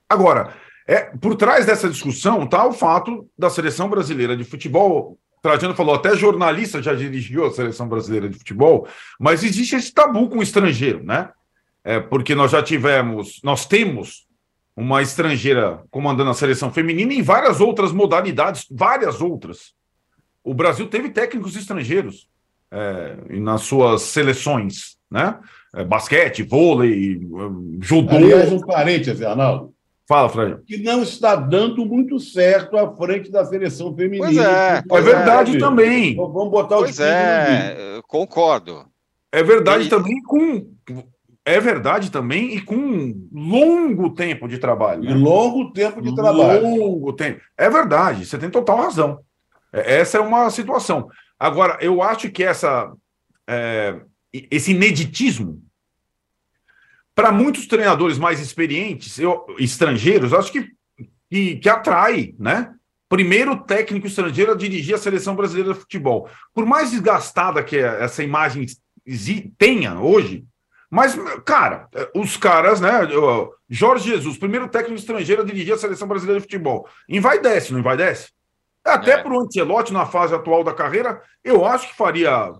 Agora, 0.08 0.54
é, 0.86 1.00
por 1.16 1.34
trás 1.34 1.66
dessa 1.66 1.88
discussão 1.88 2.44
está 2.44 2.64
o 2.64 2.72
fato 2.72 3.26
da 3.36 3.50
seleção 3.50 3.88
brasileira 3.88 4.36
de 4.36 4.44
futebol. 4.44 5.18
Trajano 5.42 5.74
falou, 5.74 5.96
até 5.96 6.16
jornalista 6.16 6.80
já 6.80 6.94
dirigiu 6.94 7.44
a 7.44 7.50
seleção 7.50 7.88
brasileira 7.88 8.28
de 8.28 8.38
futebol, 8.38 8.86
mas 9.18 9.42
existe 9.42 9.74
esse 9.74 9.92
tabu 9.92 10.28
com 10.28 10.38
o 10.38 10.42
estrangeiro, 10.42 11.02
né? 11.02 11.30
É, 11.84 11.98
porque 11.98 12.32
nós 12.32 12.52
já 12.52 12.62
tivemos, 12.62 13.40
nós 13.42 13.66
temos 13.66 14.28
uma 14.76 15.02
estrangeira 15.02 15.82
comandando 15.90 16.30
a 16.30 16.34
seleção 16.34 16.72
feminina 16.72 17.12
em 17.12 17.22
várias 17.22 17.60
outras 17.60 17.90
modalidades, 17.90 18.66
várias 18.70 19.20
outras. 19.20 19.74
O 20.44 20.54
Brasil 20.54 20.86
teve 20.88 21.10
técnicos 21.10 21.56
estrangeiros 21.56 22.28
é, 22.70 23.16
nas 23.30 23.62
suas 23.62 24.02
seleções, 24.02 24.96
né? 25.10 25.38
É, 25.74 25.82
basquete, 25.84 26.42
vôlei, 26.42 27.14
eh, 27.14 27.18
judô. 27.80 28.14
Aliás, 28.14 28.52
um 28.52 28.60
parêntese, 28.60 29.24
Arnaldo, 29.24 29.72
Fala, 30.12 30.28
Fred. 30.28 30.62
que 30.66 30.76
não 30.82 31.02
está 31.02 31.34
dando 31.34 31.86
muito 31.86 32.20
certo 32.20 32.76
à 32.76 32.94
frente 32.94 33.30
da 33.30 33.44
seleção 33.46 33.94
feminina. 33.96 34.26
Pois 34.26 34.36
é, 34.36 34.82
É 34.90 35.00
verdade 35.00 35.56
É, 35.56 35.58
também. 35.58 36.14
Vamos 36.16 36.50
botar 36.50 36.76
os 36.76 36.82
Pois 36.82 37.00
é, 37.00 37.96
eu 37.96 38.02
concordo. 38.02 38.84
É 39.32 39.42
verdade 39.42 39.86
E- 39.86 39.88
também 39.88 40.22
com. 40.22 40.66
É 41.44 41.58
verdade 41.58 42.10
também 42.10 42.54
e 42.54 42.60
com 42.60 42.76
um 42.76 43.28
longo 43.32 44.10
tempo 44.14 44.46
de 44.46 44.58
trabalho. 44.58 45.02
Né? 45.02 45.14
longo 45.14 45.72
tempo 45.72 46.00
de 46.02 46.14
trabalho. 46.14 46.62
Longo 46.62 47.12
tempo. 47.14 47.40
É 47.56 47.70
verdade, 47.70 48.26
você 48.26 48.36
tem 48.38 48.50
total 48.50 48.76
razão. 48.82 49.18
É- 49.72 50.00
Essa 50.00 50.18
é 50.18 50.20
uma 50.20 50.50
situação. 50.50 51.08
Agora, 51.40 51.78
eu 51.80 52.02
acho 52.02 52.30
que 52.30 52.44
essa, 52.44 52.92
é, 53.48 53.98
esse 54.50 54.72
ineditismo, 54.72 55.60
para 57.14 57.30
muitos 57.32 57.66
treinadores 57.66 58.18
mais 58.18 58.40
experientes, 58.40 59.18
eu- 59.18 59.44
estrangeiros, 59.58 60.32
acho 60.32 60.50
que, 60.52 60.68
que, 61.30 61.56
que 61.56 61.68
atrai, 61.68 62.34
né? 62.38 62.72
Primeiro 63.08 63.56
técnico 63.64 64.06
estrangeiro 64.06 64.52
a 64.52 64.56
dirigir 64.56 64.94
a 64.94 64.98
seleção 64.98 65.36
brasileira 65.36 65.74
de 65.74 65.80
futebol. 65.80 66.28
Por 66.54 66.64
mais 66.64 66.90
desgastada 66.90 67.62
que 67.62 67.76
essa 67.76 68.22
imagem 68.22 68.64
tenha 69.58 70.00
hoje, 70.00 70.44
mas, 70.90 71.14
cara, 71.44 71.88
os 72.14 72.36
caras, 72.36 72.80
né? 72.80 72.90
Jorge 73.68 74.10
Jesus, 74.10 74.36
primeiro 74.38 74.68
técnico 74.68 74.98
estrangeiro 74.98 75.42
a 75.42 75.44
dirigir 75.44 75.74
a 75.74 75.78
seleção 75.78 76.06
brasileira 76.08 76.40
de 76.40 76.44
futebol. 76.46 76.88
Envaidece, 77.08 77.72
não 77.72 77.80
envaidece? 77.80 78.30
Até 78.84 79.12
É. 79.12 79.18
para 79.22 79.32
o 79.32 79.40
Ancelotti, 79.40 79.92
na 79.92 80.06
fase 80.06 80.34
atual 80.34 80.64
da 80.64 80.74
carreira, 80.74 81.22
eu 81.44 81.64
acho 81.64 81.88
que 81.88 81.96
faria 81.96 82.52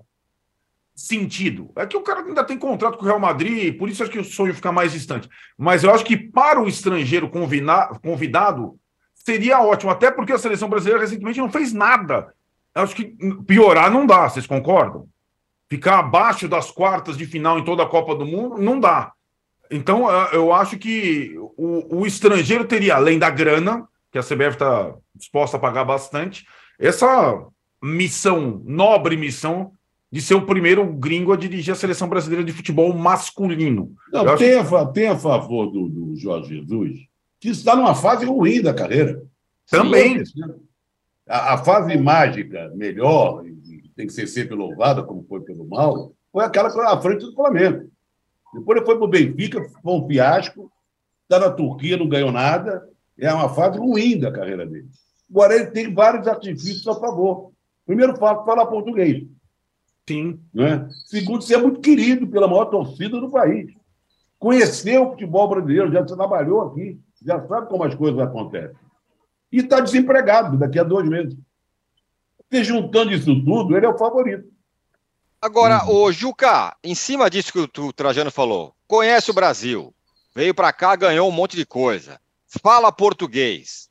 sentido. 1.03 1.73
É 1.75 1.85
que 1.85 1.97
o 1.97 2.03
cara 2.03 2.21
ainda 2.21 2.45
tem 2.45 2.57
contrato 2.57 2.97
com 2.97 3.05
o 3.05 3.07
Real 3.07 3.19
Madrid, 3.19 3.77
por 3.77 3.89
isso 3.89 4.03
acho 4.03 4.13
que 4.13 4.21
o 4.21 4.25
sonho 4.25 4.55
fica 4.55 4.71
mais 4.71 4.93
distante. 4.93 5.29
Mas 5.59 5.83
eu 5.83 5.93
acho 5.93 6.05
que 6.05 6.17
para 6.17 6.61
o 6.61 6.69
estrangeiro 6.69 7.29
convidado, 7.29 8.79
seria 9.15 9.61
ótimo, 9.61 9.91
até 9.91 10.13
porque 10.13 10.33
a 10.33 10.39
seleção 10.39 10.69
brasileira 10.69 11.01
recentemente 11.01 11.41
não 11.41 11.51
fez 11.51 11.73
nada. 11.73 12.33
Eu 12.73 12.83
acho 12.83 12.95
que 12.95 13.17
piorar 13.47 13.91
não 13.91 14.07
dá, 14.07 14.29
vocês 14.29 14.47
concordam? 14.47 15.09
Ficar 15.69 15.99
abaixo 15.99 16.47
das 16.47 16.71
quartas 16.71 17.17
de 17.17 17.27
final 17.27 17.59
em 17.59 17.65
toda 17.65 17.83
a 17.83 17.89
Copa 17.89 18.15
do 18.15 18.25
Mundo 18.25 18.59
não 18.59 18.79
dá. 18.79 19.13
Então, 19.71 20.09
eu 20.33 20.53
acho 20.53 20.79
que 20.79 21.35
o, 21.57 22.01
o 22.01 22.07
estrangeiro 22.07 22.65
teria, 22.65 22.95
além 22.95 23.19
da 23.19 23.31
grana, 23.31 23.89
que 24.13 24.19
a 24.19 24.23
CBF 24.23 24.51
está 24.51 24.95
disposta 25.15 25.57
a 25.57 25.61
pagar 25.61 25.85
bastante, 25.85 26.47
essa 26.79 27.45
missão, 27.83 28.63
nobre 28.65 29.17
missão, 29.17 29.73
de 30.13 30.21
ser 30.21 30.35
o 30.35 30.45
primeiro 30.45 30.87
gringo 30.93 31.33
a 31.33 31.37
dirigir 31.37 31.73
a 31.73 31.77
seleção 31.77 32.07
brasileira 32.07 32.45
de 32.45 32.53
futebol 32.53 32.93
masculino. 32.93 33.95
Não, 34.13 34.37
tem, 34.37 34.59
acho... 34.59 34.77
a, 34.77 34.87
tem 34.87 35.09
a 35.09 35.17
favor 35.17 35.71
do, 35.71 35.89
do 35.89 36.15
Jorge 36.17 36.61
Jesus, 36.61 36.99
que 37.41 37.49
está 37.49 37.75
numa 37.75 37.95
fase 37.95 38.27
ruim 38.27 38.61
da 38.61 38.75
carreira. 38.75 39.23
Também. 39.71 40.23
A, 41.27 41.55
a 41.55 41.59
fase 41.59 41.97
mágica, 41.97 42.71
melhor, 42.75 43.43
tem 43.97 44.07
que 44.07 44.13
ser 44.13 44.27
sempre 44.27 44.55
louvada, 44.55 45.03
como 45.03 45.25
foi 45.27 45.41
pelo 45.41 45.67
Mauro, 45.67 46.15
foi 46.31 46.45
aquela 46.45 46.69
à 46.93 47.01
frente 47.01 47.25
do 47.25 47.35
Flamengo. 47.35 47.91
Depois 48.53 48.77
ele 48.77 48.85
foi 48.85 48.97
para 48.97 49.05
o 49.07 49.09
Benfica, 49.09 49.67
foi 49.83 49.95
um 49.95 50.07
fiasco, 50.07 50.71
está 51.23 51.39
na 51.39 51.51
Turquia, 51.51 51.97
não 51.97 52.07
ganhou 52.07 52.31
nada. 52.31 52.87
É 53.19 53.33
uma 53.33 53.49
fase 53.49 53.79
ruim 53.79 54.19
da 54.19 54.31
carreira 54.31 54.67
dele. 54.67 54.89
Agora, 55.31 55.55
ele 55.55 55.67
tem 55.67 55.95
vários 55.95 56.27
artifícios 56.27 56.87
a 56.87 56.95
favor. 56.95 57.51
Primeiro 57.87 58.15
fato, 58.17 58.45
falar 58.45 58.67
português. 58.67 59.25
Sim. 60.09 60.41
Né? 60.53 60.89
Segundo, 61.07 61.43
ser 61.43 61.59
muito 61.59 61.81
querido 61.81 62.27
pela 62.27 62.49
maior 62.49 62.67
torcida 62.67 63.21
do 63.21 63.31
país. 63.31 63.73
Conhecer 64.39 64.99
o 64.99 65.11
futebol 65.11 65.49
brasileiro, 65.49 65.93
já 65.93 66.05
trabalhou 66.05 66.63
aqui, 66.63 67.01
já 67.25 67.41
sabe 67.47 67.69
como 67.69 67.85
as 67.85 67.95
coisas 67.95 68.19
acontecem. 68.21 68.77
E 69.53 69.59
está 69.59 69.81
desempregado 69.81 70.57
daqui 70.57 70.79
a 70.79 70.85
dois 70.85 71.09
meses. 71.09 71.37
E 72.51 72.65
juntando 72.65 73.13
isso 73.13 73.45
tudo, 73.45 73.77
ele 73.77 73.87
é 73.87 73.89
o 73.89 73.97
favorito. 73.97 74.51
Agora, 75.41 75.89
o 75.91 76.13
Juca, 76.13 76.77
em 76.85 76.95
cima 76.95 77.29
disso 77.29 77.53
que 77.53 77.81
o 77.81 77.93
Trajano 77.93 78.31
falou, 78.31 78.75
conhece 78.87 79.31
o 79.31 79.35
Brasil, 79.35 79.93
veio 80.35 80.55
para 80.55 80.73
cá, 80.73 80.95
ganhou 80.95 81.29
um 81.29 81.33
monte 81.33 81.57
de 81.57 81.67
coisa, 81.67 82.21
fala 82.47 82.93
português. 82.93 83.89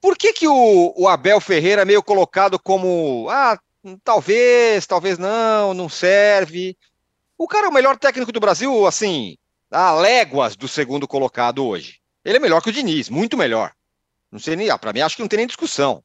Por 0.00 0.16
que, 0.16 0.32
que 0.32 0.46
o, 0.46 0.92
o 0.96 1.08
Abel 1.08 1.40
Ferreira 1.40 1.82
é 1.82 1.84
meio 1.84 2.02
colocado 2.02 2.58
como, 2.58 3.26
ah, 3.30 3.58
talvez, 4.02 4.86
talvez 4.86 5.18
não, 5.18 5.74
não 5.74 5.88
serve? 5.88 6.76
O 7.38 7.46
cara 7.46 7.66
é 7.66 7.68
o 7.68 7.72
melhor 7.72 7.96
técnico 7.98 8.32
do 8.32 8.40
Brasil, 8.40 8.86
assim, 8.86 9.36
a 9.70 9.92
léguas 9.92 10.56
do 10.56 10.66
segundo 10.66 11.06
colocado 11.06 11.64
hoje. 11.64 12.00
Ele 12.24 12.38
é 12.38 12.40
melhor 12.40 12.62
que 12.62 12.70
o 12.70 12.72
Diniz, 12.72 13.08
muito 13.08 13.36
melhor. 13.36 13.72
Não 14.32 14.38
sei 14.38 14.56
nem, 14.56 14.70
ah, 14.70 14.78
para 14.78 14.92
mim 14.92 15.00
acho 15.00 15.16
que 15.16 15.22
não 15.22 15.28
tem 15.28 15.38
nem 15.38 15.46
discussão. 15.46 16.02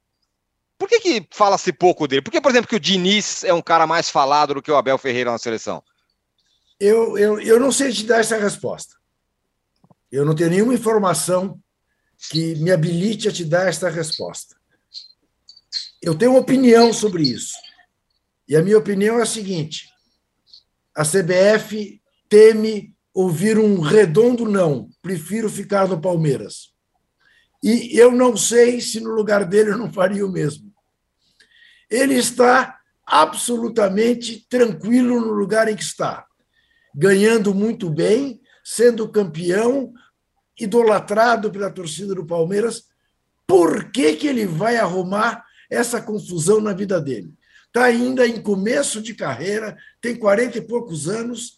Por 0.77 0.87
que, 0.87 0.99
que 0.99 1.27
fala-se 1.31 1.71
pouco 1.71 2.07
dele? 2.07 2.21
Por 2.21 2.31
que, 2.31 2.41
por 2.41 2.51
exemplo, 2.51 2.67
que 2.67 2.75
o 2.75 2.79
Diniz 2.79 3.43
é 3.43 3.53
um 3.53 3.61
cara 3.61 3.85
mais 3.85 4.09
falado 4.09 4.55
do 4.55 4.61
que 4.61 4.71
o 4.71 4.75
Abel 4.75 4.97
Ferreira 4.97 5.31
na 5.31 5.37
seleção? 5.37 5.83
Eu, 6.79 7.17
eu, 7.17 7.39
eu 7.39 7.59
não 7.59 7.71
sei 7.71 7.91
te 7.91 8.03
dar 8.03 8.19
essa 8.19 8.37
resposta. 8.37 8.95
Eu 10.11 10.25
não 10.25 10.35
tenho 10.35 10.49
nenhuma 10.49 10.73
informação 10.73 11.59
que 12.29 12.55
me 12.55 12.71
habilite 12.71 13.27
a 13.27 13.31
te 13.31 13.45
dar 13.45 13.67
esta 13.67 13.89
resposta. 13.89 14.55
Eu 16.01 16.15
tenho 16.15 16.31
uma 16.31 16.39
opinião 16.39 16.91
sobre 16.91 17.23
isso. 17.23 17.53
E 18.51 18.55
a 18.55 18.61
minha 18.61 18.77
opinião 18.77 19.17
é 19.17 19.23
a 19.23 19.25
seguinte: 19.25 19.87
a 20.95 21.03
CBF 21.03 21.99
teme 22.29 22.93
ouvir 23.11 23.57
um 23.57 23.79
redondo 23.79 24.45
não, 24.45 24.89
prefiro 25.01 25.49
ficar 25.49 25.87
no 25.87 25.99
Palmeiras. 25.99 26.71
E 27.63 27.99
eu 27.99 28.11
não 28.11 28.37
sei 28.37 28.79
se 28.79 28.99
no 28.99 29.09
lugar 29.11 29.43
dele 29.45 29.71
eu 29.71 29.77
não 29.77 29.91
faria 29.91 30.25
o 30.25 30.31
mesmo 30.31 30.71
ele 31.91 32.15
está 32.15 32.79
absolutamente 33.05 34.47
tranquilo 34.47 35.19
no 35.19 35.33
lugar 35.33 35.67
em 35.67 35.75
que 35.75 35.83
está, 35.83 36.25
ganhando 36.95 37.53
muito 37.53 37.89
bem, 37.89 38.39
sendo 38.63 39.09
campeão, 39.09 39.93
idolatrado 40.57 41.51
pela 41.51 41.69
torcida 41.69 42.15
do 42.15 42.25
Palmeiras. 42.25 42.85
Por 43.45 43.91
que, 43.91 44.15
que 44.15 44.27
ele 44.27 44.45
vai 44.45 44.77
arrumar 44.77 45.43
essa 45.69 46.01
confusão 46.01 46.61
na 46.61 46.71
vida 46.71 47.01
dele? 47.01 47.33
Está 47.71 47.85
ainda 47.85 48.27
em 48.27 48.41
começo 48.41 49.01
de 49.01 49.15
carreira, 49.15 49.77
tem 50.01 50.15
40 50.15 50.57
e 50.57 50.61
poucos 50.61 51.07
anos. 51.07 51.57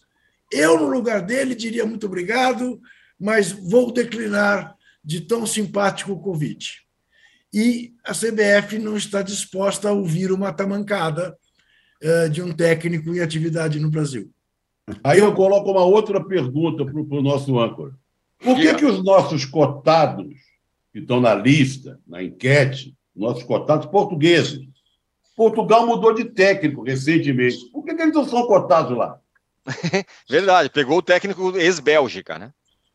Eu, 0.52 0.78
no 0.78 0.88
lugar 0.88 1.22
dele, 1.22 1.54
diria 1.54 1.84
muito 1.84 2.06
obrigado, 2.06 2.80
mas 3.18 3.50
vou 3.50 3.92
declinar 3.92 4.76
de 5.04 5.20
tão 5.22 5.44
simpático 5.44 6.12
o 6.12 6.20
convite 6.20 6.84
e 7.54 7.94
a 8.04 8.12
CBF 8.12 8.80
não 8.80 8.96
está 8.96 9.22
disposta 9.22 9.88
a 9.88 9.92
ouvir 9.92 10.32
uma 10.32 10.52
tamancada 10.52 11.38
eh, 12.02 12.28
de 12.28 12.42
um 12.42 12.52
técnico 12.52 13.14
em 13.14 13.20
atividade 13.20 13.78
no 13.78 13.88
Brasil. 13.88 14.28
Aí 15.04 15.20
eu 15.20 15.32
coloco 15.32 15.70
uma 15.70 15.84
outra 15.84 16.22
pergunta 16.22 16.84
para 16.84 17.00
o 17.00 17.22
nosso 17.22 17.56
âncora. 17.60 17.92
Por 18.42 18.56
que, 18.56 18.74
que 18.74 18.84
os 18.84 19.04
nossos 19.04 19.44
cotados, 19.44 20.34
que 20.92 20.98
estão 20.98 21.20
na 21.20 21.32
lista, 21.32 22.00
na 22.04 22.24
enquete, 22.24 22.92
nossos 23.14 23.44
cotados 23.44 23.86
portugueses, 23.86 24.66
Portugal 25.36 25.86
mudou 25.86 26.14
de 26.14 26.24
técnico 26.24 26.82
recentemente. 26.82 27.70
Por 27.70 27.84
que, 27.84 27.94
que 27.94 28.02
eles 28.02 28.14
não 28.14 28.26
são 28.26 28.46
cotados 28.46 28.96
lá? 28.96 29.20
Verdade, 30.28 30.70
pegou 30.70 30.98
o 30.98 31.02
técnico 31.02 31.56
ex-Bélgica, 31.56 32.38
né? 32.38 32.52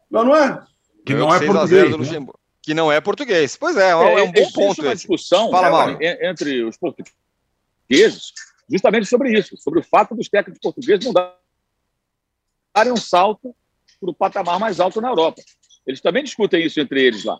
Não, 0.10 0.24
não 0.24 0.36
é? 0.36 0.64
Que 1.06 1.14
não 1.14 1.34
é 1.34 1.46
português. 1.46 2.12
Né? 2.12 2.26
que 2.62 2.74
não 2.74 2.92
é 2.92 3.02
português. 3.02 3.56
Pois 3.58 3.76
é, 3.78 3.90
é, 3.90 3.92
é 3.92 4.24
um 4.24 4.32
bom 4.32 4.52
ponto. 4.52 4.82
uma 4.82 4.96
discussão 4.96 5.50
Fala, 5.50 5.98
né, 5.98 6.30
entre 6.30 6.64
os 6.64 6.78
portugueses 6.78 8.34
justamente 8.70 9.08
sobre 9.08 9.38
isso, 9.38 9.58
sobre 9.58 9.80
o 9.80 9.84
fato 9.84 10.16
dos 10.16 10.30
técnicos 10.30 10.62
portugueses 10.62 11.06
não 11.06 11.14
darem 11.14 12.94
um 12.94 12.98
salto 12.98 13.56
para 14.00 14.12
o 14.12 14.14
patamar 14.14 14.60
mais 14.60 14.80
alto 14.80 15.02
na 15.02 15.10
Europa. 15.10 15.42
Eles 15.86 16.00
também 16.00 16.24
discutem 16.24 16.64
isso 16.64 16.80
entre 16.80 17.02
eles 17.02 17.24
lá, 17.24 17.40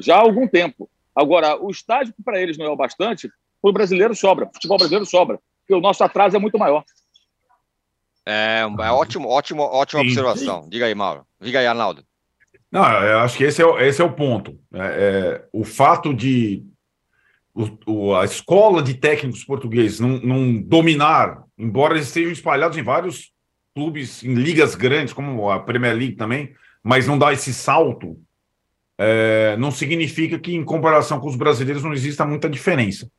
já 0.00 0.16
há 0.16 0.20
algum 0.20 0.48
tempo. 0.48 0.90
Agora, 1.14 1.56
o 1.62 1.70
estágio 1.70 2.12
que 2.12 2.22
para 2.22 2.40
eles 2.40 2.58
não 2.58 2.66
é 2.66 2.70
o 2.70 2.76
bastante, 2.76 3.30
o 3.62 3.72
brasileiro 3.72 4.14
sobra, 4.14 4.46
o 4.46 4.52
futebol 4.52 4.78
brasileiro 4.78 5.06
sobra, 5.06 5.38
porque 5.60 5.74
o 5.74 5.80
nosso 5.80 6.02
atraso 6.04 6.36
é 6.36 6.38
muito 6.38 6.58
maior. 6.58 6.84
É, 8.24 8.62
é 8.62 8.90
ótimo, 8.90 9.28
ótimo, 9.28 9.62
ótima 9.62 10.02
sim, 10.02 10.08
observação. 10.08 10.62
Sim. 10.64 10.68
Diga 10.68 10.86
aí, 10.86 10.94
Mauro. 10.94 11.24
Diga 11.40 11.60
aí, 11.60 11.66
Arnaldo. 11.66 12.02
Não, 12.70 12.84
eu 12.84 13.20
acho 13.20 13.36
que 13.36 13.44
esse 13.44 13.62
é, 13.62 13.86
esse 13.86 14.02
é 14.02 14.04
o 14.04 14.12
ponto. 14.12 14.58
É, 14.74 14.78
é, 14.78 15.48
o 15.52 15.64
fato 15.64 16.12
de 16.12 16.64
o, 17.54 17.68
o, 17.86 18.14
a 18.14 18.24
escola 18.24 18.82
de 18.82 18.94
técnicos 18.94 19.44
portugueses 19.44 19.98
não, 19.98 20.20
não, 20.20 20.60
dominar, 20.60 21.42
embora 21.56 21.94
eles 21.94 22.08
estejam 22.08 22.32
espalhados 22.32 22.76
em 22.76 22.82
vários 22.82 23.32
clubes, 23.74 24.22
em 24.22 24.34
ligas 24.34 24.74
grandes, 24.74 25.14
como 25.14 25.48
a 25.48 25.60
Premier 25.60 25.96
League 25.96 26.16
também, 26.16 26.54
mas 26.82 27.06
não 27.06 27.18
dá 27.18 27.32
esse 27.32 27.54
salto, 27.54 28.18
é, 28.98 29.56
não 29.58 29.70
significa 29.70 30.38
que, 30.38 30.54
em 30.54 30.64
comparação 30.64 31.20
com 31.20 31.28
os 31.28 31.36
brasileiros, 31.36 31.82
não 31.82 31.92
exista 31.92 32.26
muita 32.26 32.48
diferença. 32.48 33.10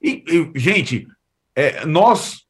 E, 0.00 0.24
e 0.26 0.58
gente, 0.58 1.06
é, 1.54 1.84
nós, 1.86 2.44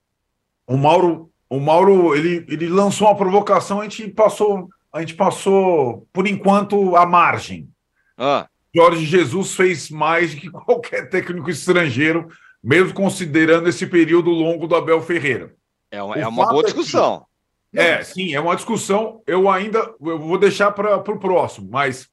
o 0.66 0.76
Mauro, 0.76 1.30
o 1.48 1.60
Mauro 1.60 2.14
ele, 2.14 2.44
ele 2.48 2.68
lançou 2.68 3.08
uma 3.08 3.16
provocação, 3.16 3.80
a 3.80 3.84
gente 3.84 4.08
passou 4.08 4.68
a 4.96 5.00
gente 5.00 5.14
passou, 5.14 6.08
por 6.10 6.26
enquanto, 6.26 6.96
à 6.96 7.04
margem. 7.04 7.68
Ah. 8.16 8.48
Jorge 8.74 9.04
Jesus 9.04 9.54
fez 9.54 9.90
mais 9.90 10.34
do 10.34 10.40
que 10.40 10.48
qualquer 10.50 11.10
técnico 11.10 11.50
estrangeiro, 11.50 12.28
mesmo 12.64 12.94
considerando 12.94 13.68
esse 13.68 13.86
período 13.86 14.30
longo 14.30 14.66
do 14.66 14.74
Abel 14.74 15.02
Ferreira. 15.02 15.54
É 15.90 16.02
uma, 16.02 16.14
é 16.16 16.26
uma 16.26 16.48
boa 16.48 16.64
discussão. 16.64 17.26
É, 17.74 17.88
é, 17.88 18.02
sim, 18.02 18.34
é 18.34 18.40
uma 18.40 18.56
discussão. 18.56 19.22
Eu 19.26 19.50
ainda 19.50 19.78
eu 20.00 20.18
vou 20.18 20.38
deixar 20.38 20.72
para 20.72 20.96
o 20.96 21.18
próximo, 21.18 21.68
mas 21.70 22.08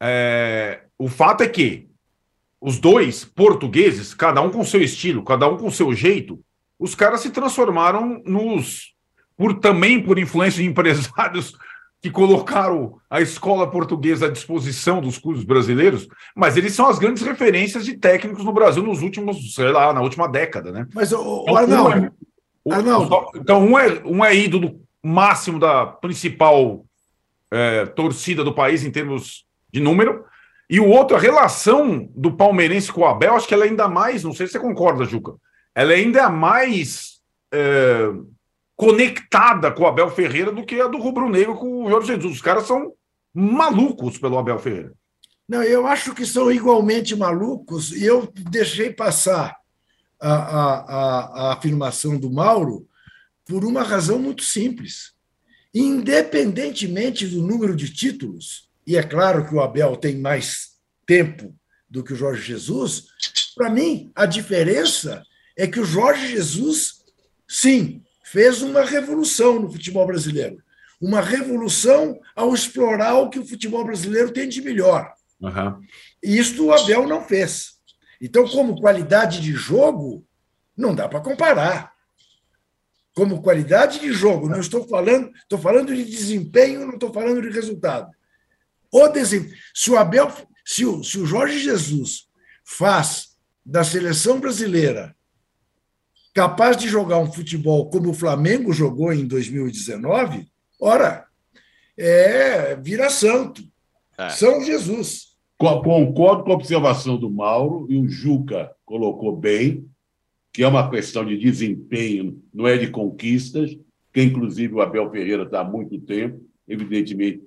é, 0.00 0.82
o 0.96 1.08
fato 1.08 1.42
é 1.42 1.48
que 1.48 1.88
os 2.64 2.78
dois 2.78 3.26
portugueses, 3.26 4.14
cada 4.14 4.40
um 4.40 4.48
com 4.48 4.64
seu 4.64 4.80
estilo, 4.80 5.22
cada 5.22 5.46
um 5.46 5.58
com 5.58 5.70
seu 5.70 5.92
jeito, 5.92 6.40
os 6.78 6.94
caras 6.94 7.20
se 7.20 7.28
transformaram 7.28 8.22
nos, 8.24 8.94
por 9.36 9.60
também 9.60 10.02
por 10.02 10.18
influência 10.18 10.62
de 10.62 10.68
empresários 10.70 11.54
que 12.00 12.10
colocaram 12.10 12.96
a 13.10 13.20
escola 13.20 13.70
portuguesa 13.70 14.26
à 14.26 14.30
disposição 14.30 15.02
dos 15.02 15.18
clubes 15.18 15.44
brasileiros, 15.44 16.08
mas 16.34 16.56
eles 16.56 16.72
são 16.72 16.86
as 16.88 16.98
grandes 16.98 17.22
referências 17.22 17.84
de 17.84 17.98
técnicos 17.98 18.42
no 18.42 18.52
Brasil 18.52 18.82
nos 18.82 19.02
últimos, 19.02 19.54
sei 19.54 19.70
lá, 19.70 19.92
na 19.92 20.00
última 20.00 20.26
década, 20.26 20.72
né? 20.72 20.86
Mas 20.94 21.12
o, 21.12 21.42
então, 21.42 21.56
Arnaldo, 21.58 22.12
um 22.64 22.72
é, 22.72 22.76
Arnaldo. 22.76 23.30
então 23.36 23.62
um 23.62 23.78
é, 23.78 24.02
um 24.06 24.24
é 24.24 24.34
ídolo 24.34 24.80
máximo 25.02 25.58
da 25.58 25.84
principal 25.84 26.82
é, 27.50 27.84
torcida 27.84 28.42
do 28.42 28.54
país 28.54 28.84
em 28.84 28.90
termos 28.90 29.44
de 29.70 29.80
número, 29.80 30.24
e 30.68 30.80
o 30.80 30.88
outro, 30.88 31.16
a 31.16 31.20
relação 31.20 32.08
do 32.14 32.36
palmeirense 32.36 32.92
com 32.92 33.02
o 33.02 33.06
Abel, 33.06 33.34
acho 33.34 33.46
que 33.46 33.54
ela 33.54 33.64
é 33.64 33.68
ainda 33.68 33.88
mais, 33.88 34.24
não 34.24 34.32
sei 34.32 34.46
se 34.46 34.52
você 34.52 34.58
concorda, 34.58 35.04
Juca, 35.04 35.34
ela 35.74 35.92
ainda 35.92 36.20
é 36.20 36.28
mais 36.28 37.20
é, 37.52 38.10
conectada 38.76 39.70
com 39.70 39.82
o 39.82 39.86
Abel 39.86 40.10
Ferreira 40.10 40.50
do 40.50 40.64
que 40.64 40.80
a 40.80 40.86
do 40.86 40.98
Rubro 40.98 41.28
Negro 41.28 41.54
com 41.54 41.84
o 41.84 41.90
Jorge 41.90 42.08
Jesus. 42.08 42.36
Os 42.36 42.42
caras 42.42 42.66
são 42.66 42.92
malucos 43.32 44.18
pelo 44.18 44.38
Abel 44.38 44.58
Ferreira. 44.58 44.92
Não, 45.46 45.62
eu 45.62 45.86
acho 45.86 46.14
que 46.14 46.24
são 46.24 46.50
igualmente 46.50 47.14
malucos 47.14 47.92
e 47.92 48.04
eu 48.04 48.32
deixei 48.34 48.90
passar 48.90 49.54
a, 50.18 50.32
a, 50.32 50.74
a, 50.78 51.48
a 51.48 51.52
afirmação 51.52 52.16
do 52.18 52.30
Mauro 52.30 52.88
por 53.44 53.64
uma 53.64 53.82
razão 53.82 54.18
muito 54.18 54.42
simples. 54.42 55.12
Independentemente 55.74 57.26
do 57.26 57.42
número 57.42 57.76
de 57.76 57.92
títulos, 57.92 58.70
e 58.86 58.96
é 58.96 59.02
claro 59.02 59.46
que 59.46 59.54
o 59.54 59.60
Abel 59.60 59.96
tem 59.96 60.18
mais 60.18 60.74
tempo 61.06 61.54
do 61.88 62.02
que 62.02 62.12
o 62.12 62.16
Jorge 62.16 62.42
Jesus, 62.42 63.06
para 63.54 63.70
mim, 63.70 64.10
a 64.14 64.26
diferença 64.26 65.22
é 65.56 65.66
que 65.66 65.78
o 65.78 65.84
Jorge 65.84 66.28
Jesus, 66.28 67.04
sim, 67.48 68.02
fez 68.24 68.62
uma 68.62 68.82
revolução 68.84 69.60
no 69.60 69.70
futebol 69.70 70.06
brasileiro. 70.06 70.62
Uma 71.00 71.20
revolução 71.20 72.18
ao 72.34 72.54
explorar 72.54 73.14
o 73.14 73.30
que 73.30 73.38
o 73.38 73.46
futebol 73.46 73.84
brasileiro 73.84 74.32
tem 74.32 74.48
de 74.48 74.60
melhor. 74.60 75.12
Uhum. 75.40 75.80
E 76.22 76.36
isso 76.36 76.64
o 76.64 76.72
Abel 76.72 77.06
não 77.06 77.22
fez. 77.22 77.74
Então, 78.20 78.48
como 78.48 78.80
qualidade 78.80 79.40
de 79.40 79.52
jogo, 79.52 80.26
não 80.76 80.94
dá 80.94 81.08
para 81.08 81.20
comparar. 81.20 81.92
Como 83.14 83.42
qualidade 83.42 84.00
de 84.00 84.12
jogo, 84.12 84.48
não 84.48 84.58
estou 84.58 84.88
falando, 84.88 85.30
estou 85.36 85.58
falando 85.58 85.94
de 85.94 86.04
desempenho, 86.04 86.86
não 86.86 86.94
estou 86.94 87.12
falando 87.12 87.40
de 87.40 87.50
resultado. 87.50 88.10
O 88.94 89.08
desempenho, 89.08 89.56
se 89.74 89.90
o 89.90 89.96
Abel, 89.96 90.32
se 90.64 90.86
o, 90.86 91.02
se 91.02 91.18
o 91.18 91.26
Jorge 91.26 91.58
Jesus 91.58 92.28
faz 92.64 93.36
da 93.66 93.82
seleção 93.82 94.38
brasileira 94.38 95.16
capaz 96.32 96.76
de 96.76 96.88
jogar 96.88 97.18
um 97.18 97.32
futebol 97.32 97.90
como 97.90 98.10
o 98.10 98.14
Flamengo 98.14 98.72
jogou 98.72 99.12
em 99.12 99.26
2019, 99.26 100.46
ora, 100.80 101.26
é 101.98 102.76
vira 102.76 103.10
santo. 103.10 103.64
É. 104.16 104.28
São 104.28 104.62
Jesus. 104.62 105.34
Concordo 105.58 106.44
com 106.44 106.52
a 106.52 106.54
observação 106.54 107.18
do 107.18 107.28
Mauro, 107.28 107.88
e 107.90 107.96
o 107.96 108.08
Juca 108.08 108.70
colocou 108.84 109.36
bem, 109.36 109.88
que 110.52 110.62
é 110.62 110.68
uma 110.68 110.88
questão 110.88 111.24
de 111.24 111.36
desempenho, 111.36 112.40
não 112.52 112.68
é 112.68 112.78
de 112.78 112.88
conquistas, 112.92 113.76
que 114.12 114.22
inclusive 114.22 114.72
o 114.72 114.80
Abel 114.80 115.10
Ferreira 115.10 115.42
está 115.42 115.62
há 115.62 115.64
muito 115.64 115.98
tempo, 115.98 116.40
evidentemente. 116.68 117.42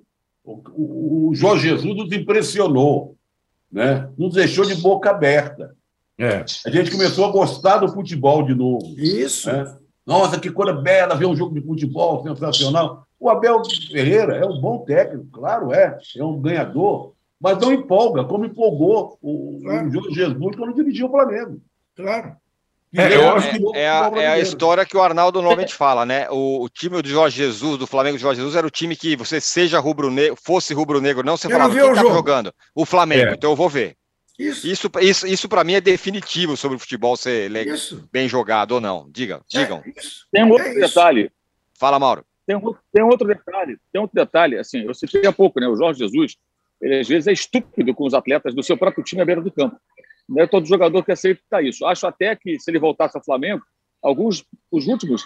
O, 0.74 1.28
o 1.28 1.34
Jorge 1.34 1.68
Jesus 1.68 1.94
nos 1.94 2.12
impressionou, 2.12 3.16
né? 3.70 4.08
nos 4.16 4.34
deixou 4.34 4.64
de 4.64 4.74
boca 4.76 5.10
aberta. 5.10 5.76
É. 6.18 6.44
A 6.66 6.70
gente 6.70 6.90
começou 6.90 7.26
a 7.26 7.32
gostar 7.32 7.78
do 7.78 7.88
futebol 7.88 8.42
de 8.42 8.54
novo. 8.54 8.94
Isso. 8.98 9.52
Né? 9.52 9.76
Nossa, 10.06 10.40
que 10.40 10.50
coisa 10.50 10.72
bela 10.72 11.14
ver 11.14 11.26
um 11.26 11.36
jogo 11.36 11.54
de 11.54 11.60
futebol 11.64 12.22
sensacional. 12.22 13.06
O 13.20 13.28
Abel 13.28 13.62
Ferreira 13.90 14.36
é 14.36 14.44
um 14.44 14.60
bom 14.60 14.78
técnico, 14.78 15.26
claro 15.30 15.72
é, 15.72 15.98
é 16.16 16.24
um 16.24 16.40
ganhador, 16.40 17.12
mas 17.40 17.58
não 17.58 17.72
empolga, 17.72 18.24
como 18.24 18.44
empolgou 18.44 19.18
o, 19.20 19.60
claro. 19.62 19.88
o 19.88 19.92
Jorge 19.92 20.14
Jesus 20.14 20.56
quando 20.56 20.74
dirigiu 20.74 21.08
o 21.08 21.10
Flamengo. 21.10 21.60
Claro. 21.94 22.36
É, 22.94 23.02
é, 23.02 23.82
é, 23.82 23.88
a, 23.88 24.10
é, 24.16 24.26
a, 24.28 24.38
história 24.38 24.84
que 24.86 24.96
o 24.96 25.02
Arnaldo 25.02 25.40
normalmente 25.42 25.74
fala, 25.76 26.06
né? 26.06 26.26
O, 26.30 26.64
o, 26.64 26.68
time 26.70 27.02
do 27.02 27.08
Jorge 27.08 27.36
Jesus, 27.36 27.76
do 27.76 27.86
Flamengo 27.86 28.16
de 28.16 28.22
Jorge 28.22 28.40
Jesus, 28.40 28.56
era 28.56 28.66
o 28.66 28.70
time 28.70 28.96
que 28.96 29.14
você 29.14 29.40
seja 29.40 29.78
rubro-negro, 29.78 30.36
fosse 30.42 30.72
rubro-negro, 30.72 31.22
não, 31.24 31.36
você 31.36 31.48
eu 31.48 31.50
falava, 31.50 31.74
quem 31.74 31.94
tá 31.94 32.02
jogando? 32.02 32.54
O 32.74 32.86
Flamengo, 32.86 33.30
é. 33.30 33.34
então 33.34 33.50
eu 33.50 33.56
vou 33.56 33.68
ver. 33.68 33.94
Isso, 34.38 34.68
isso, 34.68 34.90
isso, 35.00 35.26
isso 35.26 35.48
para 35.48 35.64
mim 35.64 35.74
é 35.74 35.80
definitivo 35.80 36.56
sobre 36.56 36.76
o 36.76 36.80
futebol 36.80 37.16
ser 37.16 37.50
legal, 37.50 37.76
bem 38.12 38.28
jogado 38.28 38.72
ou 38.72 38.80
não. 38.80 39.08
Diga, 39.10 39.42
é, 39.52 39.58
digam. 39.58 39.82
Tem 40.30 40.44
um 40.44 40.50
outro 40.50 40.72
detalhe. 40.74 41.30
Fala, 41.74 41.98
Mauro. 41.98 42.24
Tem 42.46 42.56
um, 42.56 42.74
tem 42.92 43.04
um 43.04 43.08
outro 43.08 43.26
detalhe. 43.26 43.76
Tem 43.92 44.00
outro 44.00 44.14
detalhe. 44.14 44.56
Assim, 44.56 44.84
eu 44.84 44.94
citei 44.94 45.26
há 45.26 45.32
pouco, 45.32 45.58
né? 45.58 45.66
O 45.66 45.76
Jorge 45.76 45.98
Jesus, 45.98 46.36
ele 46.80 47.00
às 47.00 47.08
vezes 47.08 47.26
é 47.26 47.32
estúpido 47.32 47.92
com 47.92 48.06
os 48.06 48.14
atletas 48.14 48.54
do 48.54 48.62
seu 48.62 48.78
próprio 48.78 49.02
time 49.02 49.20
à 49.20 49.24
beira 49.24 49.42
do 49.42 49.50
campo. 49.50 49.76
Não 50.28 50.42
é 50.42 50.46
todo 50.46 50.66
jogador 50.66 51.04
que 51.04 51.12
aceita 51.12 51.62
isso. 51.62 51.86
Acho 51.86 52.06
até 52.06 52.36
que 52.36 52.58
se 52.60 52.70
ele 52.70 52.78
voltasse 52.78 53.16
ao 53.16 53.24
Flamengo, 53.24 53.62
alguns, 54.02 54.44
os 54.70 54.86
últimos, 54.86 55.24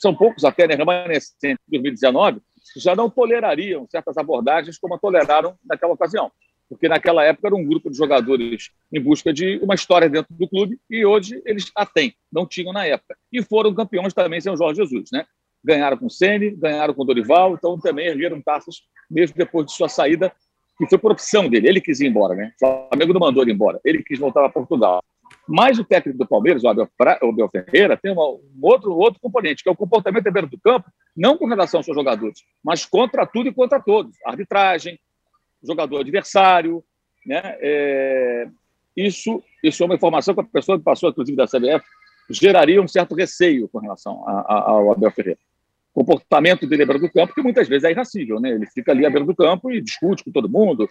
são 0.00 0.14
poucos 0.14 0.44
até, 0.44 0.66
né, 0.66 0.74
remanescentes 0.74 1.64
de 1.68 1.78
2019, 1.78 2.40
já 2.76 2.94
não 2.94 3.08
tolerariam 3.08 3.86
certas 3.88 4.16
abordagens 4.16 4.78
como 4.78 4.94
a 4.94 4.98
toleraram 4.98 5.56
naquela 5.64 5.92
ocasião 5.92 6.30
porque 6.70 6.88
naquela 6.88 7.24
época 7.24 7.48
era 7.48 7.56
um 7.56 7.66
grupo 7.66 7.90
de 7.90 7.96
jogadores 7.96 8.70
em 8.92 9.00
busca 9.00 9.32
de 9.32 9.58
uma 9.60 9.74
história 9.74 10.08
dentro 10.08 10.32
do 10.32 10.48
clube 10.48 10.78
e 10.88 11.04
hoje 11.04 11.42
eles 11.44 11.68
a 11.74 11.84
têm, 11.84 12.14
não 12.32 12.46
tinham 12.46 12.72
na 12.72 12.86
época. 12.86 13.16
E 13.32 13.42
foram 13.42 13.74
campeões 13.74 14.14
também 14.14 14.40
sem 14.40 14.52
o 14.52 14.56
Jorge 14.56 14.80
Jesus, 14.80 15.10
né? 15.12 15.26
Ganharam 15.64 15.96
com 15.96 16.06
o 16.06 16.10
Ceni, 16.10 16.52
ganharam 16.52 16.94
com 16.94 17.02
o 17.02 17.04
Dorival, 17.04 17.54
então 17.54 17.76
também 17.78 18.06
ergueram 18.06 18.40
taças 18.40 18.76
mesmo 19.10 19.36
depois 19.36 19.66
de 19.66 19.72
sua 19.72 19.88
saída, 19.88 20.32
que 20.80 20.88
foi 20.88 20.98
por 20.98 21.12
opção 21.12 21.48
dele. 21.48 21.68
Ele 21.68 21.80
quis 21.80 22.00
ir 22.00 22.06
embora, 22.06 22.34
né? 22.34 22.52
O 22.62 22.88
Flamengo 22.88 23.12
não 23.12 23.20
mandou 23.20 23.42
ele 23.42 23.52
embora. 23.52 23.78
Ele 23.84 24.02
quis 24.02 24.18
voltar 24.18 24.40
para 24.40 24.50
Portugal. 24.50 25.02
Mas 25.46 25.78
o 25.78 25.84
técnico 25.84 26.18
do 26.18 26.26
Palmeiras, 26.26 26.64
o 26.64 26.68
Abel, 26.68 26.88
o 27.22 27.28
Abel 27.28 27.48
Ferreira, 27.48 27.96
tem 27.96 28.12
uma, 28.12 28.26
um 28.26 28.58
outro, 28.62 28.94
outro 28.94 29.20
componente, 29.20 29.62
que 29.62 29.68
é 29.68 29.72
o 29.72 29.76
comportamento 29.76 30.24
dentro 30.24 30.48
do 30.48 30.58
campo, 30.58 30.90
não 31.16 31.36
com 31.36 31.46
relação 31.46 31.78
aos 31.78 31.84
seus 31.84 31.96
jogadores, 31.96 32.40
mas 32.64 32.86
contra 32.86 33.26
tudo 33.26 33.48
e 33.48 33.54
contra 33.54 33.80
todos. 33.80 34.16
Arbitragem, 34.24 34.98
jogador 35.62 36.00
adversário. 36.00 36.82
Né? 37.26 37.40
É, 37.60 38.48
isso, 38.96 39.42
isso 39.62 39.82
é 39.82 39.86
uma 39.86 39.94
informação 39.94 40.34
que 40.34 40.40
a 40.40 40.44
pessoa 40.44 40.78
que 40.78 40.84
passou, 40.84 41.10
inclusive, 41.10 41.36
da 41.36 41.46
CBF, 41.46 41.84
geraria 42.30 42.80
um 42.80 42.88
certo 42.88 43.14
receio 43.14 43.68
com 43.68 43.78
relação 43.78 44.26
a, 44.26 44.40
a, 44.40 44.70
ao 44.70 44.92
Abel 44.92 45.10
Ferreira. 45.10 45.38
Comportamento 45.92 46.66
dele 46.66 46.82
à 46.82 46.86
beira 46.86 47.00
do 47.00 47.10
campo, 47.10 47.34
que 47.34 47.42
muitas 47.42 47.68
vezes 47.68 47.84
é 47.84 47.90
irracível, 47.90 48.40
né? 48.40 48.50
Ele 48.50 48.66
fica 48.66 48.92
ali 48.92 49.04
à 49.04 49.10
beira 49.10 49.24
do 49.24 49.34
campo 49.34 49.70
e 49.70 49.80
discute 49.80 50.24
com 50.24 50.30
todo 50.30 50.48
mundo, 50.48 50.88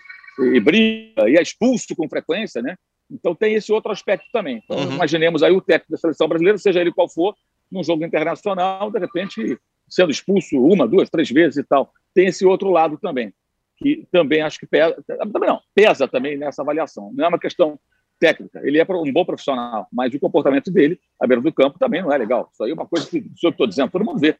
e, 0.53 0.59
briga, 0.59 1.29
e 1.29 1.37
é 1.37 1.41
expulso 1.41 1.95
com 1.95 2.09
frequência, 2.09 2.61
né? 2.61 2.75
Então 3.09 3.33
tem 3.33 3.55
esse 3.55 3.71
outro 3.71 3.91
aspecto 3.91 4.25
também. 4.31 4.61
Então, 4.63 4.77
uhum. 4.77 4.93
imaginemos 4.93 5.41
aí 5.41 5.51
o 5.51 5.61
técnico 5.61 5.91
da 5.91 5.97
seleção 5.97 6.27
brasileira, 6.27 6.57
seja 6.57 6.81
ele 6.81 6.91
qual 6.91 7.09
for, 7.09 7.33
num 7.71 7.83
jogo 7.83 8.05
internacional, 8.05 8.91
de 8.91 8.99
repente 8.99 9.57
sendo 9.87 10.11
expulso 10.11 10.57
uma, 10.61 10.87
duas, 10.87 11.09
três 11.09 11.29
vezes 11.29 11.57
e 11.57 11.63
tal. 11.63 11.91
Tem 12.13 12.27
esse 12.27 12.45
outro 12.45 12.69
lado 12.69 12.97
também 12.97 13.33
que 13.79 14.05
também 14.11 14.41
acho 14.41 14.59
que 14.59 14.67
pesa, 14.67 14.95
também 15.07 15.49
não, 15.49 15.61
pesa 15.73 16.07
também 16.07 16.37
nessa 16.37 16.61
avaliação. 16.61 17.11
Não 17.13 17.25
é 17.25 17.27
uma 17.27 17.39
questão 17.39 17.79
técnica, 18.19 18.59
ele 18.63 18.77
é 18.77 18.85
um 18.89 19.13
bom 19.13 19.23
profissional, 19.23 19.87
mas 19.91 20.13
o 20.13 20.19
comportamento 20.19 20.69
dele, 20.69 20.99
à 21.19 21.25
beira 21.25 21.41
do 21.41 21.53
campo, 21.53 21.79
também 21.79 22.01
não 22.01 22.11
é 22.11 22.17
legal. 22.17 22.49
Isso 22.51 22.63
aí 22.63 22.71
é 22.71 22.73
uma 22.73 22.85
coisa 22.85 23.09
que, 23.09 23.21
se 23.21 23.47
eu 23.47 23.51
estou 23.51 23.65
dizendo, 23.65 23.89
todo 23.89 24.03
mundo 24.03 24.19
vê. 24.19 24.35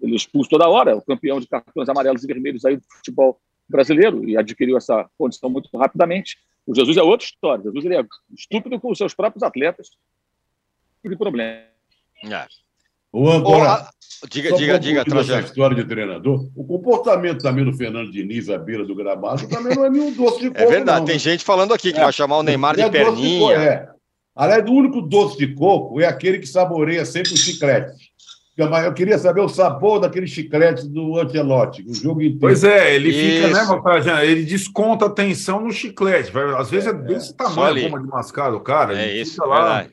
Ele 0.00 0.12
é 0.12 0.16
expulso 0.16 0.50
toda 0.50 0.68
hora, 0.68 0.96
o 0.96 1.02
campeão 1.02 1.40
de 1.40 1.46
cartões 1.46 1.88
amarelos 1.88 2.24
e 2.24 2.26
vermelhos 2.26 2.64
aí 2.64 2.76
do 2.76 2.84
futebol 2.88 3.40
brasileiro 3.68 4.28
e 4.28 4.36
adquiriu 4.36 4.76
essa 4.76 5.08
condição 5.16 5.48
muito 5.48 5.68
rapidamente. 5.76 6.36
O 6.66 6.74
Jesus 6.74 6.96
é 6.96 7.02
outra 7.02 7.26
história. 7.26 7.64
Jesus 7.64 7.84
ele 7.84 7.96
é 7.96 8.04
estúpido 8.36 8.78
com 8.80 8.90
os 8.90 8.98
seus 8.98 9.14
próprios 9.14 9.42
atletas. 9.42 9.88
Que 11.02 11.16
problema. 11.16 11.62
É. 12.24 12.46
Ou 13.12 13.30
agora, 13.32 13.88
diga, 14.30 14.52
diga, 14.52 14.78
diga, 14.78 15.04
essa 15.18 15.40
história 15.40 15.74
de 15.74 15.84
treinador, 15.84 16.48
o 16.54 16.64
comportamento 16.64 17.42
também 17.42 17.64
do 17.64 17.72
Fernando 17.72 18.10
Diniz 18.10 18.48
à 18.48 18.56
beira 18.56 18.84
do 18.84 18.94
gramado 18.94 19.48
também 19.48 19.74
não 19.74 19.84
é 19.84 19.90
nenhum 19.90 20.12
doce 20.12 20.38
de 20.38 20.46
é 20.46 20.50
coco. 20.50 20.62
É 20.62 20.66
verdade, 20.66 21.00
não, 21.00 21.06
tem 21.06 21.16
né? 21.16 21.18
gente 21.18 21.44
falando 21.44 21.74
aqui 21.74 21.92
que 21.92 21.98
é, 21.98 22.04
vai 22.04 22.12
chamar 22.12 22.38
o 22.38 22.42
Neymar 22.42 22.76
de 22.76 22.82
é 22.82 22.90
perninha. 22.90 23.58
De 23.58 23.64
é. 23.64 23.88
Aliás, 24.36 24.64
o 24.64 24.72
único 24.72 25.02
doce 25.02 25.38
de 25.38 25.54
coco 25.54 26.00
é 26.00 26.06
aquele 26.06 26.38
que 26.38 26.46
saboreia 26.46 27.04
sempre 27.04 27.32
o 27.32 27.36
chiclete. 27.36 28.09
Eu 28.64 28.94
queria 28.94 29.18
saber 29.18 29.40
o 29.40 29.48
sabor 29.48 30.00
daquele 30.00 30.26
chiclete 30.26 30.88
do 30.88 31.18
Antelote, 31.18 31.84
o 31.86 31.94
jogo 31.94 32.20
inteiro. 32.20 32.40
Pois 32.40 32.64
é, 32.64 32.94
ele 32.94 33.10
Isso. 33.10 33.18
fica, 33.18 33.48
né, 33.48 33.64
Mafrajan? 33.64 34.22
Ele 34.22 34.44
desconta 34.44 35.06
a 35.06 35.10
tensão 35.10 35.60
no 35.60 35.72
chiclete. 35.72 36.32
Às 36.56 36.70
vezes 36.70 36.86
é, 36.86 36.90
é 36.90 36.94
desse 36.94 37.34
tamanho, 37.34 37.90
como 37.90 38.02
de 38.02 38.08
mascado, 38.08 38.60
cara. 38.60 39.00
É 39.00 39.16
isso, 39.16 39.44
lá. 39.44 39.86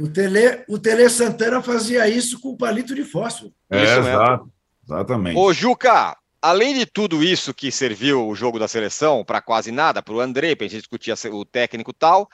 O 0.00 0.08
Tele, 0.08 0.64
o 0.68 0.78
Tele 0.78 1.08
Santana 1.08 1.62
fazia 1.62 2.08
isso 2.08 2.40
com 2.40 2.50
o 2.50 2.56
palito 2.56 2.94
de 2.94 3.04
fósforo. 3.04 3.52
É, 3.70 3.82
exato. 3.82 4.48
Exatamente. 4.84 5.38
Ô, 5.38 5.52
Juca, 5.52 6.16
além 6.42 6.74
de 6.74 6.84
tudo 6.84 7.24
isso 7.24 7.54
que 7.54 7.70
serviu 7.72 8.28
o 8.28 8.34
jogo 8.34 8.58
da 8.58 8.68
seleção 8.68 9.24
para 9.24 9.40
quase 9.40 9.72
nada, 9.72 10.02
para 10.02 10.14
o 10.14 10.20
André, 10.20 10.54
para 10.54 10.66
a 10.66 10.68
gente 10.68 10.80
discutir 10.80 11.12
o 11.32 11.44
técnico 11.44 11.90
e 11.90 11.94
tal, 11.94 12.28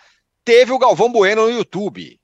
teve 0.45 0.73
o 0.73 0.79
Galvão 0.79 1.13
Bueno 1.13 1.43
no 1.43 1.51
YouTube. 1.51 2.20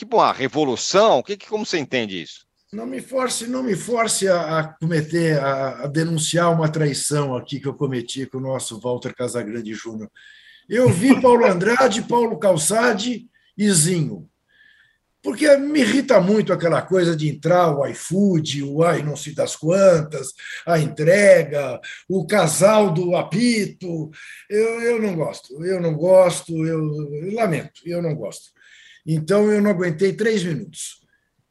Tipo 0.00 0.16
uma 0.16 0.32
revolução? 0.32 1.22
Que, 1.22 1.36
como 1.36 1.66
você 1.66 1.76
entende 1.76 2.22
isso? 2.22 2.46
Não 2.72 2.86
me 2.86 3.02
force, 3.02 3.46
não 3.46 3.62
me 3.62 3.76
force 3.76 4.26
a, 4.26 4.58
a 4.58 4.64
cometer, 4.64 5.38
a, 5.38 5.84
a, 5.84 5.86
denunciar 5.86 6.50
uma 6.50 6.70
traição 6.70 7.36
aqui 7.36 7.60
que 7.60 7.68
eu 7.68 7.74
cometi 7.74 8.24
com 8.24 8.38
o 8.38 8.40
nosso 8.40 8.80
Walter 8.80 9.14
Casagrande 9.14 9.74
Júnior. 9.74 10.10
Eu 10.66 10.88
vi 10.88 11.20
Paulo 11.20 11.44
Andrade, 11.44 12.00
Paulo 12.00 12.38
Calçade 12.38 13.26
Izinho. 13.58 14.26
Porque 15.22 15.54
me 15.58 15.80
irrita 15.80 16.18
muito 16.18 16.50
aquela 16.50 16.80
coisa 16.80 17.14
de 17.14 17.28
entrar 17.28 17.76
o 17.76 17.86
iFood, 17.86 18.62
o 18.62 18.82
ai 18.82 19.02
não 19.02 19.16
sei 19.16 19.34
das 19.34 19.54
quantas, 19.54 20.28
a 20.64 20.78
entrega, 20.78 21.78
o 22.08 22.26
casal 22.26 22.90
do 22.90 23.14
apito. 23.14 24.10
Eu, 24.48 24.80
eu 24.80 25.02
não 25.02 25.14
gosto, 25.14 25.62
eu 25.62 25.78
não 25.78 25.92
gosto, 25.92 26.66
eu, 26.66 27.12
eu 27.22 27.34
lamento, 27.34 27.82
eu 27.84 28.00
não 28.00 28.14
gosto. 28.14 28.58
Então 29.12 29.50
eu 29.50 29.60
não 29.60 29.70
aguentei 29.70 30.12
três 30.12 30.44
minutos. 30.44 31.00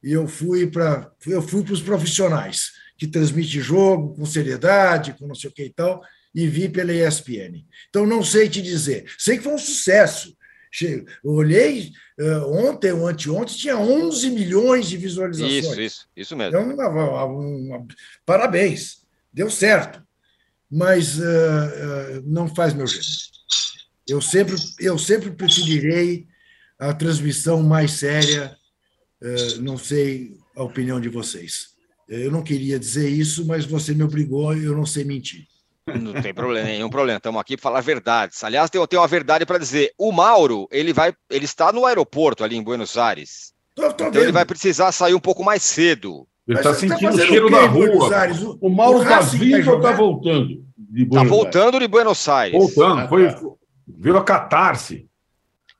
E 0.01 0.13
eu 0.13 0.27
fui 0.27 0.67
para 0.67 1.11
eu 1.27 1.41
fui 1.41 1.63
para 1.63 1.73
os 1.73 1.81
profissionais 1.81 2.71
que 2.97 3.07
transmitem 3.07 3.61
jogo 3.61 4.13
com 4.13 4.25
seriedade, 4.25 5.13
com 5.13 5.27
não 5.27 5.35
sei 5.35 5.49
o 5.49 5.53
que 5.53 5.63
e 5.63 5.69
tal. 5.69 6.01
e 6.35 6.47
vi 6.47 6.69
pela 6.69 6.93
ESPN. 6.93 7.65
Então, 7.89 8.05
não 8.05 8.23
sei 8.23 8.47
te 8.47 8.61
dizer. 8.61 9.05
Sei 9.17 9.37
que 9.37 9.43
foi 9.43 9.53
um 9.53 9.57
sucesso. 9.57 10.37
Eu 11.23 11.31
olhei 11.31 11.91
uh, 12.19 12.67
ontem 12.67 12.91
ou 12.91 13.07
anteontem, 13.07 13.57
tinha 13.57 13.77
11 13.77 14.29
milhões 14.29 14.87
de 14.87 14.97
visualizações. 14.97 15.65
Isso, 15.65 15.81
isso, 15.81 16.09
isso 16.15 16.37
mesmo. 16.37 16.59
Então, 16.59 16.73
uma, 16.73 16.87
uma, 16.87 17.25
uma, 17.25 17.87
parabéns, 18.25 19.01
deu 19.33 19.49
certo. 19.49 20.03
Mas 20.69 21.17
uh, 21.17 21.23
uh, 21.23 22.21
não 22.25 22.53
faz 22.53 22.73
meu 22.75 22.85
jeito. 22.85 23.07
Eu 24.07 24.21
sempre, 24.21 24.55
eu 24.79 24.99
sempre 24.99 25.31
preferirei 25.31 26.27
a 26.79 26.93
transmissão 26.93 27.61
mais 27.61 27.91
séria. 27.91 28.55
não 29.59 29.77
sei 29.77 30.37
a 30.55 30.63
opinião 30.63 30.99
de 30.99 31.09
vocês. 31.09 31.77
Eu 32.07 32.31
não 32.31 32.41
queria 32.41 32.79
dizer 32.79 33.07
isso, 33.07 33.45
mas 33.45 33.65
você 33.65 33.93
me 33.93 34.03
obrigou 34.03 34.55
e 34.55 34.65
eu 34.65 34.75
não 34.75 34.85
sei 34.85 35.03
mentir. 35.03 35.45
Não 35.85 36.13
tem 36.21 36.33
problema, 36.33 36.67
nenhum 36.67 36.89
problema. 36.89 37.17
Estamos 37.17 37.41
aqui 37.41 37.55
para 37.55 37.63
falar 37.63 37.81
verdades. 37.81 38.43
Aliás, 38.43 38.69
tem, 38.69 38.85
tem 38.87 38.99
uma 38.99 39.07
verdade 39.07 39.45
para 39.45 39.57
dizer. 39.57 39.91
O 39.97 40.11
Mauro, 40.11 40.67
ele 40.71 40.93
vai, 40.93 41.13
ele 41.29 41.45
está 41.45 41.71
no 41.71 41.85
aeroporto 41.85 42.43
ali 42.43 42.55
em 42.55 42.63
Buenos 42.63 42.97
Aires. 42.97 43.53
Tô, 43.75 43.83
tô 43.83 43.89
então 43.89 44.11
vendo. 44.11 44.23
ele 44.23 44.31
vai 44.31 44.45
precisar 44.45 44.91
sair 44.91 45.13
um 45.13 45.19
pouco 45.19 45.43
mais 45.43 45.63
cedo. 45.63 46.27
Ele 46.47 46.57
está 46.57 46.71
tá 46.71 46.75
sentindo 46.75 47.15
tá 47.15 47.23
o 47.23 47.27
cheiro 47.27 47.49
da 47.49 47.65
rua. 47.65 48.09
O, 48.61 48.67
o 48.67 48.69
Mauro 48.69 49.03
está 49.03 49.19
vindo 49.21 49.69
ou 49.69 49.77
está 49.77 49.91
voltando? 49.91 50.63
Está 50.95 51.23
voltando 51.23 51.79
de 51.79 51.87
Buenos 51.87 52.27
Aires. 52.27 52.59
Voltando, 52.59 53.07
foi, 53.07 53.35
viu 53.87 54.17
a 54.17 54.23
catarse. 54.23 55.08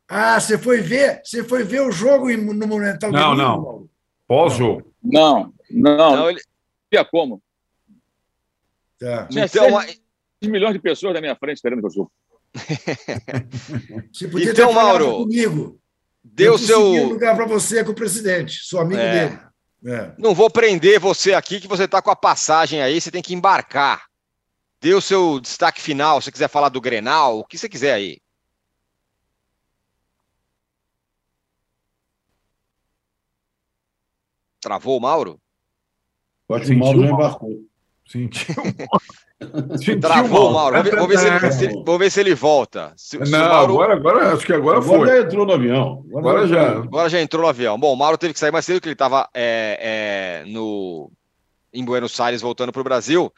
Ah, 0.10 0.40
você 0.40 0.58
foi 0.58 0.82
ver? 0.82 1.22
Você 1.24 1.44
foi 1.44 1.64
ver 1.64 1.82
o 1.82 1.92
jogo 1.92 2.36
no 2.36 2.68
Monumental? 2.68 3.12
Não, 3.12 3.36
não. 3.36 3.88
Pós-jogo. 4.28 4.92
Não, 5.04 5.54
não. 5.70 6.16
não 6.16 6.30
ele... 6.32 6.42
como? 7.12 7.42
Tá. 9.00 9.28
Tinha 9.28 9.46
então, 9.46 9.82
6 9.82 10.02
milhões 10.44 10.74
de 10.74 10.80
pessoas 10.80 11.14
na 11.14 11.22
minha 11.22 11.36
frente 11.36 11.58
esperando 11.58 11.82
que 11.82 11.86
eu 11.86 11.92
jogo. 11.92 12.12
Você 14.12 14.28
podia 14.28 14.52
então, 14.52 14.70
ter 14.70 14.74
Mauro, 14.74 15.12
comigo. 15.18 15.80
Deu 16.24 16.54
eu 16.54 16.58
seu 16.58 16.82
lugar 17.06 17.36
para 17.36 17.46
você 17.46 17.84
com 17.84 17.92
o 17.92 17.96
presidente, 17.96 18.60
sou 18.64 18.82
amigo 18.82 19.00
é. 19.00 19.28
dele. 19.28 19.40
É. 19.86 20.12
Não 20.18 20.36
vou 20.36 20.50
prender 20.50 21.00
você 21.00 21.34
aqui, 21.34 21.62
que 21.62 21.68
você 21.68 21.86
está 21.86 22.02
com 22.02 22.12
a 22.12 22.16
passagem 22.16 22.82
aí, 22.82 23.00
você 23.00 23.10
tem 23.10 23.22
que 23.22 23.34
embarcar. 23.34 24.06
Dê 24.82 24.94
o 24.94 25.02
seu 25.02 25.40
destaque 25.40 25.82
final, 25.82 26.22
se 26.22 26.32
quiser 26.32 26.50
falar 26.50 26.70
do 26.70 26.82
Grenal, 26.82 27.40
o 27.40 27.46
que 27.46 27.58
você 27.58 27.70
quiser 27.70 27.94
aí. 27.94 28.20
Travou 34.62 34.98
o 34.98 35.02
Mauro? 35.02 35.40
Pode 36.48 36.66
que 36.66 36.74
o 36.74 36.78
Mauro 36.78 37.02
não 37.02 37.10
embarcou. 37.10 37.70
Sentiu. 38.08 38.56
Travou, 40.02 40.52
Mauro. 40.52 40.84
Vamos 40.84 41.08
ver, 41.08 41.08
ver 41.08 41.18
se 41.18 41.28
ele, 41.28 41.52
se, 41.52 41.84
vamos 41.84 42.00
ver 42.00 42.12
se 42.12 42.20
ele 42.20 42.36
volta. 42.36 42.94
Se, 42.98 43.18
não, 43.18 43.26
se 43.26 43.32
Mauro... 43.32 43.74
agora, 43.74 43.94
agora, 43.94 44.34
acho 44.34 44.46
que 44.46 44.52
agora, 44.52 44.80
agora 44.80 45.00
foi. 45.00 45.08
já 45.08 45.20
entrou 45.22 45.46
no 45.46 45.54
avião. 45.54 46.06
Agora, 46.10 46.30
agora 46.30 46.48
já. 46.48 46.72
Agora 46.72 47.10
já 47.10 47.22
entrou 47.22 47.44
no 47.44 47.48
avião. 47.48 47.80
Bom, 47.80 47.94
o 47.94 47.96
Mauro 47.96 48.18
teve 48.18 48.34
que 48.34 48.40
sair 48.40 48.52
mais 48.52 48.66
cedo, 48.66 48.82
que 48.82 48.88
ele 48.88 48.94
estava 48.94 49.30
é, 49.34 50.44
é, 50.44 50.52
no, 50.52 51.12
em 51.74 51.86
Buenos 51.86 52.20
Aires 52.20 52.42
voltando 52.42 52.74
para 52.74 52.82
o 52.82 52.84
Brasil. 52.84 53.32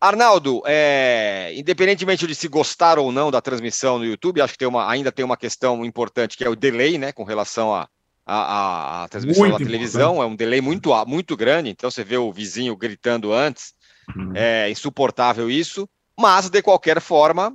Arnaldo, 0.00 0.62
é, 0.66 1.52
independentemente 1.54 2.26
de 2.26 2.34
se 2.34 2.48
gostar 2.48 2.98
ou 2.98 3.10
não 3.10 3.30
da 3.30 3.40
transmissão 3.40 3.98
no 3.98 4.04
YouTube, 4.04 4.40
acho 4.40 4.52
que 4.52 4.58
tem 4.58 4.68
uma, 4.68 4.90
ainda 4.90 5.12
tem 5.12 5.24
uma 5.24 5.36
questão 5.36 5.84
importante 5.84 6.36
que 6.36 6.44
é 6.44 6.48
o 6.48 6.56
delay, 6.56 6.98
né, 6.98 7.12
com 7.12 7.22
relação 7.22 7.72
a, 7.72 7.88
a, 8.24 8.36
a, 8.36 9.04
a 9.04 9.08
transmissão 9.08 9.48
muito 9.48 9.58
da 9.58 9.64
televisão, 9.64 10.12
importante. 10.12 10.30
é 10.30 10.32
um 10.32 10.36
delay 10.36 10.60
muito, 10.60 11.06
muito 11.06 11.36
grande, 11.36 11.70
então 11.70 11.90
você 11.90 12.04
vê 12.04 12.16
o 12.16 12.32
vizinho 12.32 12.76
gritando 12.76 13.32
antes, 13.32 13.74
uhum. 14.16 14.32
é 14.34 14.70
insuportável 14.70 15.50
isso, 15.50 15.88
mas 16.18 16.48
de 16.48 16.62
qualquer 16.62 17.00
forma 17.00 17.52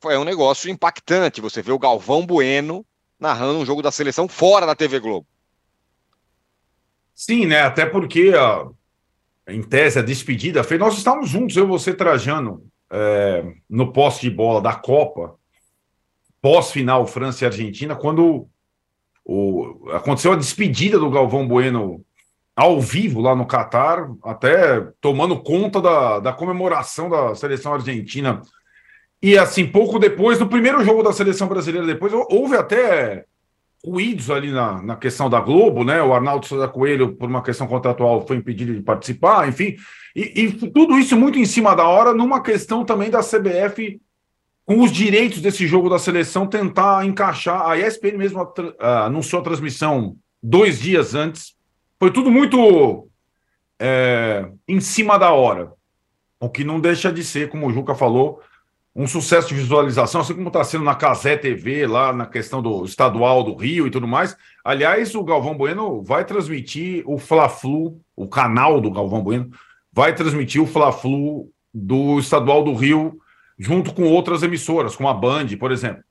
foi 0.00 0.16
um 0.16 0.24
negócio 0.24 0.70
impactante, 0.70 1.40
você 1.40 1.60
vê 1.60 1.72
o 1.72 1.78
Galvão 1.78 2.24
Bueno 2.24 2.86
narrando 3.18 3.58
um 3.58 3.66
jogo 3.66 3.82
da 3.82 3.90
seleção 3.90 4.28
fora 4.28 4.64
da 4.64 4.74
TV 4.74 5.00
Globo. 5.00 5.26
Sim, 7.14 7.46
né, 7.46 7.62
até 7.62 7.84
porque, 7.84 8.32
ó, 8.34 8.70
em 9.48 9.62
tese, 9.62 9.98
a 9.98 10.02
despedida 10.02 10.62
foi, 10.62 10.78
nós 10.78 10.96
estávamos 10.96 11.28
juntos, 11.28 11.56
eu 11.56 11.64
e 11.64 11.68
você, 11.68 11.92
Trajano, 11.92 12.64
é, 12.90 13.44
no 13.68 13.92
poste 13.92 14.28
de 14.28 14.34
bola 14.34 14.60
da 14.60 14.74
Copa, 14.74 15.34
pós-final 16.40 17.06
França 17.06 17.44
e 17.44 17.46
Argentina, 17.46 17.96
quando 17.96 18.48
o, 19.28 19.90
aconteceu 19.92 20.32
a 20.32 20.36
despedida 20.36 20.98
do 20.98 21.10
Galvão 21.10 21.46
Bueno 21.46 22.02
ao 22.56 22.80
vivo 22.80 23.20
lá 23.20 23.36
no 23.36 23.46
Catar, 23.46 24.10
até 24.24 24.80
tomando 25.02 25.38
conta 25.42 25.82
da, 25.82 26.18
da 26.18 26.32
comemoração 26.32 27.10
da 27.10 27.34
seleção 27.34 27.74
argentina. 27.74 28.40
E 29.22 29.36
assim, 29.36 29.66
pouco 29.66 29.98
depois, 29.98 30.40
no 30.40 30.48
primeiro 30.48 30.82
jogo 30.82 31.02
da 31.02 31.12
seleção 31.12 31.46
brasileira, 31.46 31.86
depois, 31.86 32.10
houve 32.12 32.56
até 32.56 33.26
ruídos 33.84 34.30
ali 34.30 34.50
na, 34.50 34.82
na 34.82 34.96
questão 34.96 35.28
da 35.28 35.40
Globo, 35.40 35.84
né? 35.84 36.02
O 36.02 36.14
Arnaldo 36.14 36.46
Souza 36.46 36.66
Coelho, 36.66 37.14
por 37.14 37.28
uma 37.28 37.42
questão 37.42 37.66
contratual, 37.66 38.26
foi 38.26 38.38
impedido 38.38 38.74
de 38.74 38.80
participar, 38.80 39.46
enfim. 39.46 39.76
E, 40.16 40.44
e 40.44 40.52
tudo 40.52 40.98
isso 40.98 41.16
muito 41.16 41.38
em 41.38 41.44
cima 41.44 41.76
da 41.76 41.86
hora, 41.86 42.14
numa 42.14 42.42
questão 42.42 42.82
também 42.82 43.10
da 43.10 43.20
CBF 43.20 44.00
com 44.68 44.82
os 44.82 44.92
direitos 44.92 45.40
desse 45.40 45.66
jogo 45.66 45.88
da 45.88 45.98
seleção, 45.98 46.46
tentar 46.46 47.02
encaixar. 47.06 47.66
A 47.66 47.78
ESPN 47.78 48.18
mesmo 48.18 48.42
uh, 48.42 48.84
anunciou 49.06 49.40
a 49.40 49.44
transmissão 49.44 50.14
dois 50.42 50.78
dias 50.78 51.14
antes. 51.14 51.54
Foi 51.98 52.10
tudo 52.10 52.30
muito 52.30 53.08
é, 53.80 54.46
em 54.68 54.78
cima 54.78 55.16
da 55.18 55.32
hora. 55.32 55.72
O 56.38 56.50
que 56.50 56.64
não 56.64 56.78
deixa 56.78 57.10
de 57.10 57.24
ser, 57.24 57.48
como 57.48 57.66
o 57.66 57.72
Juca 57.72 57.94
falou, 57.94 58.42
um 58.94 59.06
sucesso 59.06 59.48
de 59.48 59.54
visualização, 59.54 60.20
assim 60.20 60.34
como 60.34 60.48
está 60.48 60.62
sendo 60.62 60.84
na 60.84 60.94
Casé 60.94 61.34
TV, 61.34 61.86
lá 61.86 62.12
na 62.12 62.26
questão 62.26 62.60
do 62.60 62.84
estadual 62.84 63.42
do 63.42 63.56
Rio 63.56 63.86
e 63.86 63.90
tudo 63.90 64.06
mais. 64.06 64.36
Aliás, 64.62 65.14
o 65.14 65.24
Galvão 65.24 65.56
Bueno 65.56 66.02
vai 66.02 66.26
transmitir 66.26 67.04
o 67.06 67.16
Fla-Flu, 67.16 68.02
o 68.14 68.28
canal 68.28 68.82
do 68.82 68.90
Galvão 68.90 69.22
Bueno, 69.22 69.50
vai 69.90 70.14
transmitir 70.14 70.62
o 70.62 70.66
Fla-Flu 70.66 71.50
do 71.72 72.18
estadual 72.18 72.62
do 72.62 72.74
Rio 72.74 73.18
junto 73.58 73.92
com 73.92 74.04
outras 74.04 74.42
emissoras, 74.42 74.94
como 74.94 75.08
a 75.08 75.14
Band, 75.14 75.48
por 75.58 75.72
exemplo. 75.72 76.04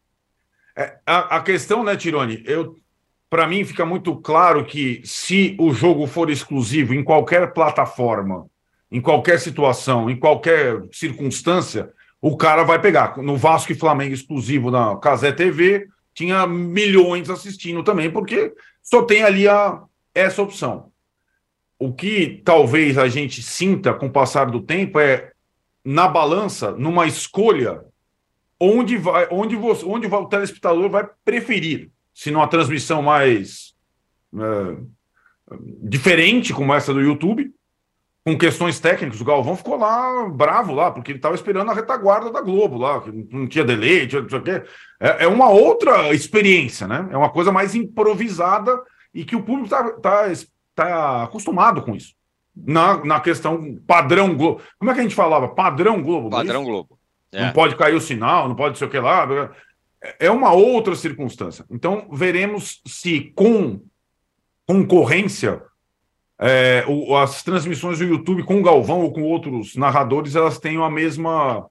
É, 0.75 0.97
a, 1.05 1.37
a, 1.37 1.41
questão, 1.41 1.83
né, 1.83 1.95
Tirone, 1.95 2.43
eu 2.45 2.75
para 3.29 3.47
mim 3.47 3.65
fica 3.65 3.85
muito 3.85 4.15
claro 4.15 4.65
que 4.65 5.01
se 5.03 5.55
o 5.59 5.73
jogo 5.73 6.07
for 6.07 6.29
exclusivo 6.29 6.93
em 6.93 7.03
qualquer 7.03 7.51
plataforma, 7.53 8.47
em 8.91 9.01
qualquer 9.01 9.39
situação, 9.39 10.09
em 10.09 10.15
qualquer 10.15 10.81
circunstância, 10.91 11.91
o 12.21 12.37
cara 12.37 12.63
vai 12.63 12.79
pegar. 12.79 13.17
No 13.17 13.35
Vasco 13.35 13.71
e 13.71 13.75
Flamengo 13.75 14.13
exclusivo 14.13 14.71
na 14.71 14.95
Casé 14.97 15.31
TV, 15.31 15.87
tinha 16.13 16.47
milhões 16.47 17.29
assistindo 17.29 17.83
também, 17.83 18.09
porque 18.09 18.53
só 18.81 19.03
tem 19.03 19.23
ali 19.23 19.47
a, 19.47 19.81
essa 20.15 20.41
opção. 20.41 20.91
O 21.77 21.93
que 21.93 22.41
talvez 22.43 22.97
a 22.97 23.07
gente 23.07 23.43
sinta 23.43 23.93
com 23.93 24.07
o 24.07 24.11
passar 24.11 24.45
do 24.45 24.61
tempo 24.61 24.99
é 24.99 25.31
na 25.87 26.05
balança, 26.05 26.71
numa 26.71 27.07
escolha, 27.07 27.81
onde 28.59 28.97
vai, 28.97 29.25
onde 29.31 29.55
você, 29.55 29.85
onde 29.85 30.05
o 30.05 30.25
telespectador 30.25 30.89
vai 30.89 31.09
preferir, 31.23 31.89
se 32.13 32.29
numa 32.29 32.45
transmissão 32.45 33.01
mais 33.01 33.73
é, 34.35 34.77
diferente 35.81 36.53
como 36.53 36.73
essa 36.73 36.93
do 36.93 36.99
YouTube, 36.99 37.49
com 38.25 38.37
questões 38.37 38.81
técnicas, 38.81 39.21
o 39.21 39.23
Galvão 39.23 39.55
ficou 39.55 39.77
lá 39.77 40.27
bravo 40.27 40.73
lá, 40.73 40.91
porque 40.91 41.11
ele 41.11 41.19
estava 41.19 41.35
esperando 41.35 41.71
a 41.71 41.73
retaguarda 41.73 42.33
da 42.33 42.41
Globo 42.41 42.77
lá, 42.77 42.99
que 42.99 43.09
não 43.09 43.47
tinha 43.47 43.63
delay, 43.63 44.07
tinha, 44.07 44.25
quê. 44.25 44.63
É, 44.99 45.23
é, 45.23 45.27
uma 45.27 45.49
outra 45.49 46.13
experiência, 46.13 46.85
né? 46.85 47.07
É 47.11 47.15
uma 47.15 47.29
coisa 47.29 47.49
mais 47.49 47.75
improvisada 47.75 48.77
e 49.13 49.23
que 49.23 49.37
o 49.37 49.41
público 49.41 49.67
está 49.67 49.89
tá, 50.01 50.25
tá 50.75 51.23
acostumado 51.23 51.81
com 51.81 51.95
isso 51.95 52.16
na, 52.65 53.03
na 53.03 53.19
questão 53.19 53.77
padrão 53.85 54.35
Globo. 54.35 54.61
Como 54.79 54.91
é 54.91 54.93
que 54.93 54.99
a 54.99 55.03
gente 55.03 55.15
falava? 55.15 55.47
Padrão 55.49 56.01
Globo. 56.01 56.29
Padrão 56.29 56.63
Globo. 56.63 56.97
É. 57.31 57.45
Não 57.45 57.53
pode 57.53 57.75
cair 57.75 57.95
o 57.95 58.01
sinal, 58.01 58.47
não 58.47 58.55
pode 58.55 58.77
ser 58.77 58.85
o 58.85 58.89
que 58.89 58.99
lá. 58.99 59.51
É 60.19 60.31
uma 60.31 60.53
outra 60.53 60.95
circunstância. 60.95 61.65
Então, 61.69 62.07
veremos 62.11 62.81
se 62.85 63.31
com 63.35 63.81
concorrência 64.65 65.61
é, 66.39 66.83
o, 66.87 67.15
as 67.15 67.41
transmissões 67.41 67.99
do 67.99 68.05
YouTube 68.05 68.43
com 68.43 68.59
o 68.59 68.63
Galvão 68.63 69.01
ou 69.01 69.11
com 69.11 69.23
outros 69.23 69.75
narradores 69.75 70.35
elas 70.35 70.59
tenham 70.59 70.83
a 70.83 70.89
mesma 70.89 71.65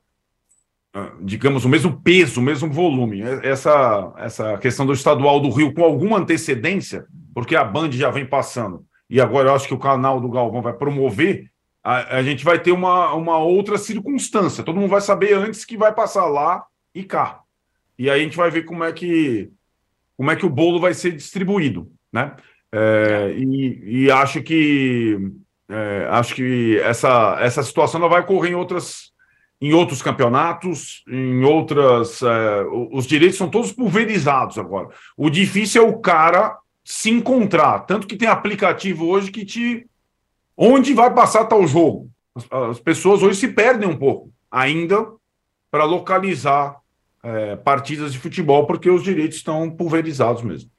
ah, 0.95 1.13
digamos 1.21 1.65
o 1.65 1.69
mesmo 1.69 2.01
peso, 2.01 2.41
o 2.41 2.43
mesmo 2.43 2.73
volume. 2.73 3.23
É, 3.23 3.49
essa 3.49 4.15
essa 4.17 4.57
questão 4.59 4.87
do 4.87 4.93
estadual 4.93 5.41
do 5.41 5.51
Rio 5.51 5.75
com 5.75 5.85
alguma 5.85 6.19
antecedência, 6.19 7.07
porque 7.35 7.55
a 7.55 7.63
Band 7.63 7.93
já 7.93 8.11
vem 8.11 8.27
passando 8.27 8.85
e 9.09 9.21
agora 9.21 9.49
eu 9.49 9.55
acho 9.55 9.69
que 9.69 9.75
o 9.75 9.79
canal 9.79 10.21
do 10.21 10.29
Galvão 10.29 10.63
vai 10.63 10.73
promover, 10.73 11.51
a, 11.83 12.19
a 12.19 12.23
gente 12.23 12.45
vai 12.45 12.59
ter 12.59 12.73
uma, 12.73 13.13
uma 13.15 13.39
outra 13.39 13.79
circunstância. 13.79 14.65
Todo 14.65 14.79
mundo 14.81 14.91
vai 14.91 15.01
saber 15.01 15.35
antes 15.35 15.65
que 15.65 15.77
vai 15.77 15.95
passar 15.95 16.27
lá 16.27 16.65
e 16.95 17.05
cá. 17.05 17.41
E 17.99 18.11
aí 18.11 18.21
a 18.21 18.23
gente 18.23 18.37
vai 18.37 18.51
ver 18.51 18.65
como 18.65 18.85
é 18.85 18.93
que 18.93 19.51
como 20.17 20.31
é 20.31 20.37
que 20.37 20.47
o 20.47 20.51
bolo 20.51 20.81
vai 20.81 20.95
ser 20.95 21.13
distribuído, 21.13 21.93
né? 22.13 22.35
É, 22.73 23.35
e, 23.37 24.05
e, 24.05 24.11
acho 24.11 24.43
que 24.43 25.19
é, 25.69 26.09
acho 26.11 26.35
que 26.35 26.79
essa, 26.81 27.37
essa 27.41 27.63
situação 27.63 28.01
não 28.01 28.09
vai 28.09 28.23
ocorrer 28.23 28.53
em 28.53 28.55
outras 28.55 29.13
em 29.61 29.73
outros 29.73 30.03
campeonatos, 30.03 31.03
em 31.09 31.45
outras. 31.45 32.21
É, 32.23 32.65
os 32.93 33.07
direitos 33.07 33.39
são 33.39 33.49
todos 33.49 33.73
pulverizados 33.73 34.59
agora. 34.59 34.89
O 35.17 35.31
difícil 35.31 35.83
é 35.83 35.87
o 35.87 35.99
cara 35.99 36.57
se 36.87 37.11
encontrar. 37.11 37.81
Tanto 37.81 38.07
que 38.07 38.17
tem 38.17 38.29
aplicativo 38.29 39.07
hoje 39.07 39.33
que 39.33 39.45
te. 39.45 39.85
Onde 40.57 40.95
vai 40.95 41.13
passar 41.13 41.45
tal 41.47 41.67
jogo? 41.67 42.09
As, 42.33 42.47
as 42.71 42.81
pessoas 42.81 43.25
hoje 43.25 43.41
se 43.41 43.49
perdem 43.49 43.89
um 43.89 43.97
pouco, 43.97 44.31
ainda 44.49 45.05
para 45.69 45.83
localizar 45.83 46.77
é, 47.25 47.57
partidas 47.57 48.13
de 48.13 48.19
futebol, 48.21 48.67
porque 48.67 48.89
os 48.89 49.03
direitos 49.03 49.39
estão 49.39 49.69
pulverizados 49.69 50.43
mesmo. 50.43 50.71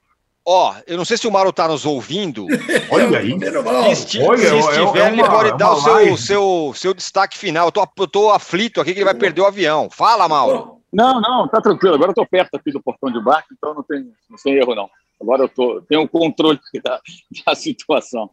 Ó, 0.45 0.73
eu 0.87 0.95
não 0.95 1.03
sei 1.03 1.17
se 1.17 1.27
o 1.27 1.31
Mauro 1.31 1.49
está 1.49 1.67
nos 1.67 1.85
ouvindo. 1.85 2.47
Olha 2.89 3.19
aí. 3.19 3.37
Se, 3.37 3.91
esti 3.91 4.21
Olha, 4.21 4.49
se 4.49 4.55
estiver, 4.55 4.79
é 4.79 4.83
uma, 4.83 5.09
ele 5.09 5.23
pode 5.25 5.57
dar 5.57 5.73
o 5.73 5.81
seu, 5.81 6.17
seu, 6.17 6.71
seu 6.73 6.93
destaque 6.93 7.37
final. 7.37 7.67
Eu 7.67 7.71
tô, 7.73 7.85
eu 7.99 8.07
tô 8.07 8.31
aflito 8.31 8.79
aqui 8.79 8.93
que 8.93 8.99
ele 8.99 9.05
vai 9.05 9.13
perder 9.13 9.41
o 9.41 9.45
avião. 9.45 9.89
Fala, 9.89 10.25
Mauro. 10.25 10.79
Não, 10.91 11.19
não, 11.19 11.49
tá 11.49 11.59
tranquilo. 11.59 11.95
Agora 11.95 12.11
eu 12.11 12.15
tô 12.15 12.25
perto 12.25 12.55
aqui 12.55 12.71
do 12.71 12.81
portão 12.81 13.11
de 13.11 13.21
barco, 13.21 13.49
então 13.51 13.73
não 13.73 13.83
tem, 13.83 14.09
não 14.29 14.37
tem 14.41 14.53
erro, 14.53 14.73
não. 14.73 14.89
Agora 15.19 15.43
eu 15.43 15.49
tô, 15.49 15.81
tenho 15.81 16.03
o 16.03 16.07
controle 16.07 16.59
da, 16.83 17.01
da 17.45 17.55
situação. 17.55 18.29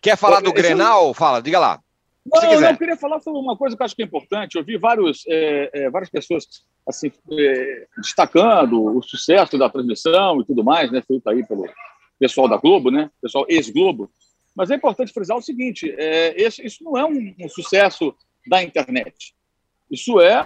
Quer 0.00 0.16
falar 0.16 0.40
do 0.40 0.52
Grenal? 0.52 1.12
Fala, 1.14 1.40
diga 1.40 1.58
lá. 1.58 1.80
Não, 2.30 2.60
não, 2.60 2.70
eu 2.70 2.76
queria 2.76 2.96
falar 2.96 3.20
sobre 3.20 3.40
uma 3.40 3.56
coisa 3.56 3.76
que 3.76 3.82
eu 3.82 3.84
acho 3.84 3.96
que 3.96 4.02
é 4.02 4.04
importante. 4.04 4.56
Eu 4.56 4.64
vi 4.64 4.76
vários, 4.76 5.24
é, 5.26 5.70
é, 5.72 5.90
várias 5.90 6.10
pessoas 6.10 6.46
assim, 6.86 7.10
é, 7.32 7.86
destacando 7.96 8.96
o 8.96 9.02
sucesso 9.02 9.56
da 9.58 9.68
transmissão 9.68 10.40
e 10.40 10.44
tudo 10.44 10.62
mais, 10.62 10.90
né, 10.90 11.02
feito 11.06 11.28
aí 11.28 11.46
pelo 11.46 11.66
pessoal 12.18 12.48
da 12.48 12.56
Globo, 12.56 12.90
né, 12.90 13.10
pessoal 13.20 13.46
ex-Globo. 13.48 14.10
Mas 14.54 14.70
é 14.70 14.74
importante 14.74 15.12
frisar 15.12 15.36
o 15.36 15.42
seguinte: 15.42 15.94
é, 15.96 16.40
esse, 16.40 16.64
isso 16.64 16.82
não 16.82 16.96
é 16.96 17.04
um, 17.04 17.34
um, 17.40 17.48
sucesso 17.48 18.14
da 18.46 18.62
internet. 18.62 19.34
Isso 19.90 20.20
é 20.20 20.44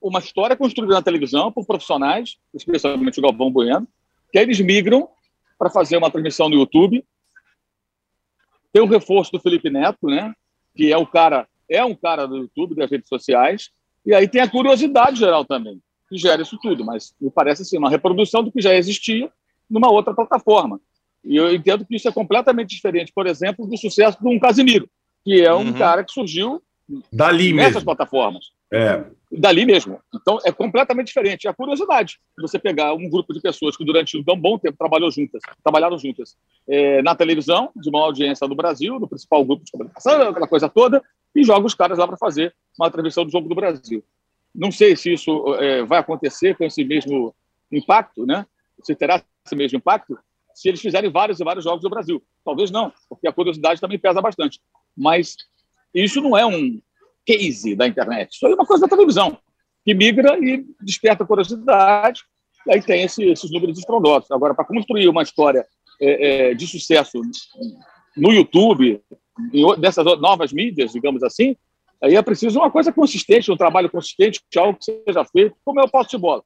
uma 0.00 0.18
história 0.18 0.56
construída 0.56 0.94
na 0.94 1.02
televisão 1.02 1.52
por 1.52 1.66
profissionais, 1.66 2.38
especialmente 2.54 3.18
o 3.18 3.22
Galvão 3.22 3.50
Bueno, 3.50 3.86
que 4.32 4.38
eles 4.38 4.58
migram 4.60 5.08
para 5.58 5.70
fazer 5.70 5.96
uma 5.96 6.10
transmissão 6.10 6.48
no 6.48 6.56
YouTube. 6.56 7.04
Tem 8.72 8.82
o 8.82 8.86
reforço 8.86 9.30
do 9.30 9.38
Felipe 9.38 9.68
Neto, 9.68 10.06
né, 10.06 10.34
que 10.74 10.90
é 10.90 10.96
o 10.96 11.06
cara, 11.06 11.46
é 11.68 11.84
um 11.84 11.94
cara 11.94 12.26
do 12.26 12.38
YouTube, 12.38 12.74
das 12.74 12.90
redes 12.90 13.08
sociais, 13.08 13.70
e 14.04 14.14
aí 14.14 14.26
tem 14.26 14.40
a 14.40 14.50
curiosidade 14.50 15.18
geral 15.18 15.44
também, 15.44 15.80
que 16.08 16.16
gera 16.16 16.40
isso 16.40 16.58
tudo, 16.60 16.84
mas 16.84 17.14
me 17.20 17.30
parece 17.30 17.62
assim, 17.62 17.76
uma 17.76 17.90
reprodução 17.90 18.42
do 18.42 18.50
que 18.50 18.62
já 18.62 18.74
existia 18.74 19.30
numa 19.68 19.90
outra 19.90 20.14
plataforma. 20.14 20.80
E 21.22 21.36
eu 21.36 21.54
entendo 21.54 21.84
que 21.84 21.94
isso 21.94 22.08
é 22.08 22.12
completamente 22.12 22.74
diferente, 22.74 23.12
por 23.14 23.26
exemplo, 23.26 23.66
do 23.66 23.76
sucesso 23.76 24.18
de 24.20 24.28
um 24.28 24.40
Casimiro, 24.40 24.88
que 25.22 25.40
é 25.40 25.54
um 25.54 25.66
uhum. 25.66 25.72
cara 25.74 26.02
que 26.02 26.12
surgiu 26.12 26.62
Dali 27.12 27.52
nessas 27.52 27.74
mesmo. 27.74 27.86
plataformas. 27.86 28.46
É. 28.72 29.04
Dali 29.38 29.64
mesmo. 29.64 29.98
Então, 30.14 30.38
é 30.44 30.52
completamente 30.52 31.06
diferente. 31.06 31.46
É 31.46 31.50
a 31.50 31.54
curiosidade. 31.54 32.18
Você 32.38 32.58
pegar 32.58 32.92
um 32.92 33.08
grupo 33.08 33.32
de 33.32 33.40
pessoas 33.40 33.76
que 33.76 33.84
durante 33.84 34.18
um 34.18 34.22
bom 34.22 34.58
tempo 34.58 34.76
trabalhou 34.76 35.10
juntas, 35.10 35.40
trabalharam 35.64 35.96
juntas 35.96 36.36
é, 36.68 37.00
na 37.02 37.14
televisão, 37.14 37.70
de 37.74 37.90
maior 37.90 38.06
audiência 38.06 38.46
do 38.46 38.54
Brasil, 38.54 39.00
no 39.00 39.08
principal 39.08 39.42
grupo 39.44 39.64
de 39.64 39.72
comunicação, 39.72 40.28
aquela 40.28 40.46
coisa 40.46 40.68
toda, 40.68 41.02
e 41.34 41.42
joga 41.42 41.66
os 41.66 41.74
caras 41.74 41.98
lá 41.98 42.06
para 42.06 42.18
fazer 42.18 42.54
uma 42.78 42.90
transmissão 42.90 43.24
do 43.24 43.32
Jogo 43.32 43.48
do 43.48 43.54
Brasil. 43.54 44.04
Não 44.54 44.70
sei 44.70 44.94
se 44.96 45.14
isso 45.14 45.54
é, 45.54 45.82
vai 45.82 45.98
acontecer 45.98 46.54
com 46.56 46.64
esse 46.64 46.84
mesmo 46.84 47.34
impacto, 47.70 48.26
né? 48.26 48.44
se 48.82 48.94
terá 48.94 49.22
esse 49.44 49.56
mesmo 49.56 49.78
impacto, 49.78 50.18
se 50.54 50.68
eles 50.68 50.80
fizerem 50.80 51.10
vários 51.10 51.40
e 51.40 51.44
vários 51.44 51.64
jogos 51.64 51.82
do 51.82 51.90
Brasil. 51.90 52.22
Talvez 52.44 52.70
não, 52.70 52.92
porque 53.08 53.26
a 53.26 53.32
curiosidade 53.32 53.80
também 53.80 53.98
pesa 53.98 54.20
bastante. 54.20 54.60
Mas 54.96 55.36
isso 55.94 56.20
não 56.20 56.36
é 56.36 56.44
um 56.44 56.80
case 57.24 57.74
da 57.74 57.86
internet, 57.86 58.34
isso 58.34 58.46
é 58.46 58.54
uma 58.54 58.66
coisa 58.66 58.86
da 58.86 58.88
televisão, 58.88 59.38
que 59.84 59.94
migra 59.94 60.38
e 60.38 60.64
desperta 60.80 61.24
curiosidade, 61.24 62.22
e 62.66 62.72
aí 62.72 62.82
tem 62.82 63.02
esse, 63.02 63.24
esses 63.24 63.50
números 63.50 63.78
estrondosos. 63.78 64.30
Agora, 64.30 64.54
para 64.54 64.64
construir 64.64 65.08
uma 65.08 65.22
história 65.22 65.66
é, 66.00 66.50
é, 66.50 66.54
de 66.54 66.66
sucesso 66.66 67.20
no 68.16 68.32
YouTube, 68.32 69.00
dessas 69.78 70.04
novas 70.20 70.52
mídias, 70.52 70.92
digamos 70.92 71.22
assim, 71.22 71.56
aí 72.02 72.16
é 72.16 72.22
preciso 72.22 72.58
uma 72.58 72.70
coisa 72.70 72.92
consistente, 72.92 73.50
um 73.50 73.56
trabalho 73.56 73.90
consistente, 73.90 74.40
algo 74.56 74.78
que 74.78 74.84
seja 74.84 75.24
feito, 75.24 75.56
como 75.64 75.80
é 75.80 75.84
o 75.84 75.88
posse 75.88 76.10
de 76.10 76.18
bola. 76.18 76.42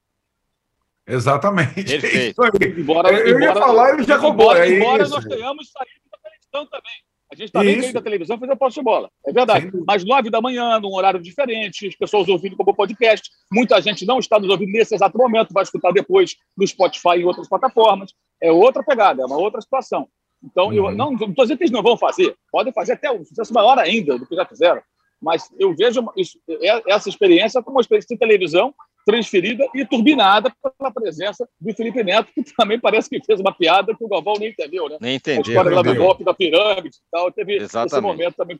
Exatamente. 1.07 1.85
Perfeito. 1.85 2.43
Embora, 2.79 3.13
eu 3.13 3.37
embora, 3.37 3.45
ia 3.45 3.55
falar, 3.55 3.95
ele 3.95 4.03
já 4.03 4.17
embora, 4.17 4.67
é 4.67 4.77
embora 4.77 5.09
nós 5.09 5.25
tenhamos 5.25 5.71
saído 5.71 6.01
da 6.11 6.19
televisão 6.19 6.67
também. 6.67 7.06
A 7.31 7.35
gente 7.35 7.49
está 7.49 7.61
bem 7.61 7.93
da 7.93 8.01
televisão 8.01 8.39
fazer 8.39 8.57
posse 8.57 8.77
de 8.77 8.83
bola. 8.83 9.11
É 9.27 9.33
verdade. 9.33 9.71
Mas 9.87 10.05
nove 10.05 10.31
da 10.31 10.41
manhã, 10.41 10.79
num 10.79 10.95
horário 10.95 11.21
diferente, 11.21 11.89
as 11.89 11.97
pessoas 11.97 12.29
ouvindo 12.29 12.57
como 12.57 12.75
podcast. 12.75 13.31
Muita 13.53 13.81
gente 13.81 14.07
não 14.07 14.19
está 14.19 14.39
nos 14.39 14.49
ouvindo 14.49 14.71
nesse 14.71 14.95
exato 14.95 15.19
momento, 15.19 15.53
vai 15.53 15.65
escutar 15.65 15.93
depois 15.93 16.37
no 16.57 16.67
Spotify 16.67 17.19
e 17.19 17.25
outras 17.25 17.49
plataformas. 17.49 18.13
É 18.41 18.53
outra 18.53 18.83
pegada, 18.85 19.23
é 19.23 19.27
uma 19.27 19.39
outra 19.39 19.61
situação. 19.61 20.09
Então, 20.43 20.67
uhum. 20.67 20.73
eu 20.73 20.91
não 20.93 21.15
estou 21.15 21.45
dizendo 21.45 21.59
que 21.59 21.65
eles 21.65 21.73
não 21.73 21.83
vão 21.83 21.97
fazer, 21.97 22.37
podem 22.53 22.73
fazer 22.73 22.93
até 22.93 23.11
um 23.11 23.25
sucesso 23.25 23.53
maior 23.53 23.79
ainda 23.79 24.19
do 24.19 24.27
que 24.27 24.35
já 24.35 24.45
fizeram, 24.45 24.83
mas 25.21 25.51
eu 25.59 25.75
vejo 25.75 26.05
isso, 26.17 26.39
é, 26.49 26.93
essa 26.93 27.09
experiência 27.09 27.63
como 27.63 27.77
uma 27.77 27.81
experiência 27.81 28.15
de 28.15 28.19
televisão 28.19 28.75
transferida 29.07 29.65
e 29.73 29.87
turbinada 29.87 30.53
pela 30.61 30.91
presença 30.91 31.49
do 31.61 31.73
Felipe 31.73 32.03
Neto, 32.03 32.33
que 32.35 32.43
também 32.57 32.79
parece 32.79 33.09
que 33.09 33.25
fez 33.25 33.39
uma 33.39 33.55
piada 33.55 33.95
que 33.97 34.05
o 34.05 34.09
Galvão 34.09 34.35
nem 34.35 34.49
entendeu, 34.49 34.89
né? 34.89 34.99
Nem 35.01 35.15
entendeu. 35.15 35.45
A 35.45 35.49
história 35.49 35.77
lá 35.77 35.83
do 35.83 35.95
golpe 35.95 36.25
da 36.25 36.35
pirâmide 36.35 36.97
e 36.97 37.11
tal, 37.11 37.31
teve 37.31 37.55
Exatamente. 37.55 37.93
esse 37.93 38.01
momento 38.01 38.35
também. 38.35 38.59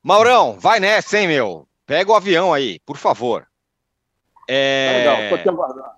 Maurão, 0.00 0.56
vai 0.60 0.78
nessa, 0.78 1.18
hein, 1.18 1.26
meu? 1.26 1.66
Pega 1.84 2.12
o 2.12 2.14
avião 2.14 2.54
aí, 2.54 2.78
por 2.86 2.96
favor. 2.96 3.44
É... 4.48 4.86
Tá 4.86 4.98
legal, 4.98 5.28
tô 5.30 5.34
aqui 5.34 5.48
aguardando. 5.48 5.96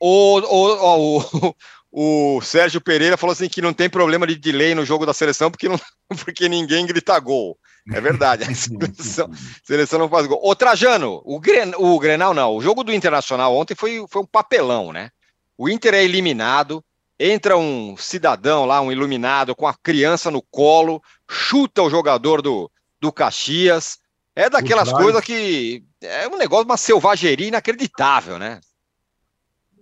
O, 0.00 0.38
o, 0.38 1.18
o, 1.18 1.54
o 1.92 2.40
Sérgio 2.40 2.80
Pereira 2.80 3.16
falou 3.16 3.32
assim 3.32 3.48
que 3.48 3.60
não 3.60 3.72
tem 3.72 3.90
problema 3.90 4.26
de 4.26 4.36
delay 4.36 4.74
no 4.74 4.84
jogo 4.84 5.04
da 5.04 5.12
seleção 5.12 5.50
porque, 5.50 5.68
não, 5.68 5.80
porque 6.24 6.48
ninguém 6.48 6.86
grita 6.86 7.18
gol. 7.18 7.58
É 7.92 8.00
verdade, 8.00 8.44
a 8.48 8.54
seleção, 8.54 9.30
a 9.32 9.66
seleção 9.66 9.98
não 9.98 10.08
faz 10.08 10.26
gol. 10.26 10.40
Ô 10.42 10.54
Trajano, 10.54 11.20
o, 11.24 11.40
Gren, 11.40 11.72
o 11.76 11.98
Grenal 11.98 12.32
não, 12.32 12.54
o 12.54 12.60
jogo 12.60 12.84
do 12.84 12.92
Internacional 12.92 13.54
ontem 13.56 13.74
foi, 13.74 14.04
foi 14.08 14.22
um 14.22 14.26
papelão, 14.26 14.92
né? 14.92 15.10
O 15.58 15.68
Inter 15.68 15.94
é 15.94 16.04
eliminado, 16.04 16.82
entra 17.18 17.56
um 17.56 17.96
cidadão 17.96 18.64
lá, 18.64 18.80
um 18.80 18.92
iluminado, 18.92 19.54
com 19.54 19.66
a 19.66 19.74
criança 19.74 20.30
no 20.30 20.40
colo, 20.40 21.02
chuta 21.28 21.82
o 21.82 21.90
jogador 21.90 22.40
do, 22.40 22.70
do 23.00 23.12
Caxias. 23.12 23.98
É 24.34 24.48
daquelas 24.48 24.90
coisas 24.90 25.22
que 25.22 25.84
é 26.00 26.26
um 26.28 26.38
negócio, 26.38 26.64
uma 26.64 26.76
selvageria 26.76 27.48
inacreditável, 27.48 28.38
né? 28.38 28.60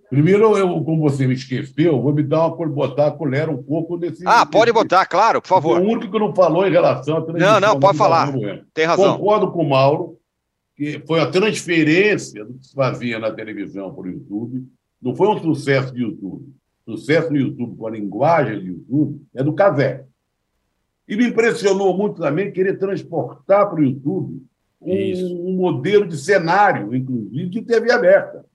Primeiro, 0.09 0.57
eu, 0.57 0.83
como 0.83 1.01
você 1.01 1.27
me 1.27 1.35
esqueceu, 1.35 2.01
vou 2.01 2.11
me 2.11 2.23
dar 2.23 2.47
uma 2.47 2.67
botar 2.67 3.07
a 3.07 3.11
colher 3.11 3.47
um 3.47 3.61
pouco 3.61 3.95
desse. 3.95 4.23
Ah, 4.25 4.43
pode 4.43 4.71
botar, 4.71 5.05
claro, 5.05 5.39
por 5.39 5.47
favor. 5.47 5.79
O 5.79 5.83
único 5.83 6.11
que 6.11 6.19
não 6.19 6.33
falou 6.33 6.65
em 6.65 6.71
relação 6.71 7.17
à 7.17 7.33
Não, 7.33 7.59
não, 7.59 7.79
pode 7.79 7.97
falar. 7.97 8.33
Tem 8.73 8.85
razão. 8.85 9.17
Concordo 9.17 9.51
com 9.51 9.63
o 9.63 9.69
Mauro, 9.69 10.17
que 10.75 11.03
foi 11.05 11.19
a 11.19 11.29
transferência 11.29 12.43
do 12.43 12.55
que 12.55 12.65
se 12.65 12.73
fazia 12.73 13.19
na 13.19 13.31
televisão 13.31 13.93
para 13.93 14.05
o 14.05 14.11
YouTube. 14.11 14.65
Não 14.99 15.15
foi 15.15 15.27
um 15.27 15.37
sucesso 15.37 15.93
de 15.93 16.01
YouTube. 16.01 16.43
Sucesso 16.85 17.29
no 17.29 17.37
YouTube 17.37 17.77
com 17.77 17.85
a 17.85 17.91
linguagem 17.91 18.59
de 18.59 18.67
YouTube 18.67 19.21
é 19.35 19.43
do 19.43 19.53
Casé. 19.53 20.05
E 21.07 21.15
me 21.15 21.27
impressionou 21.27 21.95
muito 21.95 22.19
também 22.19 22.51
querer 22.51 22.79
transportar 22.79 23.69
para 23.69 23.79
o 23.79 23.83
YouTube 23.83 24.41
um, 24.81 25.49
um 25.49 25.53
modelo 25.55 26.07
de 26.07 26.17
cenário, 26.17 26.95
inclusive, 26.95 27.49
de 27.49 27.61
TV 27.61 27.91
aberta. 27.91 28.48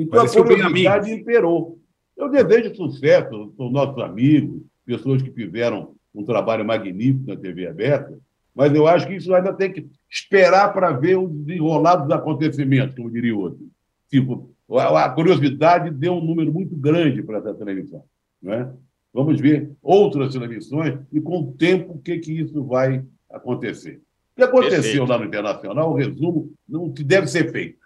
Então 0.00 0.18
Parece 0.18 0.38
a 0.38 0.42
curiosidade 0.42 1.12
imperou. 1.12 1.78
Eu 2.16 2.30
desejo 2.30 2.74
sucesso 2.74 3.52
aos 3.58 3.72
nossos 3.72 4.02
amigos, 4.02 4.62
pessoas 4.84 5.20
que 5.20 5.30
fizeram 5.30 5.94
um 6.14 6.24
trabalho 6.24 6.64
magnífico 6.64 7.28
na 7.28 7.36
TV 7.36 7.66
aberta, 7.66 8.18
mas 8.54 8.74
eu 8.74 8.86
acho 8.86 9.06
que 9.06 9.14
isso 9.14 9.32
ainda 9.34 9.52
tem 9.52 9.70
que 9.72 9.86
esperar 10.10 10.72
para 10.72 10.90
ver 10.92 11.16
o 11.16 11.28
desenrolar 11.28 11.96
dos 11.96 12.10
acontecimentos, 12.10 12.96
como 12.96 13.10
diria 13.10 13.36
outro. 13.36 13.60
Tipo, 14.08 14.50
a 14.76 15.08
curiosidade 15.10 15.90
deu 15.90 16.14
um 16.14 16.24
número 16.24 16.52
muito 16.52 16.74
grande 16.74 17.22
para 17.22 17.38
essa 17.38 17.54
televisão. 17.54 18.02
Né? 18.42 18.72
Vamos 19.12 19.40
ver 19.40 19.70
outras 19.82 20.32
televisões 20.32 20.98
e, 21.12 21.20
com 21.20 21.40
o 21.40 21.52
tempo, 21.52 21.94
o 21.94 21.98
que, 21.98 22.18
que 22.18 22.32
isso 22.32 22.64
vai 22.64 23.04
acontecer. 23.30 24.00
O 24.32 24.36
que 24.36 24.42
aconteceu 24.42 24.82
Perfeito. 24.82 25.04
lá 25.04 25.18
no 25.18 25.24
Internacional, 25.26 25.90
o 25.90 25.94
resumo, 25.94 26.52
não 26.68 26.90
que 26.90 27.04
deve 27.04 27.26
ser 27.26 27.52
feito 27.52 27.80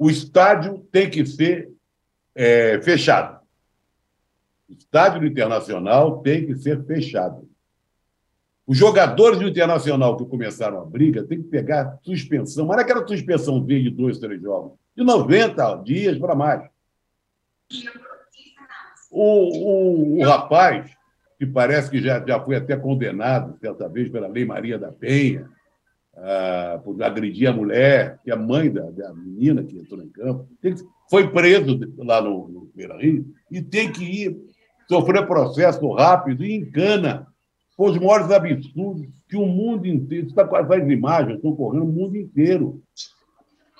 o 0.00 0.08
estádio 0.08 0.78
tem 0.90 1.10
que 1.10 1.26
ser 1.26 1.70
é, 2.34 2.80
fechado. 2.80 3.38
O 4.66 4.72
estádio 4.72 5.20
do 5.20 5.26
Internacional 5.26 6.22
tem 6.22 6.46
que 6.46 6.56
ser 6.56 6.82
fechado. 6.86 7.46
Os 8.66 8.78
jogadores 8.78 9.38
do 9.38 9.46
Internacional 9.46 10.16
que 10.16 10.24
começaram 10.24 10.80
a 10.80 10.86
briga 10.86 11.22
têm 11.24 11.42
que 11.42 11.48
pegar 11.48 11.98
suspensão, 12.02 12.64
mas 12.64 12.76
não 12.76 12.80
é 12.80 12.84
aquela 12.84 13.06
suspensão 13.06 13.62
de 13.62 13.90
dois, 13.90 14.18
três 14.18 14.40
jogos, 14.40 14.72
de 14.96 15.04
90 15.04 15.82
dias 15.84 16.16
para 16.16 16.34
mais. 16.34 16.66
O, 19.10 20.14
o, 20.14 20.18
o, 20.18 20.24
rapaz, 20.24 20.90
que 21.38 21.44
parece 21.44 21.90
que 21.90 22.00
já, 22.00 22.24
já 22.26 22.40
foi 22.40 22.56
até 22.56 22.74
condenado 22.74 23.58
certa 23.58 23.86
vez 23.86 24.08
pela 24.08 24.28
Lei 24.28 24.46
Maria 24.46 24.78
da 24.78 24.90
Penha, 24.90 25.46
ah, 26.16 26.80
por 26.84 27.02
agredir 27.02 27.48
a 27.48 27.52
mulher, 27.52 28.18
que 28.22 28.30
é 28.30 28.34
a 28.34 28.36
mãe 28.36 28.70
da, 28.70 28.90
da 28.90 29.14
menina 29.14 29.62
que 29.62 29.78
entrou 29.78 30.02
em 30.02 30.08
campo, 30.08 30.48
que, 30.60 30.74
foi 31.08 31.28
preso 31.28 31.78
lá 31.98 32.20
no, 32.22 32.48
no 32.48 32.70
Beira 32.74 32.96
Rio 32.96 33.26
e 33.50 33.60
tem 33.60 33.90
que 33.90 34.04
ir 34.04 34.36
sofrer 34.88 35.26
processo 35.26 35.92
rápido 35.92 36.44
e 36.44 36.54
encana 36.54 37.26
foi 37.76 37.92
os 37.92 37.98
maiores 37.98 38.30
absurdos 38.30 39.08
que 39.28 39.36
o 39.36 39.46
mundo 39.46 39.86
inteiro, 39.86 40.26
está 40.26 40.44
com 40.44 40.56
as 40.56 40.88
imagens, 40.88 41.36
estão 41.36 41.56
correndo 41.56 41.84
o 41.84 41.92
mundo 41.92 42.16
inteiro. 42.16 42.82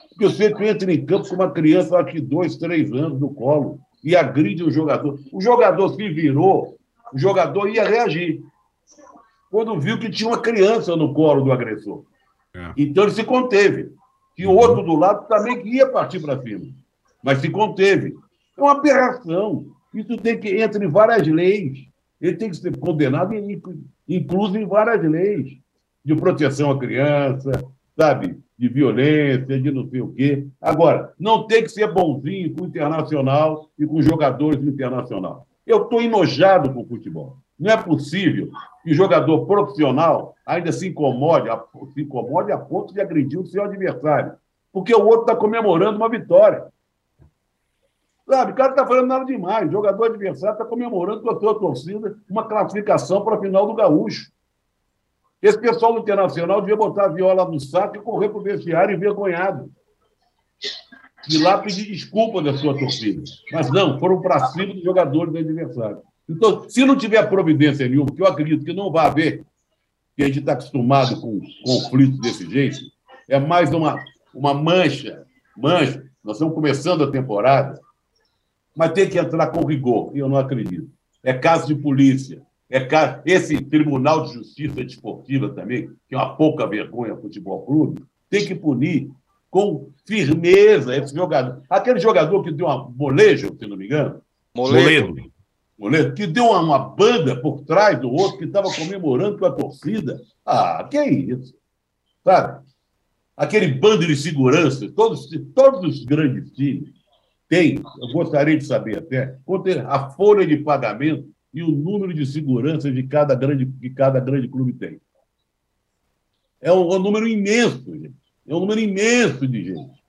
Porque 0.08 0.24
você 0.24 0.46
entra 0.46 0.92
em 0.92 1.04
campo 1.04 1.28
com 1.28 1.34
uma 1.34 1.50
criança, 1.50 1.98
acho 1.98 2.12
que 2.12 2.20
dois, 2.20 2.56
três 2.56 2.90
anos 2.92 3.20
no 3.20 3.34
colo, 3.34 3.78
e 4.02 4.16
agride 4.16 4.64
o 4.64 4.70
jogador. 4.70 5.18
O 5.32 5.40
jogador 5.40 5.90
se 5.90 6.08
virou, 6.08 6.78
o 7.12 7.18
jogador 7.18 7.68
ia 7.68 7.84
reagir. 7.84 8.40
Quando 9.50 9.78
viu 9.78 9.98
que 9.98 10.08
tinha 10.08 10.30
uma 10.30 10.40
criança 10.40 10.96
no 10.96 11.12
colo 11.12 11.44
do 11.44 11.52
agressor. 11.52 12.04
É. 12.54 12.72
Então 12.76 13.04
ele 13.04 13.12
se 13.12 13.24
conteve. 13.24 13.92
E 14.36 14.46
o 14.46 14.52
outro 14.52 14.82
do 14.82 14.96
lado 14.96 15.28
também 15.28 15.66
ia 15.66 15.86
partir 15.88 16.20
para 16.20 16.40
cima. 16.40 16.66
Mas 17.22 17.38
se 17.38 17.50
conteve. 17.50 18.16
É 18.56 18.62
uma 18.62 18.72
aberração. 18.72 19.66
Isso 19.92 20.16
tem 20.16 20.38
que 20.38 20.60
entrar 20.60 20.82
em 20.82 20.88
várias 20.88 21.26
leis. 21.26 21.86
Ele 22.20 22.36
tem 22.36 22.50
que 22.50 22.56
ser 22.56 22.76
condenado, 22.78 23.34
incluso 24.08 24.58
em 24.58 24.66
várias 24.66 25.02
leis 25.02 25.58
de 26.04 26.14
proteção 26.14 26.70
à 26.70 26.78
criança, 26.78 27.50
sabe? 27.98 28.38
De 28.58 28.68
violência, 28.68 29.60
de 29.60 29.70
não 29.70 29.88
sei 29.88 30.00
o 30.00 30.12
quê. 30.12 30.46
Agora, 30.60 31.12
não 31.18 31.46
tem 31.46 31.62
que 31.62 31.70
ser 31.70 31.92
bonzinho 31.92 32.54
com 32.54 32.64
o 32.64 32.66
internacional 32.66 33.70
e 33.78 33.86
com 33.86 34.02
jogadores 34.02 34.58
do 34.60 34.68
internacional. 34.68 35.46
Eu 35.66 35.82
estou 35.82 36.00
enojado 36.00 36.72
com 36.72 36.82
o 36.82 36.86
futebol. 36.86 37.38
Não 37.60 37.70
é 37.70 37.76
possível 37.76 38.50
que 38.82 38.90
o 38.90 38.94
jogador 38.94 39.44
profissional 39.44 40.34
ainda 40.46 40.72
se 40.72 40.88
incomode, 40.88 41.50
se 41.92 42.00
incomode 42.00 42.50
a 42.50 42.56
ponto 42.56 42.94
de 42.94 43.02
agredir 43.02 43.38
o 43.38 43.46
seu 43.46 43.62
adversário, 43.62 44.32
porque 44.72 44.94
o 44.94 45.04
outro 45.04 45.22
está 45.22 45.36
comemorando 45.36 45.98
uma 45.98 46.08
vitória. 46.08 46.68
Sabe, 48.26 48.52
o 48.52 48.54
cara 48.54 48.70
está 48.70 48.86
fazendo 48.86 49.08
nada 49.08 49.26
demais. 49.26 49.68
O 49.68 49.72
jogador 49.72 50.04
adversário 50.04 50.54
está 50.54 50.64
comemorando 50.64 51.20
com 51.20 51.30
a 51.30 51.38
sua 51.38 51.58
torcida 51.58 52.16
uma 52.30 52.48
classificação 52.48 53.22
para 53.22 53.36
a 53.36 53.40
final 53.40 53.66
do 53.66 53.74
Gaúcho. 53.74 54.30
Esse 55.42 55.58
pessoal 55.58 55.92
do 55.92 56.00
Internacional 56.00 56.60
devia 56.60 56.76
botar 56.76 57.06
a 57.06 57.08
viola 57.08 57.44
no 57.44 57.60
saco 57.60 57.96
e 57.96 58.00
correr 58.00 58.30
para 58.30 58.38
o 58.38 58.42
vestiário 58.42 58.94
envergonhado. 58.94 59.70
E 61.28 61.38
lá 61.42 61.58
pedir 61.58 61.86
desculpa 61.86 62.40
da 62.40 62.56
sua 62.56 62.78
torcida. 62.78 63.22
Mas 63.52 63.70
não, 63.70 63.98
foram 63.98 64.20
para 64.20 64.46
cima 64.46 64.72
dos 64.72 64.82
jogadores 64.82 65.32
do 65.32 65.38
adversário. 65.38 66.02
Então, 66.30 66.68
se 66.68 66.84
não 66.84 66.96
tiver 66.96 67.28
providência 67.28 67.88
nenhuma, 67.88 68.14
que 68.14 68.22
eu 68.22 68.26
acredito 68.26 68.64
que 68.64 68.72
não 68.72 68.92
vai 68.92 69.06
haver, 69.06 69.44
que 70.16 70.22
a 70.22 70.26
gente 70.26 70.38
está 70.38 70.52
acostumado 70.52 71.20
com 71.20 71.40
conflitos 71.64 72.20
desse 72.20 72.48
jeito, 72.48 72.78
é 73.28 73.38
mais 73.38 73.72
uma, 73.72 73.96
uma 74.32 74.54
mancha, 74.54 75.24
mancha. 75.56 76.04
Nós 76.22 76.36
estamos 76.36 76.54
começando 76.54 77.02
a 77.02 77.10
temporada, 77.10 77.80
mas 78.76 78.92
tem 78.92 79.08
que 79.08 79.18
entrar 79.18 79.48
com 79.48 79.66
rigor, 79.66 80.12
e 80.14 80.20
eu 80.20 80.28
não 80.28 80.36
acredito. 80.36 80.88
É 81.22 81.32
caso 81.32 81.66
de 81.66 81.74
polícia, 81.74 82.42
é 82.68 82.80
caso... 82.80 83.20
esse 83.26 83.60
Tribunal 83.60 84.24
de 84.24 84.34
Justiça 84.34 84.84
Desportiva 84.84 85.48
também, 85.48 85.90
que 86.08 86.14
é 86.14 86.16
uma 86.16 86.36
pouca 86.36 86.66
vergonha 86.66 87.16
futebol 87.16 87.66
clube, 87.66 88.04
tem 88.28 88.46
que 88.46 88.54
punir 88.54 89.10
com 89.50 89.90
firmeza 90.06 90.96
esse 90.96 91.12
jogador. 91.12 91.62
Aquele 91.68 91.98
jogador 91.98 92.44
que 92.44 92.52
deu 92.52 92.66
uma 92.66 92.88
molejo, 92.88 93.56
se 93.58 93.66
não 93.66 93.76
me 93.76 93.86
engano. 93.86 94.22
Moledo. 94.54 95.08
Moledo. 95.08 95.39
Que 96.14 96.26
deu 96.26 96.44
uma, 96.50 96.78
banda 96.78 97.40
por 97.40 97.62
trás 97.62 97.98
do 97.98 98.10
outro, 98.10 98.38
que 98.38 98.44
estava 98.44 98.70
comemorando 98.72 99.38
com 99.38 99.46
a 99.46 99.52
torcida. 99.52 100.20
Ah, 100.44 100.86
que 100.90 100.98
é 100.98 101.10
isso? 101.10 101.54
Sabe? 102.22 102.62
Aquele 103.36 103.68
bando 103.68 104.06
de 104.06 104.14
segurança, 104.14 104.90
todos, 104.90 105.30
todos 105.54 105.82
os 105.82 106.04
grandes 106.04 106.50
times 106.52 106.92
tem, 107.50 107.82
eu 108.00 108.12
gostaria 108.12 108.56
de 108.56 108.64
saber 108.64 108.98
até, 108.98 109.36
a 109.88 110.10
folha 110.10 110.46
de 110.46 110.58
pagamento 110.58 111.28
e 111.52 111.64
o 111.64 111.70
número 111.72 112.14
de 112.14 112.24
segurança 112.24 112.92
de 112.92 113.02
cada 113.02 113.34
grande, 113.34 113.66
que 113.66 113.90
cada 113.90 114.20
grande 114.20 114.46
clube 114.46 114.72
tem. 114.74 115.00
É 116.60 116.72
um, 116.72 116.92
é 116.92 116.96
um 116.96 117.02
número 117.02 117.26
imenso, 117.26 117.84
gente. 117.92 118.14
É 118.46 118.54
um 118.54 118.60
número 118.60 118.78
imenso 118.78 119.48
de 119.48 119.64
gente. 119.64 120.00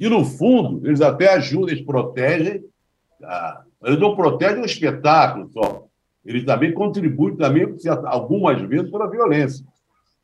E, 0.00 0.08
no 0.08 0.24
fundo, 0.24 0.86
eles 0.86 1.02
até 1.02 1.34
ajudam, 1.34 1.68
eles 1.68 1.84
protegem, 1.84 2.64
ah, 3.22 3.65
eles 3.82 4.00
não 4.00 4.16
protegem 4.16 4.62
o 4.62 4.66
espetáculo 4.66 5.50
só. 5.52 5.86
Eles 6.24 6.44
também 6.44 6.72
contribuem 6.72 7.36
também, 7.36 7.66
algumas 8.04 8.60
vezes, 8.62 8.90
para 8.90 9.04
a 9.04 9.10
violência. 9.10 9.64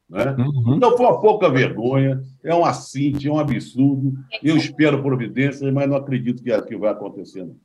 Né? 0.08 0.34
Uhum. 0.38 0.76
Então 0.76 0.96
foi 0.96 1.06
uma 1.06 1.20
pouca 1.20 1.48
vergonha, 1.48 2.20
é 2.44 2.54
um 2.54 2.64
assinte, 2.64 3.28
é 3.28 3.32
um 3.32 3.38
absurdo. 3.38 4.12
Eu 4.42 4.56
espero 4.56 5.02
providências, 5.02 5.72
mas 5.72 5.88
não 5.88 5.96
acredito 5.96 6.42
que, 6.42 6.62
que 6.62 6.76
vai 6.76 6.90
acontecer. 6.90 7.44
Não. 7.44 7.56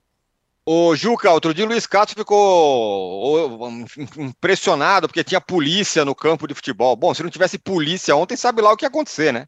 O 0.70 0.94
Juca, 0.98 1.32
outro 1.32 1.54
dia 1.54 1.64
o 1.64 1.68
Luiz 1.70 1.88
Castro 1.88 2.20
ficou 2.20 3.70
impressionado 4.18 5.08
porque 5.08 5.24
tinha 5.24 5.40
polícia 5.40 6.04
no 6.04 6.14
campo 6.14 6.46
de 6.46 6.54
futebol. 6.54 6.94
Bom, 6.94 7.14
se 7.14 7.24
não 7.24 7.30
tivesse 7.30 7.58
polícia 7.58 8.14
ontem, 8.16 8.36
sabe 8.36 8.62
lá 8.62 8.74
o 8.74 8.76
que 8.76 8.84
ia 8.84 8.90
acontecer, 8.90 9.32
né? 9.32 9.48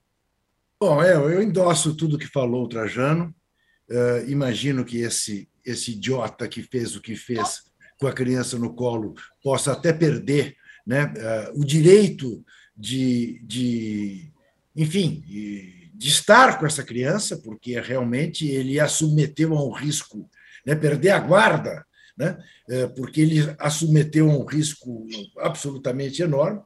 Bom, 0.80 1.04
é, 1.04 1.14
eu 1.14 1.44
endosso 1.44 1.94
tudo 1.94 2.18
que 2.18 2.26
falou 2.26 2.64
o 2.64 2.70
Trajano. 2.70 3.36
Uh, 3.90 4.30
imagino 4.30 4.86
que 4.86 5.00
esse, 5.00 5.50
esse 5.70 5.91
idiota 5.91 6.47
que 6.47 6.61
fez 6.61 6.95
o 6.95 7.01
que 7.01 7.15
fez 7.15 7.63
com 7.99 8.07
a 8.07 8.13
criança 8.13 8.57
no 8.57 8.74
colo 8.74 9.13
possa 9.43 9.74
até 9.74 9.91
perder 9.91 10.55
né, 10.86 11.05
uh, 11.05 11.59
o 11.59 11.65
direito 11.65 12.43
de, 12.76 13.41
de 13.43 14.32
enfim, 14.76 15.22
de, 15.28 16.07
estar 16.07 16.57
com 16.57 16.65
essa 16.65 16.84
criança, 16.84 17.38
porque 17.38 17.80
realmente 17.80 18.47
ele 18.47 18.80
a 18.80 18.88
submeteu 18.88 19.53
a 19.57 19.63
um 19.63 19.72
risco, 19.72 20.30
né, 20.65 20.74
perder 20.74 21.09
a 21.09 21.20
guarda, 21.20 21.86
né, 22.17 22.38
é, 22.70 22.88
porque 22.88 23.22
ele 23.22 23.55
a 23.59 23.70
submeteu 23.70 24.30
a 24.32 24.34
um 24.34 24.45
risco 24.45 25.05
absolutamente 25.39 26.22
enorme. 26.22 26.61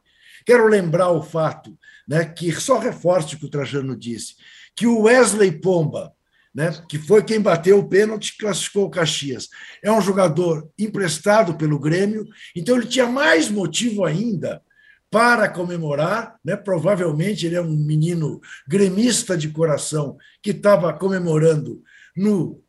Quero 0.45 0.67
lembrar 0.67 1.09
o 1.09 1.23
fato 1.23 1.75
né, 2.07 2.25
que 2.25 2.51
só 2.51 2.77
reforço 2.77 3.35
o 3.35 3.39
que 3.39 3.45
o 3.45 3.49
Trajano 3.49 3.97
disse, 3.97 4.35
que 4.75 4.85
o 4.85 5.01
Wesley 5.03 5.51
Pomba, 5.51 6.13
né, 6.53 6.71
que 6.87 6.99
foi 6.99 7.23
quem 7.23 7.41
bateu 7.41 7.79
o 7.79 7.87
pênalti 7.87 8.37
classificou 8.37 8.85
o 8.85 8.89
Caxias. 8.89 9.49
É 9.81 9.91
um 9.91 10.01
jogador 10.01 10.69
emprestado 10.77 11.55
pelo 11.55 11.79
Grêmio, 11.79 12.27
então 12.55 12.77
ele 12.77 12.85
tinha 12.85 13.07
mais 13.07 13.49
motivo 13.49 14.05
ainda 14.05 14.61
para 15.09 15.47
comemorar, 15.47 16.39
né? 16.43 16.55
provavelmente 16.55 17.45
ele 17.45 17.55
é 17.55 17.61
um 17.61 17.75
menino 17.75 18.41
gremista 18.67 19.37
de 19.37 19.49
coração 19.49 20.17
que 20.41 20.51
estava 20.51 20.91
comemorando 20.93 21.83
no 22.15 22.63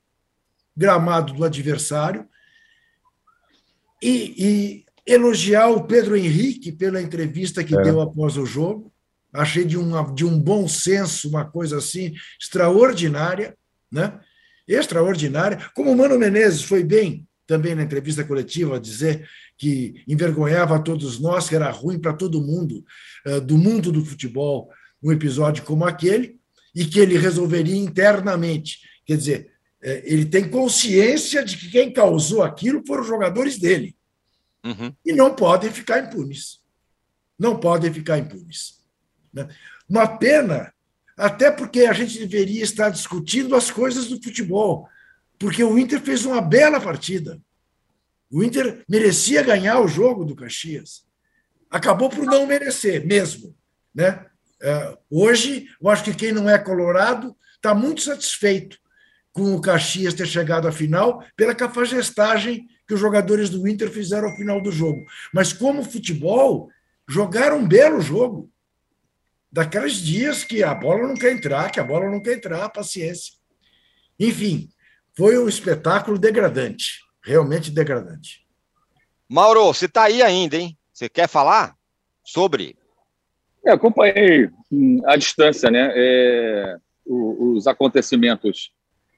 gramado 0.76 1.32
do 1.32 1.44
adversário, 1.44 2.28
e, 4.02 4.34
e, 4.36 4.84
elogiar 5.06 5.68
o 5.68 5.84
Pedro 5.84 6.16
Henrique 6.16 6.72
pela 6.72 7.00
entrevista 7.00 7.64
que 7.64 7.76
é. 7.76 7.82
deu 7.82 8.00
após 8.00 8.36
o 8.36 8.44
jogo, 8.44 8.92
achei 9.32 9.64
de, 9.64 9.78
um 9.78 10.14
de 10.14 10.24
um 10.24 10.38
bom 10.38 10.68
senso, 10.68 11.28
uma 11.28 11.44
coisa 11.44 11.78
assim 11.78 12.12
extraordinária, 12.38 13.56
né? 13.94 14.20
extraordinária, 14.66 15.70
como 15.74 15.90
o 15.92 15.96
Mano 15.96 16.18
Menezes 16.18 16.62
foi 16.62 16.82
bem 16.82 17.26
também 17.46 17.74
na 17.74 17.82
entrevista 17.82 18.24
coletiva 18.24 18.76
a 18.76 18.80
dizer 18.80 19.28
que 19.56 20.02
envergonhava 20.08 20.76
a 20.76 20.80
todos 20.80 21.20
nós, 21.20 21.48
que 21.48 21.54
era 21.54 21.70
ruim 21.70 21.98
para 21.98 22.14
todo 22.14 22.42
mundo 22.42 22.84
eh, 23.26 23.40
do 23.40 23.56
mundo 23.56 23.92
do 23.92 24.04
futebol, 24.04 24.70
um 25.02 25.12
episódio 25.12 25.62
como 25.62 25.84
aquele, 25.84 26.40
e 26.74 26.84
que 26.84 26.98
ele 26.98 27.18
resolveria 27.18 27.76
internamente. 27.76 28.78
Quer 29.06 29.16
dizer, 29.18 29.52
eh, 29.82 30.02
ele 30.06 30.24
tem 30.24 30.48
consciência 30.48 31.44
de 31.44 31.56
que 31.56 31.70
quem 31.70 31.92
causou 31.92 32.42
aquilo 32.42 32.82
foram 32.86 33.02
os 33.02 33.08
jogadores 33.08 33.58
dele. 33.58 33.94
Uhum. 34.64 34.94
E 35.04 35.12
não 35.12 35.34
podem 35.34 35.70
ficar 35.70 36.00
impunes. 36.00 36.60
Não 37.38 37.60
podem 37.60 37.92
ficar 37.92 38.18
impunes. 38.18 38.80
Né? 39.32 39.46
Uma 39.88 40.06
pena, 40.06 40.72
até 41.16 41.50
porque 41.50 41.82
a 41.82 41.92
gente 41.92 42.18
deveria 42.18 42.62
estar 42.62 42.90
discutindo 42.90 43.54
as 43.54 43.70
coisas 43.70 44.06
do 44.06 44.22
futebol, 44.22 44.88
porque 45.38 45.62
o 45.62 45.78
Inter 45.78 46.00
fez 46.00 46.24
uma 46.24 46.40
bela 46.40 46.80
partida. 46.80 47.40
O 48.30 48.42
Inter 48.42 48.82
merecia 48.88 49.42
ganhar 49.42 49.80
o 49.80 49.88
jogo 49.88 50.24
do 50.24 50.34
Caxias. 50.34 51.04
Acabou 51.70 52.08
por 52.08 52.24
não 52.24 52.46
merecer 52.46 53.06
mesmo. 53.06 53.54
Né? 53.94 54.26
É, 54.60 54.98
hoje, 55.10 55.68
eu 55.80 55.88
acho 55.88 56.04
que 56.04 56.14
quem 56.14 56.32
não 56.32 56.48
é 56.48 56.58
colorado 56.58 57.36
está 57.54 57.74
muito 57.74 58.02
satisfeito 58.02 58.78
com 59.32 59.54
o 59.54 59.60
Caxias 59.60 60.14
ter 60.14 60.26
chegado 60.26 60.68
à 60.68 60.72
final 60.72 61.24
pela 61.36 61.54
cafajestagem 61.54 62.68
que 62.86 62.94
os 62.94 63.00
jogadores 63.00 63.50
do 63.50 63.66
Inter 63.66 63.90
fizeram 63.90 64.28
ao 64.28 64.36
final 64.36 64.60
do 64.60 64.70
jogo. 64.70 65.04
Mas 65.32 65.52
como 65.52 65.84
futebol, 65.84 66.70
jogaram 67.08 67.58
um 67.58 67.68
belo 67.68 68.00
jogo. 68.00 68.50
Daqueles 69.54 69.98
dias 69.98 70.42
que 70.42 70.64
a 70.64 70.74
bola 70.74 71.06
não 71.06 71.14
quer 71.14 71.30
entrar, 71.30 71.70
que 71.70 71.78
a 71.78 71.84
bola 71.84 72.10
não 72.10 72.20
quer 72.20 72.38
entrar, 72.38 72.68
paciência. 72.70 73.34
Enfim, 74.18 74.68
foi 75.16 75.38
um 75.38 75.48
espetáculo 75.48 76.18
degradante 76.18 77.04
realmente 77.24 77.70
degradante. 77.70 78.44
Mauro, 79.30 79.66
você 79.66 79.86
está 79.86 80.06
aí 80.06 80.22
ainda, 80.22 80.56
hein? 80.56 80.76
Você 80.92 81.08
quer 81.08 81.28
falar 81.28 81.76
sobre? 82.24 82.76
É, 83.64 83.70
acompanhei 83.70 84.50
hum, 84.72 85.00
à 85.06 85.14
distância 85.14 85.70
né, 85.70 85.92
é, 85.94 86.76
os 87.06 87.68
acontecimentos 87.68 88.72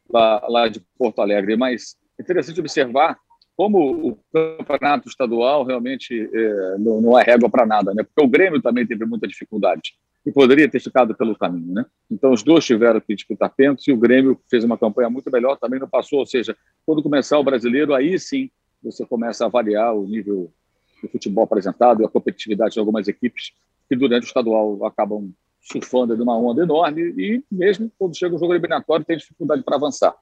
lá, 0.06 0.46
lá 0.48 0.68
de 0.68 0.84
Porto 0.98 1.22
Alegre, 1.22 1.56
mas 1.56 1.96
é 2.18 2.22
interessante 2.22 2.60
observar 2.60 3.18
como 3.56 4.10
o 4.10 4.18
campeonato 4.30 5.08
estadual 5.08 5.64
realmente 5.64 6.28
é, 6.30 6.78
não, 6.78 7.00
não, 7.00 7.18
é 7.18 7.24
régua 7.24 7.48
para 7.48 7.64
nada, 7.64 7.94
né? 7.94 8.02
Porque 8.02 8.22
o 8.22 8.28
Grêmio 8.28 8.60
também 8.60 8.86
teve 8.86 9.06
muita 9.06 9.26
dificuldade 9.26 9.94
e 10.26 10.32
poderia 10.32 10.68
ter 10.68 10.80
ficado 10.80 11.14
pelo 11.14 11.38
caminho, 11.38 11.72
né? 11.72 11.86
Então 12.10 12.32
os 12.32 12.42
dois 12.42 12.64
tiveram 12.64 13.00
que 13.00 13.14
disputar 13.14 13.48
pênaltis 13.48 13.86
e 13.86 13.92
o 13.92 13.96
Grêmio 13.96 14.38
fez 14.50 14.64
uma 14.64 14.76
campanha 14.76 15.08
muito 15.08 15.30
melhor, 15.30 15.56
também 15.56 15.78
não 15.78 15.88
passou. 15.88 16.18
Ou 16.18 16.26
seja, 16.26 16.56
quando 16.84 17.02
começar 17.02 17.38
o 17.38 17.44
brasileiro, 17.44 17.94
aí 17.94 18.18
sim 18.18 18.50
você 18.82 19.06
começa 19.06 19.44
a 19.44 19.46
avaliar 19.46 19.94
o 19.94 20.04
nível 20.04 20.52
do 21.00 21.08
futebol 21.08 21.44
apresentado 21.44 22.02
e 22.02 22.04
a 22.04 22.08
competitividade 22.08 22.74
de 22.74 22.80
algumas 22.80 23.06
equipes 23.06 23.52
que 23.88 23.94
durante 23.94 24.24
o 24.24 24.26
estadual 24.26 24.84
acabam 24.84 25.32
surfando 25.60 26.16
de 26.16 26.22
uma 26.22 26.36
onda 26.36 26.62
enorme 26.62 27.14
e 27.16 27.44
mesmo 27.50 27.90
quando 27.98 28.16
chega 28.16 28.34
o 28.34 28.38
jogo 28.38 28.52
eliminatório 28.52 29.04
tem 29.04 29.16
dificuldade 29.16 29.62
para 29.62 29.76
avançar. 29.76 30.14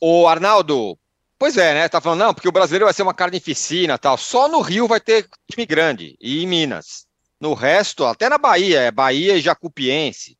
O 0.00 0.28
Arnaldo, 0.28 0.96
pois 1.36 1.56
é, 1.56 1.74
né? 1.74 1.88
Tá 1.88 2.00
falando, 2.00 2.20
não, 2.20 2.34
porque 2.34 2.48
o 2.48 2.52
brasileiro 2.52 2.84
vai 2.84 2.94
ser 2.94 3.02
uma 3.02 3.14
carnificina 3.14 3.98
tal. 3.98 4.16
Só 4.16 4.48
no 4.48 4.60
Rio 4.60 4.86
vai 4.86 5.00
ter 5.00 5.28
time 5.50 5.66
grande 5.66 6.16
e 6.20 6.42
em 6.42 6.46
Minas. 6.46 7.07
No 7.40 7.54
resto, 7.54 8.04
até 8.04 8.28
na 8.28 8.38
Bahia, 8.38 8.80
é 8.80 8.90
Bahia 8.90 9.36
e 9.36 9.40
Jacupiense. 9.40 10.36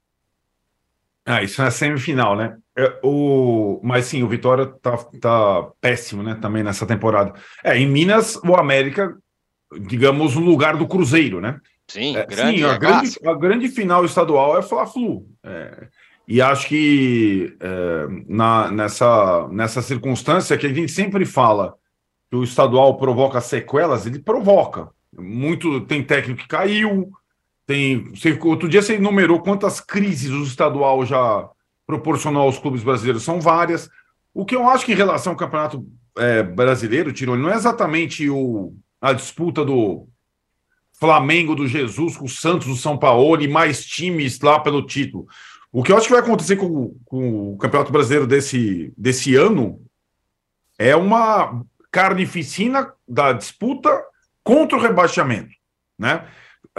Ah, 1.24 1.42
isso 1.42 1.60
é 1.62 1.70
semifinal, 1.70 2.34
né? 2.34 2.56
É, 2.76 2.98
o... 3.02 3.80
Mas 3.82 4.06
sim, 4.06 4.22
o 4.22 4.28
Vitória 4.28 4.66
tá, 4.66 4.96
tá 5.20 5.68
péssimo, 5.80 6.22
né? 6.22 6.38
Também 6.40 6.62
nessa 6.62 6.86
temporada. 6.86 7.34
É, 7.62 7.76
em 7.76 7.86
Minas, 7.86 8.36
o 8.36 8.56
América, 8.56 9.14
digamos, 9.82 10.36
o 10.36 10.40
lugar 10.40 10.76
do 10.76 10.88
Cruzeiro, 10.88 11.40
né? 11.40 11.60
Sim, 11.86 12.16
é, 12.16 12.26
grande, 12.26 12.58
sim 12.58 12.64
a, 12.64 12.72
é 12.72 12.78
grande, 12.78 13.18
a 13.26 13.34
grande 13.34 13.68
final 13.68 14.04
estadual 14.04 14.58
é 14.58 14.62
Fla-Flu. 14.62 15.26
É, 15.44 15.88
e 16.26 16.40
acho 16.40 16.66
que 16.66 17.56
é, 17.60 18.06
na, 18.26 18.70
nessa, 18.70 19.48
nessa 19.48 19.82
circunstância 19.82 20.56
que 20.56 20.66
a 20.66 20.72
gente 20.72 20.92
sempre 20.92 21.24
fala 21.24 21.74
que 22.30 22.36
o 22.36 22.44
estadual 22.44 22.96
provoca 22.96 23.40
sequelas, 23.40 24.06
ele 24.06 24.18
provoca. 24.18 24.88
Muito 25.18 25.80
tem 25.82 26.02
técnico 26.02 26.42
que 26.42 26.48
caiu, 26.48 27.10
tem. 27.66 28.10
Você, 28.14 28.38
outro 28.42 28.68
dia 28.68 28.82
você 28.82 28.94
enumerou 28.94 29.40
quantas 29.40 29.80
crises 29.80 30.30
o 30.30 30.42
estadual 30.42 31.04
já 31.04 31.48
proporcionou 31.86 32.42
aos 32.42 32.58
clubes 32.58 32.82
brasileiros, 32.82 33.22
são 33.22 33.40
várias. 33.40 33.88
O 34.32 34.44
que 34.44 34.54
eu 34.54 34.68
acho 34.68 34.84
que 34.84 34.92
em 34.92 34.96
relação 34.96 35.32
ao 35.32 35.38
campeonato 35.38 35.86
é, 36.16 36.42
brasileiro, 36.42 37.12
Tironi, 37.12 37.42
não 37.42 37.50
é 37.50 37.54
exatamente 37.54 38.28
o, 38.28 38.74
a 39.00 39.12
disputa 39.12 39.64
do 39.64 40.06
Flamengo 40.92 41.54
do 41.54 41.66
Jesus 41.66 42.16
com 42.16 42.24
o 42.24 42.28
Santos 42.28 42.66
do 42.66 42.76
São 42.76 42.98
Paulo 42.98 43.42
e 43.42 43.48
mais 43.48 43.84
times 43.84 44.40
lá 44.40 44.60
pelo 44.60 44.84
título. 44.84 45.26
O 45.72 45.82
que 45.82 45.92
eu 45.92 45.96
acho 45.96 46.06
que 46.06 46.12
vai 46.12 46.22
acontecer 46.22 46.56
com, 46.56 46.94
com 47.04 47.52
o 47.52 47.58
Campeonato 47.58 47.92
Brasileiro 47.92 48.26
desse, 48.26 48.92
desse 48.96 49.34
ano 49.34 49.80
é 50.78 50.96
uma 50.96 51.62
carnificina 51.90 52.92
da 53.06 53.32
disputa 53.32 54.02
contra 54.48 54.78
o 54.78 54.80
rebaixamento, 54.80 55.50
né? 55.98 56.26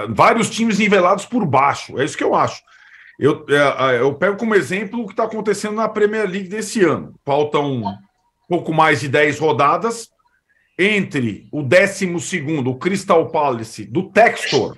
Vários 0.09 0.49
times 0.49 0.79
nivelados 0.79 1.27
por 1.27 1.45
baixo, 1.45 1.99
é 1.99 2.03
isso 2.03 2.17
que 2.17 2.23
eu 2.23 2.33
acho. 2.33 2.63
Eu, 3.19 3.45
é, 3.47 3.97
é, 3.97 3.99
eu 3.99 4.11
pego 4.15 4.37
como 4.37 4.55
exemplo 4.55 4.99
o 4.99 5.05
que 5.05 5.13
está 5.13 5.25
acontecendo 5.25 5.75
na 5.75 5.87
Premier 5.87 6.27
League 6.27 6.47
desse 6.47 6.83
ano. 6.83 7.13
Faltam 7.23 7.83
pouco 8.47 8.73
mais 8.73 9.01
de 9.01 9.07
10 9.07 9.37
rodadas 9.37 10.09
entre 10.79 11.47
o 11.51 11.61
12 11.61 12.07
o 12.65 12.75
Crystal 12.75 13.29
Palace, 13.29 13.85
do 13.85 14.09
Textor, 14.09 14.75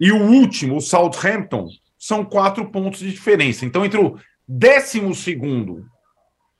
e 0.00 0.10
o 0.10 0.20
último, 0.20 0.78
o 0.78 0.80
Southampton, 0.80 1.68
são 1.96 2.24
quatro 2.24 2.72
pontos 2.72 2.98
de 2.98 3.12
diferença. 3.12 3.64
Então, 3.64 3.84
entre 3.84 4.00
o 4.00 4.18
décimo 4.48 5.14
segundo 5.14 5.86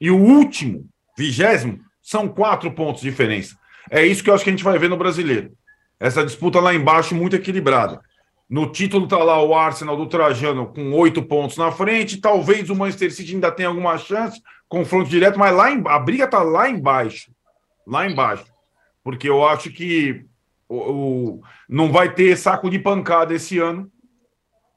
e 0.01 0.13
o 0.13 0.17
último, 0.17 0.87
vigésimo, 1.19 1.81
são 2.01 2.29
quatro 2.29 2.71
pontos 2.71 3.03
de 3.03 3.11
diferença. 3.11 3.61
É 3.93 4.07
isso 4.07 4.25
que 4.25 4.31
eu 4.31 4.35
acho 4.35 4.43
que 4.43 4.49
a 4.49 4.53
gente 4.55 4.65
vai 4.65 4.79
ver 4.79 4.89
no 4.89 4.97
brasileiro. 4.97 5.53
Essa 6.01 6.25
disputa 6.25 6.59
lá 6.59 6.75
embaixo 6.75 7.15
muito 7.15 7.37
equilibrada. 7.37 8.01
No 8.49 8.73
título 8.73 9.05
está 9.05 9.19
lá 9.19 9.43
o 9.43 9.55
Arsenal 9.55 9.99
do 9.99 10.07
Trajano 10.07 10.73
com 10.73 10.93
oito 10.93 11.23
pontos 11.23 11.59
na 11.59 11.71
frente. 11.71 12.19
Talvez 12.19 12.71
o 12.71 12.75
Manchester 12.75 13.13
City 13.13 13.35
ainda 13.35 13.53
tenha 13.53 13.69
alguma 13.69 13.99
chance, 13.99 14.41
confronto 14.67 15.11
direto, 15.11 15.39
mas 15.39 15.55
lá 15.55 15.71
em, 15.71 15.83
a 15.87 15.99
briga 15.99 16.25
está 16.25 16.43
lá 16.43 16.71
embaixo. 16.71 17.31
Lá 17.87 18.09
embaixo. 18.09 18.47
Porque 19.05 19.29
eu 19.29 19.47
acho 19.47 19.71
que 19.71 20.25
o, 20.67 20.77
o, 20.77 21.43
não 21.69 21.93
vai 21.93 22.15
ter 22.15 22.35
saco 22.39 22.71
de 22.71 22.79
pancada 22.79 23.35
esse 23.35 23.59
ano 23.59 23.93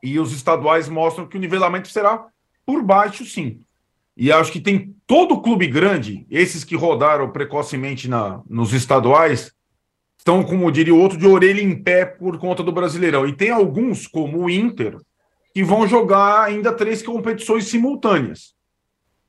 e 0.03 0.19
os 0.19 0.33
estaduais 0.33 0.89
mostram 0.89 1.25
que 1.25 1.37
o 1.37 1.39
nivelamento 1.39 1.87
será 1.87 2.25
por 2.65 2.83
baixo, 2.83 3.23
sim. 3.23 3.61
E 4.15 4.31
acho 4.31 4.51
que 4.51 4.61
tem 4.61 4.95
todo 5.05 5.41
clube 5.41 5.67
grande, 5.67 6.25
esses 6.29 6.63
que 6.63 6.75
rodaram 6.75 7.31
precocemente 7.31 8.07
na, 8.07 8.41
nos 8.49 8.73
estaduais, 8.73 9.53
estão, 10.17 10.43
como 10.43 10.71
diria 10.71 10.93
o 10.93 10.99
outro, 10.99 11.17
de 11.17 11.27
orelha 11.27 11.61
em 11.61 11.81
pé 11.81 12.05
por 12.05 12.37
conta 12.37 12.63
do 12.63 12.71
Brasileirão. 12.71 13.27
E 13.27 13.33
tem 13.33 13.49
alguns, 13.49 14.07
como 14.07 14.43
o 14.43 14.49
Inter, 14.49 14.97
que 15.53 15.63
vão 15.63 15.87
jogar 15.87 16.43
ainda 16.43 16.73
três 16.73 17.03
competições 17.03 17.65
simultâneas: 17.65 18.55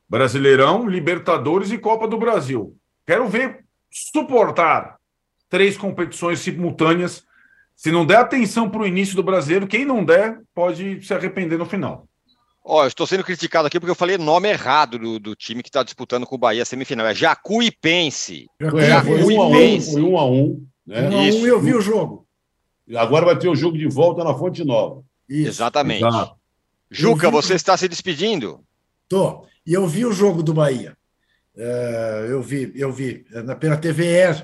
Brasileirão, 0.09 0.89
Libertadores 0.89 1.71
e 1.73 1.79
Copa 1.79 2.07
do 2.07 2.19
Brasil. 2.19 2.77
Quero 3.05 3.29
ver 3.29 3.65
suportar 3.91 4.97
três 5.49 5.77
competições 5.77 6.41
simultâneas 6.41 7.25
se 7.77 7.93
não 7.93 8.07
der 8.07 8.17
atenção 8.17 8.71
para 8.71 8.81
o 8.81 8.87
início 8.87 9.15
do 9.15 9.23
brasileiro, 9.23 9.67
quem 9.67 9.85
não 9.85 10.03
der 10.03 10.41
pode 10.55 11.03
se 11.03 11.13
arrepender 11.13 11.59
no 11.59 11.67
final. 11.67 12.09
Ó, 12.69 12.83
eu 12.83 12.89
estou 12.89 13.07
sendo 13.07 13.23
criticado 13.23 13.69
aqui 13.69 13.79
porque 13.79 13.93
eu 13.93 13.97
falei 13.97 14.19
nome 14.19 14.49
errado 14.49 14.99
do, 14.99 15.21
do 15.21 15.37
time 15.37 15.63
que 15.63 15.69
está 15.69 15.85
disputando 15.85 16.27
com 16.27 16.35
o 16.35 16.39
Bahia 16.39 16.63
a 16.63 16.65
semifinal. 16.65 17.07
É 17.07 17.15
Jacuipense. 17.15 18.49
É, 18.59 18.87
Jacuipense. 18.87 19.93
Foi 19.93 20.03
um 20.03 20.19
a 20.19 20.27
um. 20.27 20.67
Né? 20.85 21.09
Um 21.09 21.17
a 21.17 21.21
um, 21.21 21.47
eu 21.47 21.61
vi 21.61 21.75
o 21.75 21.81
jogo. 21.81 22.27
Agora 22.97 23.25
vai 23.25 23.39
ter 23.39 23.49
o 23.49 23.55
jogo 23.55 23.79
de 23.79 23.87
volta 23.87 24.25
na 24.25 24.35
Fonte 24.35 24.65
Nova. 24.65 25.05
Isso. 25.29 25.49
Exatamente. 25.49 26.05
Exato. 26.05 26.35
Juca, 26.91 27.31
você 27.31 27.55
está 27.55 27.77
se 27.77 27.87
despedindo? 27.87 28.61
Tô. 29.09 29.47
E 29.65 29.73
eu 29.73 29.87
vi 29.87 30.05
o 30.05 30.13
jogo 30.13 30.43
do 30.43 30.53
Bahia. 30.53 30.97
Uh, 31.55 32.27
eu 32.29 32.43
vi, 32.43 32.73
eu 32.75 32.93
vi 32.93 33.25
pela 33.61 33.77
TVE 33.77 34.43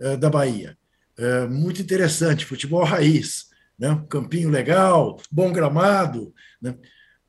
uh, 0.00 0.16
da 0.16 0.30
Bahia. 0.30 0.74
É, 1.18 1.46
muito 1.48 1.82
interessante, 1.82 2.44
futebol 2.44 2.84
raiz, 2.84 3.46
né? 3.76 4.00
campinho 4.08 4.48
legal, 4.48 5.20
bom 5.30 5.52
gramado. 5.52 6.32
Né? 6.62 6.76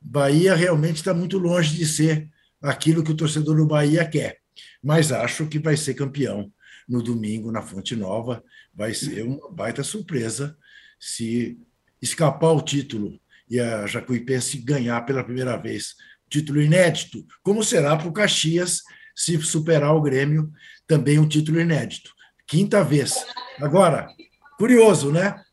Bahia 0.01 0.55
realmente 0.55 0.97
está 0.97 1.13
muito 1.13 1.37
longe 1.37 1.75
de 1.75 1.85
ser 1.85 2.29
aquilo 2.61 3.03
que 3.03 3.11
o 3.11 3.15
torcedor 3.15 3.55
do 3.55 3.65
Bahia 3.65 4.07
quer, 4.07 4.39
mas 4.83 5.11
acho 5.11 5.47
que 5.47 5.59
vai 5.59 5.75
ser 5.77 5.93
campeão 5.93 6.51
no 6.87 7.03
domingo 7.03 7.51
na 7.51 7.61
Fonte 7.61 7.95
Nova. 7.95 8.43
Vai 8.73 8.93
ser 8.93 9.23
uma 9.23 9.51
baita 9.51 9.83
surpresa 9.83 10.57
se 10.99 11.59
escapar 12.01 12.51
o 12.51 12.61
título 12.61 13.19
e 13.49 13.59
a 13.59 13.85
Jacuipense 13.85 14.57
ganhar 14.57 15.01
pela 15.05 15.23
primeira 15.23 15.57
vez. 15.57 15.95
Título 16.29 16.61
inédito, 16.61 17.25
como 17.41 17.63
será 17.63 17.95
para 17.95 18.07
o 18.07 18.13
Caxias 18.13 18.81
se 19.15 19.37
superar 19.41 19.93
o 19.95 20.01
Grêmio, 20.01 20.51
também 20.87 21.19
um 21.19 21.27
título 21.27 21.59
inédito. 21.59 22.11
Quinta 22.47 22.83
vez. 22.83 23.13
Agora, 23.59 24.07
curioso, 24.57 25.11
né? 25.11 25.43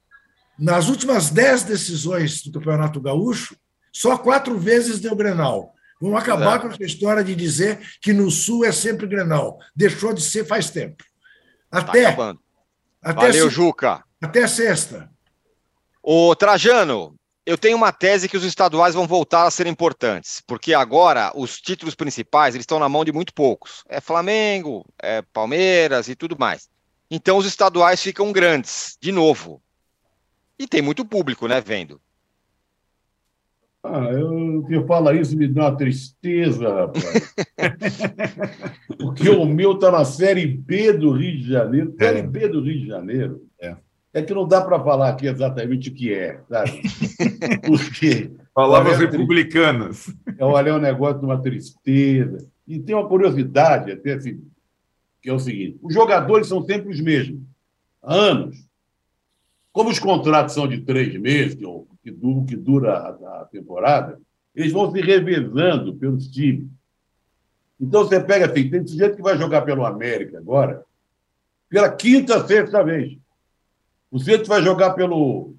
Nas 0.59 0.88
últimas 0.88 1.30
dez 1.30 1.62
decisões 1.64 2.42
do 2.42 2.53
Campeonato 2.53 3.01
Gaúcho, 3.01 3.57
só 3.97 4.18
quatro 4.18 4.59
vezes 4.59 5.01
deu 5.01 5.16
Grenal. 5.16 5.74
Vamos 5.99 6.20
acabar 6.20 6.57
é. 6.57 6.59
com 6.59 6.68
essa 6.68 6.84
história 6.84 7.24
de 7.24 7.34
dizer 7.34 7.80
que 8.03 8.12
no 8.12 8.30
Sul 8.30 8.62
é 8.62 8.70
sempre 8.70 9.07
Grenal. 9.07 9.59
Deixou 9.74 10.12
de 10.12 10.20
ser 10.20 10.44
faz 10.44 10.68
tempo. 10.68 11.03
Tá 11.70 11.78
até. 11.78 12.12
Tá 12.12 12.36
até 13.01 13.26
Valeu, 13.28 13.49
se... 13.49 13.55
Juca. 13.55 14.05
Até 14.20 14.47
sexta. 14.47 15.11
Ô, 16.03 16.36
Trajano, 16.36 17.16
eu 17.47 17.57
tenho 17.57 17.74
uma 17.74 17.90
tese 17.90 18.28
que 18.28 18.36
os 18.36 18.44
estaduais 18.44 18.94
vão 18.94 19.07
voltar 19.07 19.47
a 19.47 19.51
ser 19.51 19.66
importantes, 19.66 20.42
porque 20.47 20.74
agora 20.74 21.32
os 21.34 21.59
títulos 21.59 21.94
principais 21.94 22.55
eles 22.55 22.64
estão 22.64 22.78
na 22.78 22.90
mão 22.90 23.03
de 23.03 23.12
muito 23.12 23.32
poucos. 23.32 23.82
É 23.88 23.99
Flamengo, 23.99 24.84
é 25.03 25.22
Palmeiras 25.22 26.07
e 26.09 26.14
tudo 26.14 26.36
mais. 26.38 26.68
Então 27.11 27.38
os 27.38 27.47
estaduais 27.47 28.03
ficam 28.03 28.30
grandes, 28.30 28.99
de 29.01 29.11
novo. 29.11 29.62
E 30.59 30.68
tem 30.68 30.82
muito 30.82 31.03
público, 31.03 31.49
né, 31.49 31.62
vendo. 31.62 31.99
Ah, 33.89 34.12
eu 34.12 34.64
que 34.66 34.82
fala 34.84 35.14
isso 35.14 35.37
me 35.37 35.47
dá 35.47 35.62
uma 35.62 35.76
tristeza, 35.76 36.68
rapaz. 36.68 37.34
Porque 38.99 39.28
o 39.28 39.45
meu 39.45 39.72
está 39.72 39.91
na 39.91 40.05
Série 40.05 40.47
B 40.47 40.93
do 40.93 41.12
Rio 41.12 41.37
de 41.39 41.49
Janeiro. 41.49 41.95
É. 41.99 42.05
Série 42.05 42.22
B 42.22 42.49
do 42.49 42.61
Rio 42.61 42.80
de 42.80 42.87
Janeiro. 42.87 43.43
É, 43.61 43.76
é 44.12 44.22
que 44.22 44.34
não 44.34 44.47
dá 44.47 44.61
para 44.61 44.82
falar 44.82 45.11
aqui 45.11 45.26
exatamente 45.26 45.91
o 45.91 45.95
que 45.95 46.12
é, 46.12 46.41
sabe? 46.49 46.82
Porque. 47.64 48.30
Palavras 48.55 48.99
republicanas. 48.99 50.12
Olha, 50.41 50.70
é 50.70 50.74
um 50.74 50.80
negócio 50.80 51.20
de 51.20 51.26
uma 51.26 51.41
tristeza. 51.41 52.47
E 52.66 52.80
tem 52.80 52.97
uma 52.97 53.07
curiosidade, 53.07 53.93
até 53.93 54.14
assim, 54.14 54.43
que 55.22 55.30
é 55.30 55.32
o 55.32 55.39
seguinte: 55.39 55.78
os 55.82 55.95
jogadores 55.95 56.49
são 56.49 56.64
sempre 56.64 56.91
os 56.91 57.01
mesmos, 57.01 57.41
há 58.03 58.14
anos. 58.14 58.65
Como 59.77 59.91
os 59.91 59.99
contratos 59.99 60.55
são 60.55 60.66
de 60.66 60.81
três 60.81 61.20
meses, 61.20 61.55
que, 61.55 61.66
que, 62.03 62.11
dura, 62.11 62.47
que 62.47 62.57
dura 62.57 62.95
a, 62.95 63.43
a 63.43 63.45
temporada, 63.45 64.18
eles 64.55 64.72
vão 64.72 64.91
se 64.91 65.03
revezando 65.03 65.95
pelos 65.97 66.29
times. 66.29 66.66
Então 67.79 68.03
você 68.03 68.18
pega 68.18 68.47
assim, 68.47 68.70
tem 68.70 68.87
gente 68.87 69.16
que 69.16 69.22
vai 69.22 69.37
jogar 69.37 69.61
pelo 69.66 69.85
América 69.85 70.39
agora, 70.39 70.83
pela 71.68 71.91
quinta, 71.91 72.47
sexta 72.47 72.83
vez. 72.83 73.18
O 74.11 74.18
Centro 74.18 74.47
vai 74.47 74.62
jogar 74.62 74.95
pelo, 74.95 75.53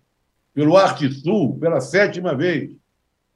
pelo 0.51 0.76
Arte 0.76 1.13
Sul, 1.13 1.55
pela 1.59 1.80
sétima 1.80 2.34
vez, 2.34 2.72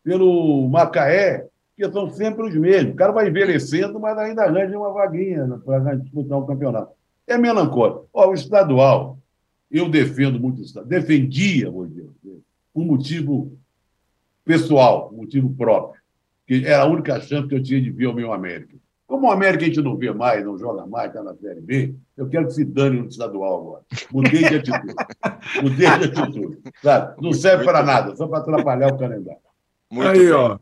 pelo 0.03 0.67
Macaé, 0.67 1.45
que 1.77 1.87
são 1.91 2.09
sempre 2.09 2.43
os 2.43 2.55
mesmos. 2.55 2.93
O 2.93 2.97
cara 2.97 3.11
vai 3.11 3.27
envelhecendo, 3.27 3.99
mas 3.99 4.17
ainda 4.17 4.45
arranja 4.45 4.79
uma 4.79 4.91
vaguinha 4.91 5.47
para 5.63 5.93
disputar 5.93 6.39
o 6.39 6.41
um 6.41 6.47
campeonato. 6.47 6.91
É 7.27 7.37
melancólico. 7.37 8.09
Ó, 8.11 8.29
o 8.29 8.33
estadual, 8.33 9.19
eu 9.71 9.89
defendo 9.89 10.39
muito 10.39 10.59
o 10.59 10.61
estadual. 10.63 10.89
Defendia, 10.89 11.71
vou 11.71 11.87
dizer, 11.87 12.09
um 12.75 12.85
motivo 12.85 13.57
pessoal, 14.43 15.09
um 15.13 15.17
motivo 15.17 15.49
próprio. 15.55 16.01
Que 16.45 16.65
era 16.65 16.83
a 16.83 16.87
única 16.87 17.19
chance 17.21 17.47
que 17.47 17.55
eu 17.55 17.63
tinha 17.63 17.81
de 17.81 17.89
ver 17.89 18.07
o 18.07 18.13
meu 18.13 18.33
América. 18.33 18.75
Como 19.07 19.27
o 19.27 19.31
América 19.31 19.63
a 19.63 19.67
gente 19.67 19.81
não 19.81 19.97
vê 19.97 20.11
mais, 20.13 20.43
não 20.43 20.57
joga 20.57 20.85
mais, 20.85 21.09
está 21.09 21.21
na 21.21 21.35
Série 21.35 21.59
B, 21.59 21.95
eu 22.15 22.29
quero 22.29 22.47
que 22.47 22.53
se 22.53 22.63
dane 22.63 23.01
no 23.01 23.07
estadual 23.07 23.59
agora. 23.59 23.83
Mudei 24.11 24.39
de 24.39 24.55
atitude. 24.55 24.95
Mudei 25.61 25.77
de 25.77 26.05
atitude. 26.05 26.59
Sabe? 26.81 27.21
Não 27.21 27.33
serve 27.33 27.65
para 27.65 27.83
nada, 27.83 28.15
só 28.15 28.27
para 28.27 28.39
atrapalhar 28.39 28.93
o 28.93 28.97
calendário. 28.97 29.41
Muito 29.91 30.07
aí, 30.07 30.19
bem. 30.19 30.31
ó. 30.31 30.57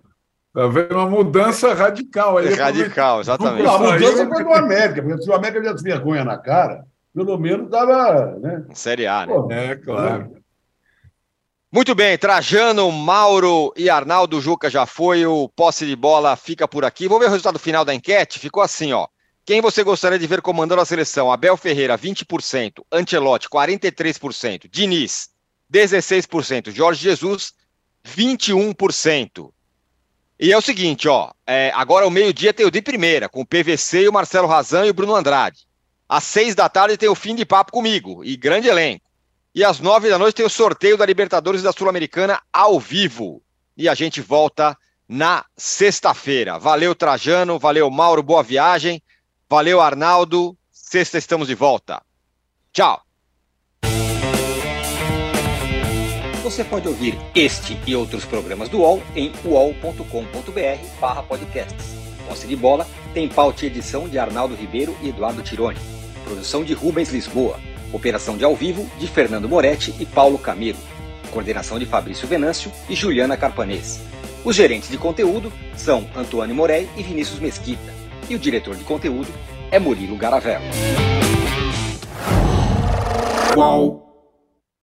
Tá 0.51 0.67
vendo 0.67 0.95
uma 0.95 1.07
mudança 1.07 1.75
radical 1.75 2.39
aí. 2.39 2.51
Radical, 2.55 3.21
exatamente. 3.21 3.63
Não, 3.63 3.75
a 3.75 3.93
mudança 3.93 4.27
foi 4.27 4.43
do 4.43 4.53
América, 4.53 5.03
porque 5.03 5.21
se 5.21 5.29
o 5.29 5.33
América 5.33 5.61
tivesse 5.61 5.83
vergonha 5.83 6.25
na 6.25 6.37
cara, 6.37 6.87
pelo 7.25 7.37
menos 7.37 7.65
estava. 7.65 8.37
Né? 8.39 8.65
Série 8.73 9.07
A, 9.07 9.25
né? 9.25 9.33
Pô, 9.33 9.51
é, 9.51 9.75
claro. 9.75 10.39
Muito 11.71 11.93
bem, 11.93 12.17
Trajano, 12.17 12.91
Mauro 12.91 13.71
e 13.77 13.89
Arnaldo 13.89 14.41
Juca 14.41 14.69
já 14.69 14.85
foi, 14.85 15.25
o 15.25 15.47
posse 15.49 15.85
de 15.85 15.95
bola 15.95 16.35
fica 16.35 16.67
por 16.67 16.83
aqui. 16.83 17.07
Vamos 17.07 17.21
ver 17.21 17.27
o 17.27 17.31
resultado 17.31 17.59
final 17.59 17.85
da 17.85 17.93
enquete? 17.93 18.39
Ficou 18.39 18.63
assim, 18.63 18.91
ó. 18.91 19.07
Quem 19.45 19.61
você 19.61 19.83
gostaria 19.83 20.17
de 20.17 20.25
ver 20.25 20.41
comandando 20.41 20.81
a 20.81 20.85
seleção? 20.85 21.31
Abel 21.31 21.57
Ferreira, 21.57 21.97
20%, 21.97 22.83
Ancelotti, 22.91 23.47
43%, 23.49 24.67
Diniz, 24.71 25.29
16%, 25.71 26.71
Jorge 26.71 27.03
Jesus, 27.03 27.53
21%. 28.05 29.51
E 30.39 30.51
é 30.51 30.57
o 30.57 30.61
seguinte, 30.61 31.07
ó, 31.07 31.31
é, 31.45 31.71
agora 31.75 32.05
ao 32.05 32.11
meio-dia 32.11 32.53
tem 32.53 32.65
o 32.65 32.71
de 32.71 32.81
primeira, 32.81 33.27
com 33.27 33.41
o 33.41 33.45
PVC 33.45 34.03
e 34.03 34.09
o 34.09 34.13
Marcelo 34.13 34.47
Razan 34.47 34.85
e 34.85 34.89
o 34.89 34.93
Bruno 34.93 35.15
Andrade. 35.15 35.68
Às 36.09 36.23
seis 36.23 36.55
da 36.55 36.67
tarde 36.67 36.97
tem 36.97 37.07
o 37.07 37.13
fim 37.13 37.35
de 37.35 37.45
papo 37.45 37.71
comigo, 37.71 38.25
e 38.25 38.35
grande 38.35 38.67
elenco. 38.67 39.05
E 39.53 39.63
às 39.63 39.79
nove 39.79 40.09
da 40.09 40.17
noite 40.17 40.37
tem 40.37 40.45
o 40.45 40.49
sorteio 40.49 40.97
da 40.97 41.05
Libertadores 41.05 41.61
da 41.61 41.71
Sul-Americana 41.71 42.41
ao 42.51 42.79
vivo. 42.79 43.43
E 43.77 43.87
a 43.87 43.93
gente 43.93 44.19
volta 44.19 44.75
na 45.07 45.45
sexta-feira. 45.55 46.57
Valeu, 46.57 46.95
Trajano. 46.95 47.59
Valeu, 47.59 47.89
Mauro. 47.91 48.23
Boa 48.23 48.41
viagem. 48.41 49.01
Valeu, 49.47 49.79
Arnaldo. 49.79 50.57
Sexta 50.71 51.17
estamos 51.17 51.47
de 51.47 51.55
volta. 51.55 52.01
Tchau. 52.73 53.01
Você 56.43 56.63
pode 56.63 56.87
ouvir 56.87 57.15
este 57.35 57.79
e 57.85 57.95
outros 57.95 58.25
programas 58.25 58.69
do 58.69 58.79
UOL 58.79 59.03
em 59.15 59.31
uol.com.br 59.45 61.23
podcasts. 61.27 61.85
Posse 62.27 62.47
de 62.47 62.55
bola 62.55 62.87
tem 63.13 63.27
pauta 63.29 63.65
e 63.65 63.67
edição 63.67 64.07
de 64.09 64.17
Arnaldo 64.17 64.55
Ribeiro 64.55 64.97
e 65.01 65.09
Eduardo 65.09 65.43
Tironi. 65.43 65.98
Produção 66.29 66.63
de 66.63 66.73
Rubens 66.73 67.09
Lisboa. 67.09 67.59
Operação 67.91 68.37
de 68.37 68.43
ao 68.43 68.55
vivo 68.55 68.87
de 68.99 69.07
Fernando 69.07 69.49
Moretti 69.49 69.95
e 69.99 70.05
Paulo 70.05 70.37
Camilo. 70.37 70.77
Coordenação 71.31 71.79
de 71.79 71.87
Fabrício 71.87 72.27
Venâncio 72.27 72.71
e 72.87 72.93
Juliana 72.93 73.35
Carpanês. 73.35 73.99
Os 74.45 74.55
gerentes 74.55 74.89
de 74.89 74.97
conteúdo 74.97 75.51
são 75.75 76.07
Antônio 76.15 76.53
Morei 76.53 76.87
e 76.95 77.01
Vinícius 77.01 77.39
Mesquita. 77.39 77.91
E 78.29 78.35
o 78.35 78.39
diretor 78.39 78.75
de 78.75 78.83
conteúdo 78.83 79.33
é 79.71 79.79
Murilo 79.79 80.15
Garavello. 80.15 80.65
Uau. 83.57 84.08